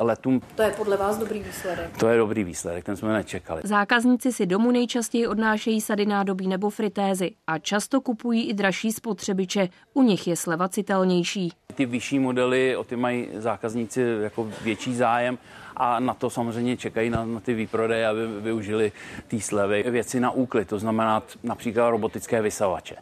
letům. 0.00 0.40
To 0.54 0.62
je 0.62 0.70
podle 0.70 0.96
vás 0.96 1.18
dobrý 1.18 1.42
výsledek? 1.42 1.96
To 1.98 2.08
je 2.08 2.18
dobrý 2.18 2.44
výsledek, 2.44 2.84
ten 2.84 2.96
jsme 2.96 3.12
nečekali. 3.12 3.62
Zákazníci 3.64 4.32
si 4.32 4.46
domů 4.46 4.70
nejčastěji 4.70 5.26
odnášejí 5.26 5.80
sady 5.80 6.06
nádobí 6.06 6.48
nebo 6.48 6.70
fritézy 6.70 7.30
a 7.46 7.58
často 7.58 8.00
kupují 8.00 8.48
i 8.48 8.54
dražší 8.54 8.92
spotřebiče. 8.92 9.68
U 9.94 10.02
nich 10.02 10.26
je 10.26 10.36
sleva 10.36 10.68
citelnější. 10.68 11.52
Ty 11.74 11.86
vyšší 11.86 12.18
modely, 12.18 12.76
o 12.76 12.84
ty 12.84 12.96
mají 12.96 13.28
zákazníci 13.34 14.00
jako 14.20 14.48
větší 14.62 14.94
zájem 14.94 15.38
a 15.78 16.00
na 16.00 16.14
to 16.14 16.30
samozřejmě 16.30 16.76
čekají 16.76 17.10
na, 17.10 17.24
na 17.24 17.40
ty 17.40 17.54
výprodeje, 17.54 18.06
aby 18.06 18.26
využili 18.40 18.92
ty 19.28 19.40
slevy. 19.40 19.84
Věci 19.88 20.20
na 20.20 20.30
úklid, 20.30 20.68
to 20.68 20.78
znamená 20.78 21.22
například 21.42 21.90
robotické 21.90 22.42
vysavače 22.42 22.96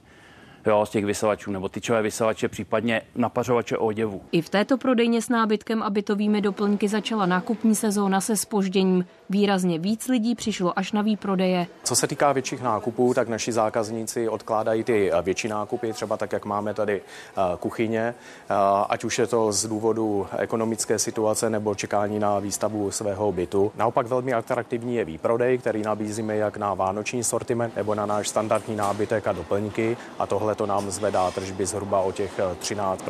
jo, 0.67 0.87
z 0.87 0.91
těch 0.91 1.05
vysavačů, 1.05 1.51
nebo 1.51 1.69
tyčové 1.69 2.03
vysavače, 2.03 2.49
případně 2.49 3.03
napařovače 3.15 3.79
oděvu. 3.79 4.23
I 4.33 4.43
v 4.43 4.49
této 4.49 4.79
prodejně 4.79 5.23
s 5.23 5.29
nábytkem 5.29 5.83
a 5.83 5.91
bytovými 5.91 6.41
doplňky 6.41 6.89
začala 6.89 7.27
nákupní 7.27 7.75
sezóna 7.75 8.21
se 8.21 8.37
spožděním. 8.37 9.05
Výrazně 9.31 9.79
víc 9.79 10.09
lidí 10.09 10.35
přišlo 10.35 10.79
až 10.79 10.93
na 10.93 11.03
výprodeje. 11.03 11.67
Co 11.85 11.97
se 11.97 12.07
týká 12.07 12.33
větších 12.33 12.63
nákupů, 12.63 13.15
tak 13.15 13.29
naši 13.29 13.53
zákazníci 13.53 14.29
odkládají 14.29 14.85
ty 14.85 15.13
eh, 15.13 15.23
větší 15.23 15.49
nákupy, 15.49 15.93
třeba 15.93 16.17
tak, 16.17 16.33
jak 16.33 16.45
máme 16.45 16.75
tady 16.75 17.01
eh, 17.01 17.41
kuchyně, 17.61 18.01
eh, 18.01 18.55
ať 18.89 19.05
už 19.05 19.19
je 19.19 19.27
to 19.27 19.53
z 19.53 19.67
důvodu 19.67 20.27
ekonomické 20.39 20.99
situace 20.99 21.51
nebo 21.51 21.75
čekání 21.75 22.19
na 22.19 22.39
výstavu 22.39 22.91
svého 22.91 23.33
bytu. 23.33 23.73
Naopak 23.77 24.07
velmi 24.07 24.35
atraktivní 24.35 24.97
je 24.97 25.05
výprodej, 25.05 25.59
který 25.59 25.83
nabízíme 25.83 26.37
jak 26.37 26.57
na 26.57 26.75
vánoční 26.75 27.25
sortiment 27.25 27.77
nebo 27.77 27.95
na 27.95 28.07
náš 28.07 28.29
standardní 28.29 28.77
nábytek 28.77 29.27
a 29.27 29.33
doplňky 29.33 29.97
a 30.19 30.27
tohle 30.27 30.55
to 30.55 30.67
nám 30.67 30.91
zvedá 30.91 31.31
tržby 31.31 31.67
zhruba 31.67 32.01
o 32.01 32.13
těch 32.13 32.41
13 32.59 33.03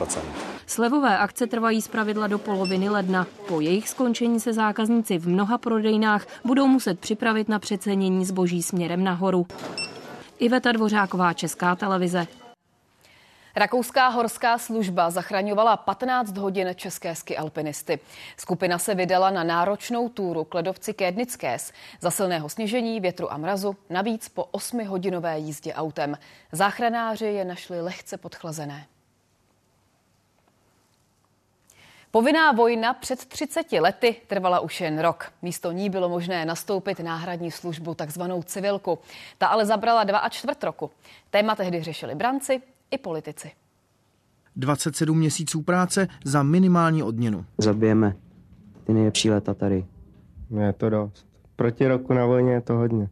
Slevové 0.66 1.18
akce 1.18 1.46
trvají 1.46 1.82
zpravidla 1.82 2.26
do 2.26 2.38
poloviny 2.38 2.88
ledna. 2.88 3.26
Po 3.48 3.60
jejich 3.60 3.88
skončení 3.88 4.40
se 4.40 4.52
zákazníci 4.52 5.18
v 5.18 5.28
mnoha 5.28 5.58
prodejnách 5.58 6.26
budou 6.44 6.66
muset 6.66 7.00
připravit 7.00 7.48
na 7.48 7.58
přecenění 7.58 8.24
zboží 8.24 8.62
směrem 8.62 9.04
nahoru. 9.04 9.46
Iveta 10.38 10.72
Dvořáková, 10.72 11.32
Česká 11.32 11.76
televize. 11.76 12.26
Rakouská 13.56 14.08
horská 14.08 14.58
služba 14.58 15.10
zachraňovala 15.10 15.76
15 15.76 16.36
hodin 16.36 16.68
české 16.74 17.14
ski 17.14 17.36
alpinisty. 17.36 17.98
Skupina 18.36 18.78
se 18.78 18.94
vydala 18.94 19.30
na 19.30 19.44
náročnou 19.44 20.08
túru 20.08 20.44
k 20.44 20.54
ledovci 20.54 20.94
Kédnickés. 20.94 21.72
Za 22.00 22.10
silného 22.10 22.48
sněžení, 22.48 23.00
větru 23.00 23.32
a 23.32 23.36
mrazu, 23.36 23.76
navíc 23.90 24.28
po 24.28 24.42
8-hodinové 24.42 25.38
jízdě 25.38 25.74
autem. 25.74 26.18
Záchranáři 26.52 27.26
je 27.26 27.44
našli 27.44 27.80
lehce 27.80 28.16
podchlazené. 28.16 28.86
Povinná 32.10 32.52
vojna 32.52 32.94
před 32.94 33.24
30 33.24 33.72
lety 33.72 34.16
trvala 34.26 34.60
už 34.60 34.80
jen 34.80 34.98
rok. 34.98 35.32
Místo 35.42 35.72
ní 35.72 35.90
bylo 35.90 36.08
možné 36.08 36.44
nastoupit 36.44 37.00
náhradní 37.00 37.50
službu, 37.50 37.94
takzvanou 37.94 38.42
civilku. 38.42 38.98
Ta 39.38 39.46
ale 39.46 39.66
zabrala 39.66 40.04
dva 40.04 40.18
a 40.18 40.28
čtvrt 40.28 40.64
roku. 40.64 40.90
Téma 41.30 41.54
tehdy 41.54 41.82
řešili 41.82 42.14
branci 42.14 42.62
i 42.90 42.98
politici. 42.98 43.50
27 44.56 45.18
měsíců 45.18 45.62
práce 45.62 46.08
za 46.24 46.42
minimální 46.42 47.02
odměnu. 47.02 47.44
Zabijeme 47.58 48.16
ty 48.84 48.92
nejlepší 48.92 49.30
leta 49.30 49.54
tady. 49.54 49.86
Je 50.60 50.72
to 50.72 50.90
dost. 50.90 51.26
Proti 51.56 51.88
roku 51.88 52.12
na 52.12 52.26
vojně 52.26 52.52
je 52.52 52.60
to 52.60 52.74
hodně. 52.74 53.08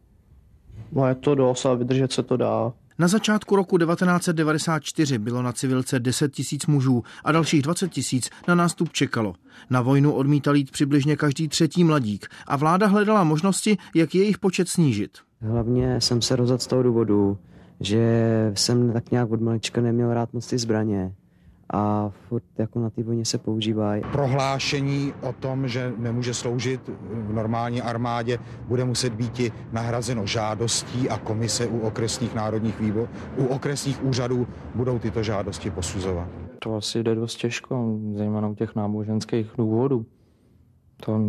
No 0.91 1.07
je 1.07 1.15
to 1.15 1.35
dost, 1.35 1.65
ale 1.65 1.77
vydržet 1.77 2.11
se 2.11 2.23
to 2.23 2.37
dá. 2.37 2.73
Na 2.99 3.07
začátku 3.07 3.55
roku 3.55 3.77
1994 3.77 5.17
bylo 5.17 5.41
na 5.41 5.51
civilce 5.51 5.99
10 5.99 6.31
tisíc 6.31 6.65
mužů 6.65 7.03
a 7.23 7.31
dalších 7.31 7.61
20 7.61 7.91
tisíc 7.91 8.29
na 8.47 8.55
nástup 8.55 8.93
čekalo. 8.93 9.33
Na 9.69 9.81
vojnu 9.81 10.13
odmítal 10.13 10.55
jít 10.55 10.71
přibližně 10.71 11.15
každý 11.15 11.47
třetí 11.47 11.83
mladík 11.83 12.27
a 12.47 12.55
vláda 12.55 12.87
hledala 12.87 13.23
možnosti, 13.23 13.77
jak 13.95 14.15
jejich 14.15 14.37
počet 14.37 14.69
snížit. 14.69 15.17
Hlavně 15.41 16.01
jsem 16.01 16.21
se 16.21 16.35
rozhodl 16.35 16.63
z 16.63 16.67
toho 16.67 16.83
důvodu, 16.83 17.37
že 17.79 18.51
jsem 18.55 18.93
tak 18.93 19.11
nějak 19.11 19.31
od 19.31 19.41
malička 19.41 19.81
neměl 19.81 20.13
rád 20.13 20.33
moc 20.33 20.47
ty 20.47 20.57
zbraně 20.57 21.11
a 21.73 22.09
furt 22.09 22.43
jako 22.57 22.79
na 22.79 22.89
té 22.89 23.03
vojně 23.03 23.25
se 23.25 23.37
používají. 23.37 24.03
Prohlášení 24.11 25.13
o 25.21 25.33
tom, 25.33 25.67
že 25.67 25.93
nemůže 25.97 26.33
sloužit 26.33 26.89
v 27.09 27.33
normální 27.33 27.81
armádě, 27.81 28.39
bude 28.67 28.85
muset 28.85 29.13
být 29.13 29.39
i 29.39 29.51
nahrazeno 29.71 30.25
žádostí 30.25 31.09
a 31.09 31.17
komise 31.17 31.67
u 31.67 31.79
okresních 31.79 32.35
národních 32.35 32.79
výbor, 32.79 33.09
u 33.37 33.45
okresních 33.45 34.03
úřadů 34.03 34.47
budou 34.75 34.99
tyto 34.99 35.23
žádosti 35.23 35.69
posuzovat. 35.71 36.27
To 36.59 36.75
asi 36.75 37.03
jde 37.03 37.15
dost 37.15 37.35
těžko, 37.35 37.99
zejména 38.15 38.47
u 38.47 38.55
těch 38.55 38.75
náboženských 38.75 39.51
důvodů. 39.57 40.05
To 41.05 41.21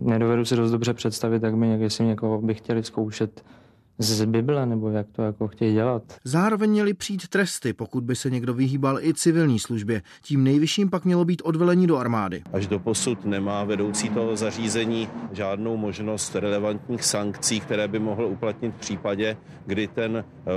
nedovedu 0.00 0.44
si 0.44 0.56
dost 0.56 0.70
dobře 0.70 0.94
představit, 0.94 1.42
jak 1.42 1.56
by 1.56 1.66
jestli 1.66 2.04
někoho 2.04 2.42
by 2.42 2.54
chtěli 2.54 2.82
zkoušet 2.82 3.44
z 3.98 4.24
Bible, 4.26 4.66
nebo 4.66 4.90
jak 4.90 5.06
to 5.12 5.22
jako 5.22 5.48
chtějí 5.48 5.74
dělat. 5.74 6.02
Zároveň 6.24 6.70
měly 6.70 6.94
přijít 6.94 7.28
tresty, 7.28 7.72
pokud 7.72 8.04
by 8.04 8.16
se 8.16 8.30
někdo 8.30 8.54
vyhýbal 8.54 8.98
i 9.00 9.14
civilní 9.14 9.58
službě. 9.58 10.02
Tím 10.22 10.44
nejvyšším 10.44 10.90
pak 10.90 11.04
mělo 11.04 11.24
být 11.24 11.42
odvelení 11.44 11.86
do 11.86 11.96
armády. 11.96 12.42
Až 12.52 12.66
do 12.66 12.78
posud 12.78 13.24
nemá 13.24 13.64
vedoucí 13.64 14.08
toho 14.08 14.36
zařízení 14.36 15.08
žádnou 15.32 15.76
možnost 15.76 16.34
relevantních 16.34 17.04
sankcí, 17.04 17.60
které 17.60 17.88
by 17.88 17.98
mohl 17.98 18.26
uplatnit 18.26 18.74
v 18.74 18.78
případě, 18.78 19.36
kdy 19.66 19.88
ten 19.88 20.16
eh, 20.16 20.50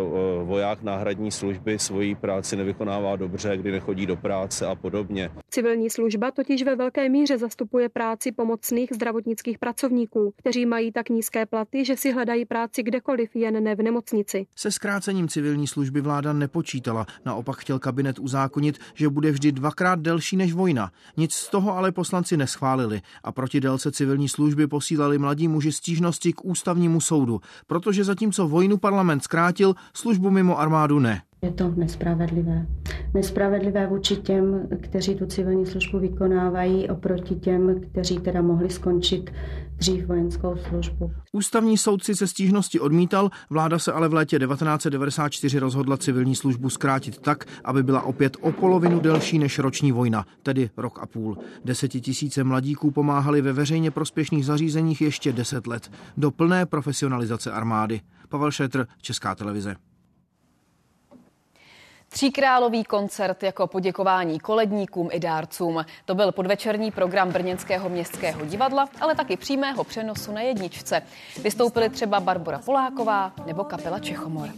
voják 0.43 0.83
náhradní 0.83 1.31
služby 1.31 1.79
svoji 1.79 2.15
práci 2.15 2.55
nevykonává 2.55 3.15
dobře, 3.15 3.57
kdy 3.57 3.71
nechodí 3.71 4.05
do 4.05 4.15
práce 4.15 4.67
a 4.67 4.75
podobně. 4.75 5.29
Civilní 5.49 5.89
služba 5.89 6.31
totiž 6.31 6.63
ve 6.63 6.75
velké 6.75 7.09
míře 7.09 7.37
zastupuje 7.37 7.89
práci 7.89 8.31
pomocných 8.31 8.89
zdravotnických 8.93 9.59
pracovníků, 9.59 10.33
kteří 10.37 10.65
mají 10.65 10.91
tak 10.91 11.09
nízké 11.09 11.45
platy, 11.45 11.85
že 11.85 11.97
si 11.97 12.11
hledají 12.11 12.45
práci 12.45 12.83
kdekoliv 12.83 13.26
kdekoliv, 13.27 13.35
jen 13.35 13.63
ne 13.63 13.75
v 13.75 13.83
nemocnici. 13.83 14.47
Se 14.55 14.71
zkrácením 14.71 15.27
civilní 15.27 15.67
služby 15.67 16.01
vláda 16.01 16.33
nepočítala. 16.33 17.05
Naopak 17.25 17.57
chtěl 17.57 17.79
kabinet 17.79 18.19
uzákonit, 18.19 18.79
že 18.93 19.09
bude 19.09 19.31
vždy 19.31 19.51
dvakrát 19.51 19.99
delší 19.99 20.37
než 20.37 20.53
vojna. 20.53 20.91
Nic 21.17 21.33
z 21.33 21.49
toho 21.49 21.77
ale 21.77 21.91
poslanci 21.91 22.37
neschválili 22.37 23.01
a 23.23 23.31
proti 23.31 23.59
délce 23.59 23.91
civilní 23.91 24.29
služby 24.29 24.67
posílali 24.67 25.17
mladí 25.17 25.47
muži 25.47 25.71
stížnosti 25.71 26.33
k 26.33 26.45
ústavnímu 26.45 27.01
soudu, 27.01 27.41
protože 27.67 28.03
zatímco 28.03 28.47
vojnu 28.47 28.77
parlament 28.77 29.23
zkrátil, 29.23 29.75
službu 29.93 30.31
mimo 30.31 30.59
armádu 30.59 30.99
ne. 30.99 31.21
Je 31.41 31.51
to 31.51 31.73
nespravedlivé. 31.75 32.67
Nespravedlivé 33.13 33.87
vůči 33.87 34.15
těm, 34.15 34.67
kteří 34.81 35.15
tu 35.15 35.25
civilní 35.25 35.65
službu 35.65 35.99
vykonávají, 35.99 36.89
oproti 36.89 37.35
těm, 37.35 37.81
kteří 37.81 38.19
teda 38.19 38.41
mohli 38.41 38.69
skončit 38.69 39.31
dřív 39.77 40.07
vojenskou 40.07 40.57
službu. 40.57 41.11
Ústavní 41.33 41.77
soudci 41.77 42.15
se 42.15 42.27
stížnosti 42.27 42.79
odmítal, 42.79 43.29
vláda 43.49 43.79
se 43.79 43.93
ale 43.93 44.07
v 44.07 44.13
létě 44.13 44.39
1994 44.39 45.59
rozhodla 45.59 45.97
civilní 45.97 46.35
službu 46.35 46.69
zkrátit 46.69 47.17
tak, 47.17 47.45
aby 47.65 47.83
byla 47.83 48.01
opět 48.01 48.37
o 48.41 48.51
polovinu 48.51 48.99
delší 48.99 49.39
než 49.39 49.59
roční 49.59 49.91
vojna, 49.91 50.25
tedy 50.43 50.69
rok 50.77 50.99
a 51.01 51.05
půl. 51.05 51.37
Desetitisíce 51.65 52.43
mladíků 52.43 52.91
pomáhali 52.91 53.41
ve 53.41 53.53
veřejně 53.53 53.91
prospěšných 53.91 54.45
zařízeních 54.45 55.01
ještě 55.01 55.33
deset 55.33 55.67
let 55.67 55.91
do 56.17 56.31
plné 56.31 56.65
profesionalizace 56.65 57.51
armády. 57.51 58.01
Pavel 58.29 58.51
Šetr, 58.51 58.87
Česká 59.01 59.35
televize. 59.35 59.75
Tříkrálový 62.09 62.83
koncert 62.83 63.43
jako 63.43 63.67
poděkování 63.67 64.39
koledníkům 64.39 65.09
i 65.11 65.19
dárcům. 65.19 65.85
To 66.05 66.15
byl 66.15 66.31
podvečerní 66.31 66.91
program 66.91 67.31
Brněnského 67.31 67.89
městského 67.89 68.45
divadla, 68.45 68.89
ale 69.01 69.15
taky 69.15 69.37
přímého 69.37 69.83
přenosu 69.83 70.31
na 70.31 70.41
jedničce. 70.41 71.01
Vystoupili 71.41 71.89
třeba 71.89 72.19
Barbara 72.19 72.59
Poláková 72.59 73.31
nebo 73.45 73.63
kapela 73.63 73.99
Čechomor. 73.99 74.49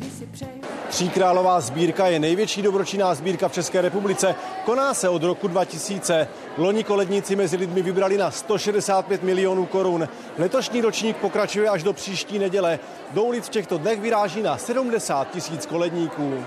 Tříkrálová 0.90 1.62
sbírka 1.62 2.08
je 2.08 2.20
největší 2.20 2.62
dobročinná 2.62 3.16
sbírka 3.16 3.48
v 3.48 3.54
České 3.54 3.82
republice. 3.82 4.36
Koná 4.66 4.94
se 4.94 5.10
od 5.10 5.24
roku 5.24 5.48
2000. 5.48 6.28
Loni 6.58 6.84
koledníci 6.84 7.36
mezi 7.36 7.58
lidmi 7.58 7.82
vybrali 7.82 8.18
na 8.18 8.32
165 8.32 9.24
milionů 9.24 9.66
korun. 9.66 10.10
Letošní 10.38 10.82
ročník 10.82 11.18
pokračuje 11.18 11.70
až 11.70 11.84
do 11.84 11.94
příští 11.94 12.40
neděle. 12.40 12.80
Do 13.12 13.24
ulic 13.24 13.48
v 13.48 13.50
těchto 13.50 13.78
dnech 13.78 14.02
vyráží 14.02 14.42
na 14.42 14.58
70 14.58 15.32
tisíc 15.32 15.66
koledníků. 15.66 16.44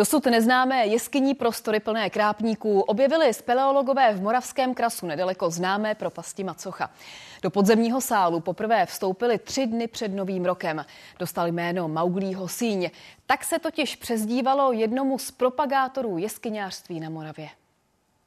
Dosud 0.00 0.26
neznámé 0.26 0.86
jeskyní 0.86 1.34
prostory 1.34 1.80
plné 1.80 2.10
krápníků 2.10 2.80
objevili 2.80 3.34
speleologové 3.34 4.14
v 4.14 4.22
Moravském 4.22 4.74
krasu 4.74 5.06
nedaleko 5.06 5.50
známé 5.50 5.94
propasti 5.94 6.44
Macocha. 6.44 6.90
Do 7.42 7.50
podzemního 7.50 8.00
sálu 8.00 8.40
poprvé 8.40 8.86
vstoupili 8.86 9.38
tři 9.38 9.66
dny 9.66 9.88
před 9.88 10.08
novým 10.08 10.44
rokem. 10.44 10.84
Dostali 11.18 11.52
jméno 11.52 11.88
Mauglího 11.88 12.48
síň. 12.48 12.90
Tak 13.26 13.44
se 13.44 13.58
totiž 13.58 13.96
přezdívalo 13.96 14.72
jednomu 14.72 15.18
z 15.18 15.30
propagátorů 15.30 16.18
jeskyňářství 16.18 17.00
na 17.00 17.10
Moravě. 17.10 17.48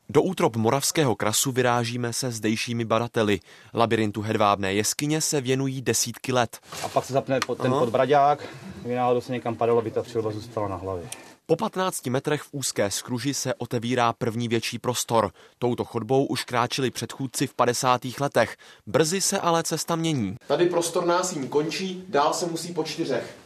Do 0.10 0.22
útrop 0.22 0.56
Moravského 0.56 1.16
krasu 1.16 1.52
vyrážíme 1.52 2.14
se 2.14 2.32
zdejšími 2.32 2.86
badateli. 2.86 3.40
Labirintu 3.74 4.22
hedvábné 4.22 4.74
jeskyně 4.74 5.22
se 5.22 5.42
věnují 5.42 5.82
desítky 5.82 6.34
let. 6.34 6.60
A 6.84 6.88
pak 6.88 7.06
se 7.06 7.14
zapne 7.14 7.40
ten 7.62 7.72
podbraďák, 7.72 8.48
kdyby 8.80 8.96
náhodou 8.96 9.22
se 9.22 9.32
někam 9.32 9.56
padalo, 9.56 9.82
by 9.82 9.92
ta 9.92 10.04
přilba 10.04 10.32
zůstala 10.32 10.68
na 10.68 10.76
hlavě. 10.76 11.10
Po 11.46 11.56
15 11.56 12.06
metrech 12.06 12.41
v 12.41 12.50
úzké 12.52 12.91
skruži 12.91 13.34
se 13.34 13.54
otevírá 13.54 14.14
první 14.14 14.48
větší 14.48 14.80
prostor. 14.80 15.32
Touto 15.60 15.84
chodbou 15.84 16.26
už 16.26 16.44
kráčeli 16.44 16.91
předchůdci 16.91 17.48
v 17.48 17.54
50. 17.54 18.02
letech. 18.20 18.58
Brzy 18.88 19.22
se 19.22 19.39
ale 19.39 19.64
cesta 19.64 19.96
mění. 19.96 20.36
Tady 20.48 20.66
prostor 20.66 21.06
nás 21.06 21.34
jim 21.34 21.48
končí, 21.48 22.04
dál 22.08 22.34
se 22.34 22.46
musí 22.46 22.74
po 22.74 22.84
čtyřech. 22.84 23.38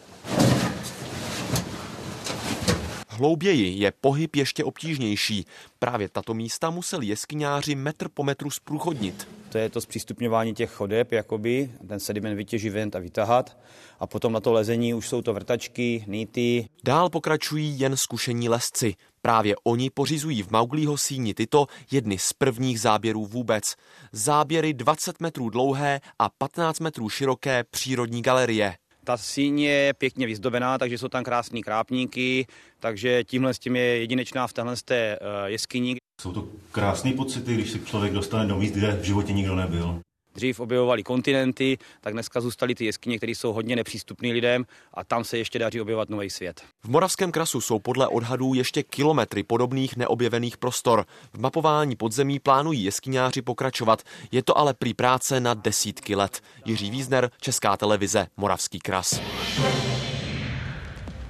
Hlouběji 3.08 3.80
je 3.80 3.92
pohyb 4.02 4.36
ještě 4.36 4.64
obtížnější. 4.64 5.46
Právě 5.80 6.10
tato 6.10 6.34
místa 6.34 6.70
museli 6.70 7.06
jeskyňáři 7.06 7.76
metr 7.76 8.10
po 8.10 8.24
metru 8.24 8.52
zprůchodnit. 8.52 9.28
To 9.58 9.62
je 9.62 9.70
to 9.70 9.82
zpřístupňování 9.82 10.54
těch 10.54 10.72
chodeb, 10.72 11.12
jakoby, 11.12 11.72
ten 11.88 12.00
sediment 12.00 12.38
vytěžit 12.38 12.96
a 12.96 13.00
vytahat. 13.00 13.58
A 14.00 14.08
potom 14.08 14.34
na 14.34 14.40
to 14.40 14.52
lezení 14.52 14.94
už 14.94 15.08
jsou 15.08 15.22
to 15.22 15.34
vrtačky, 15.34 16.04
nýty. 16.08 16.70
Dál 16.84 17.10
pokračují 17.10 17.80
jen 17.80 17.98
zkušení 17.98 18.50
lesci. 18.50 18.94
Právě 19.22 19.56
oni 19.64 19.90
pořizují 19.90 20.44
v 20.44 20.52
Mauglího 20.52 20.98
síni 20.98 21.34
tyto 21.34 21.68
jedny 21.92 22.18
z 22.18 22.34
prvních 22.34 22.80
záběrů 22.80 23.26
vůbec. 23.26 23.76
Záběry 24.12 24.74
20 24.74 25.20
metrů 25.20 25.50
dlouhé 25.50 26.02
a 26.20 26.30
15 26.30 26.80
metrů 26.80 27.10
široké 27.10 27.64
přírodní 27.64 28.22
galerie. 28.22 28.76
Ta 29.08 29.18
síň 29.18 29.60
je 29.60 29.94
pěkně 29.94 30.26
vyzdobená, 30.28 30.78
takže 30.78 30.98
jsou 30.98 31.08
tam 31.08 31.24
krásné 31.24 31.62
krápníky, 31.62 32.48
takže 32.80 33.24
tímhle 33.24 33.54
s 33.54 33.60
tím 33.60 33.76
je 33.76 33.84
jedinečná 33.84 34.48
v 34.48 34.54
téhle 34.54 34.76
eh, 34.92 35.18
jeskyni. 35.46 35.96
Jsou 36.22 36.32
to 36.32 36.48
krásné 36.72 37.14
pocity, 37.14 37.54
když 37.54 37.72
se 37.72 37.80
člověk 37.80 38.14
dostane 38.14 38.46
do 38.46 38.58
míst, 38.58 38.72
kde 38.72 38.92
v 38.92 39.04
životě 39.04 39.34
nikdo 39.34 39.56
nebyl. 39.56 40.02
Dřív 40.38 40.60
objevovali 40.60 41.04
kontinenty, 41.04 41.78
tak 42.02 42.14
dneska 42.14 42.42
zůstaly 42.42 42.76
ty 42.76 42.86
jeskyně, 42.86 43.18
které 43.18 43.32
jsou 43.32 43.54
hodně 43.54 43.76
nepřístupné 43.76 44.32
lidem 44.32 44.66
a 44.94 45.04
tam 45.04 45.24
se 45.24 45.38
ještě 45.38 45.60
daří 45.60 45.82
objevovat 45.82 46.10
nový 46.10 46.30
svět. 46.30 46.62
V 46.84 46.90
Moravském 46.90 47.32
krasu 47.32 47.62
jsou 47.62 47.80
podle 47.80 48.08
odhadů 48.08 48.54
ještě 48.54 48.84
kilometry 48.84 49.44
podobných 49.44 49.98
neobjevených 49.98 50.58
prostor. 50.58 51.06
V 51.34 51.40
mapování 51.40 51.96
podzemí 51.96 52.40
plánují 52.40 52.84
jeskyňáři 52.84 53.42
pokračovat. 53.42 54.04
Je 54.32 54.44
to 54.44 54.58
ale 54.58 54.74
prý 54.74 54.94
práce 54.94 55.40
na 55.40 55.54
desítky 55.54 56.16
let. 56.16 56.42
Jiří 56.66 56.92
Vízner, 56.92 57.32
Česká 57.42 57.78
televize, 57.78 58.28
Moravský 58.38 58.80
kras. 58.80 59.22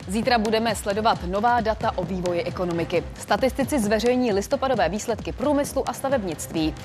Zítra 0.08 0.38
budeme 0.38 0.76
sledovat 0.76 1.24
nová 1.24 1.62
data 1.62 1.98
o 1.98 2.04
vývoji 2.04 2.44
ekonomiky. 2.44 3.04
Statistici 3.20 3.80
zveřejní 3.80 4.34
listopadové 4.34 4.90
výsledky 4.90 5.32
průmyslu 5.32 5.90
a 5.90 5.94
stavebnictví. 5.94 6.76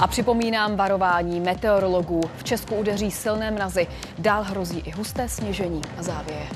A 0.00 0.06
připomínám 0.06 0.76
varování 0.76 1.40
meteorologů. 1.40 2.20
V 2.36 2.44
Česku 2.44 2.74
udeří 2.74 3.10
silné 3.10 3.50
mrazy. 3.50 3.86
Dál 4.18 4.42
hrozí 4.42 4.78
i 4.80 4.90
husté 4.90 5.28
sněžení 5.28 5.82
a 5.98 6.02
závěje. 6.02 6.46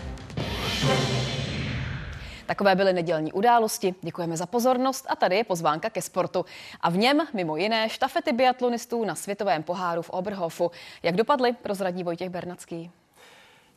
Takové 2.46 2.74
byly 2.74 2.92
nedělní 2.92 3.32
události. 3.32 3.94
Děkujeme 4.02 4.36
za 4.36 4.46
pozornost 4.46 5.06
a 5.08 5.16
tady 5.16 5.36
je 5.36 5.44
pozvánka 5.44 5.90
ke 5.90 6.02
sportu. 6.02 6.44
A 6.80 6.90
v 6.90 6.96
něm 6.96 7.22
mimo 7.32 7.56
jiné 7.56 7.88
štafety 7.88 8.32
biatlonistů 8.32 9.04
na 9.04 9.14
světovém 9.14 9.62
poháru 9.62 10.02
v 10.02 10.10
Oberhofu. 10.10 10.70
Jak 11.02 11.16
dopadly, 11.16 11.52
prozradí 11.52 12.04
Vojtěch 12.04 12.30
Bernacký. 12.30 12.90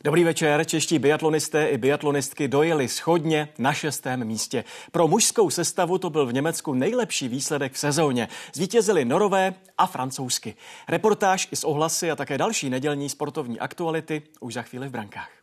Dobrý 0.04 0.24
večer. 0.24 0.64
Čeští 0.64 0.98
biatlonisté 0.98 1.66
i 1.66 1.78
biatlonistky 1.78 2.48
dojeli 2.48 2.88
schodně 2.88 3.48
na 3.58 3.72
šestém 3.72 4.24
místě. 4.24 4.64
Pro 4.92 5.08
mužskou 5.08 5.50
sestavu 5.50 5.98
to 5.98 6.10
byl 6.10 6.26
v 6.26 6.32
Německu 6.32 6.74
nejlepší 6.74 7.28
výsledek 7.28 7.72
v 7.72 7.78
sezóně. 7.78 8.28
Zvítězili 8.54 9.04
Norové 9.04 9.54
a 9.78 9.86
Francouzsky. 9.86 10.54
Reportáž 10.88 11.48
i 11.52 11.56
z 11.56 11.64
ohlasy 11.64 12.10
a 12.10 12.16
také 12.16 12.38
další 12.38 12.70
nedělní 12.70 13.08
sportovní 13.08 13.60
aktuality 13.60 14.22
už 14.40 14.54
za 14.54 14.62
chvíli 14.62 14.88
v 14.88 14.90
brankách. 14.90 15.39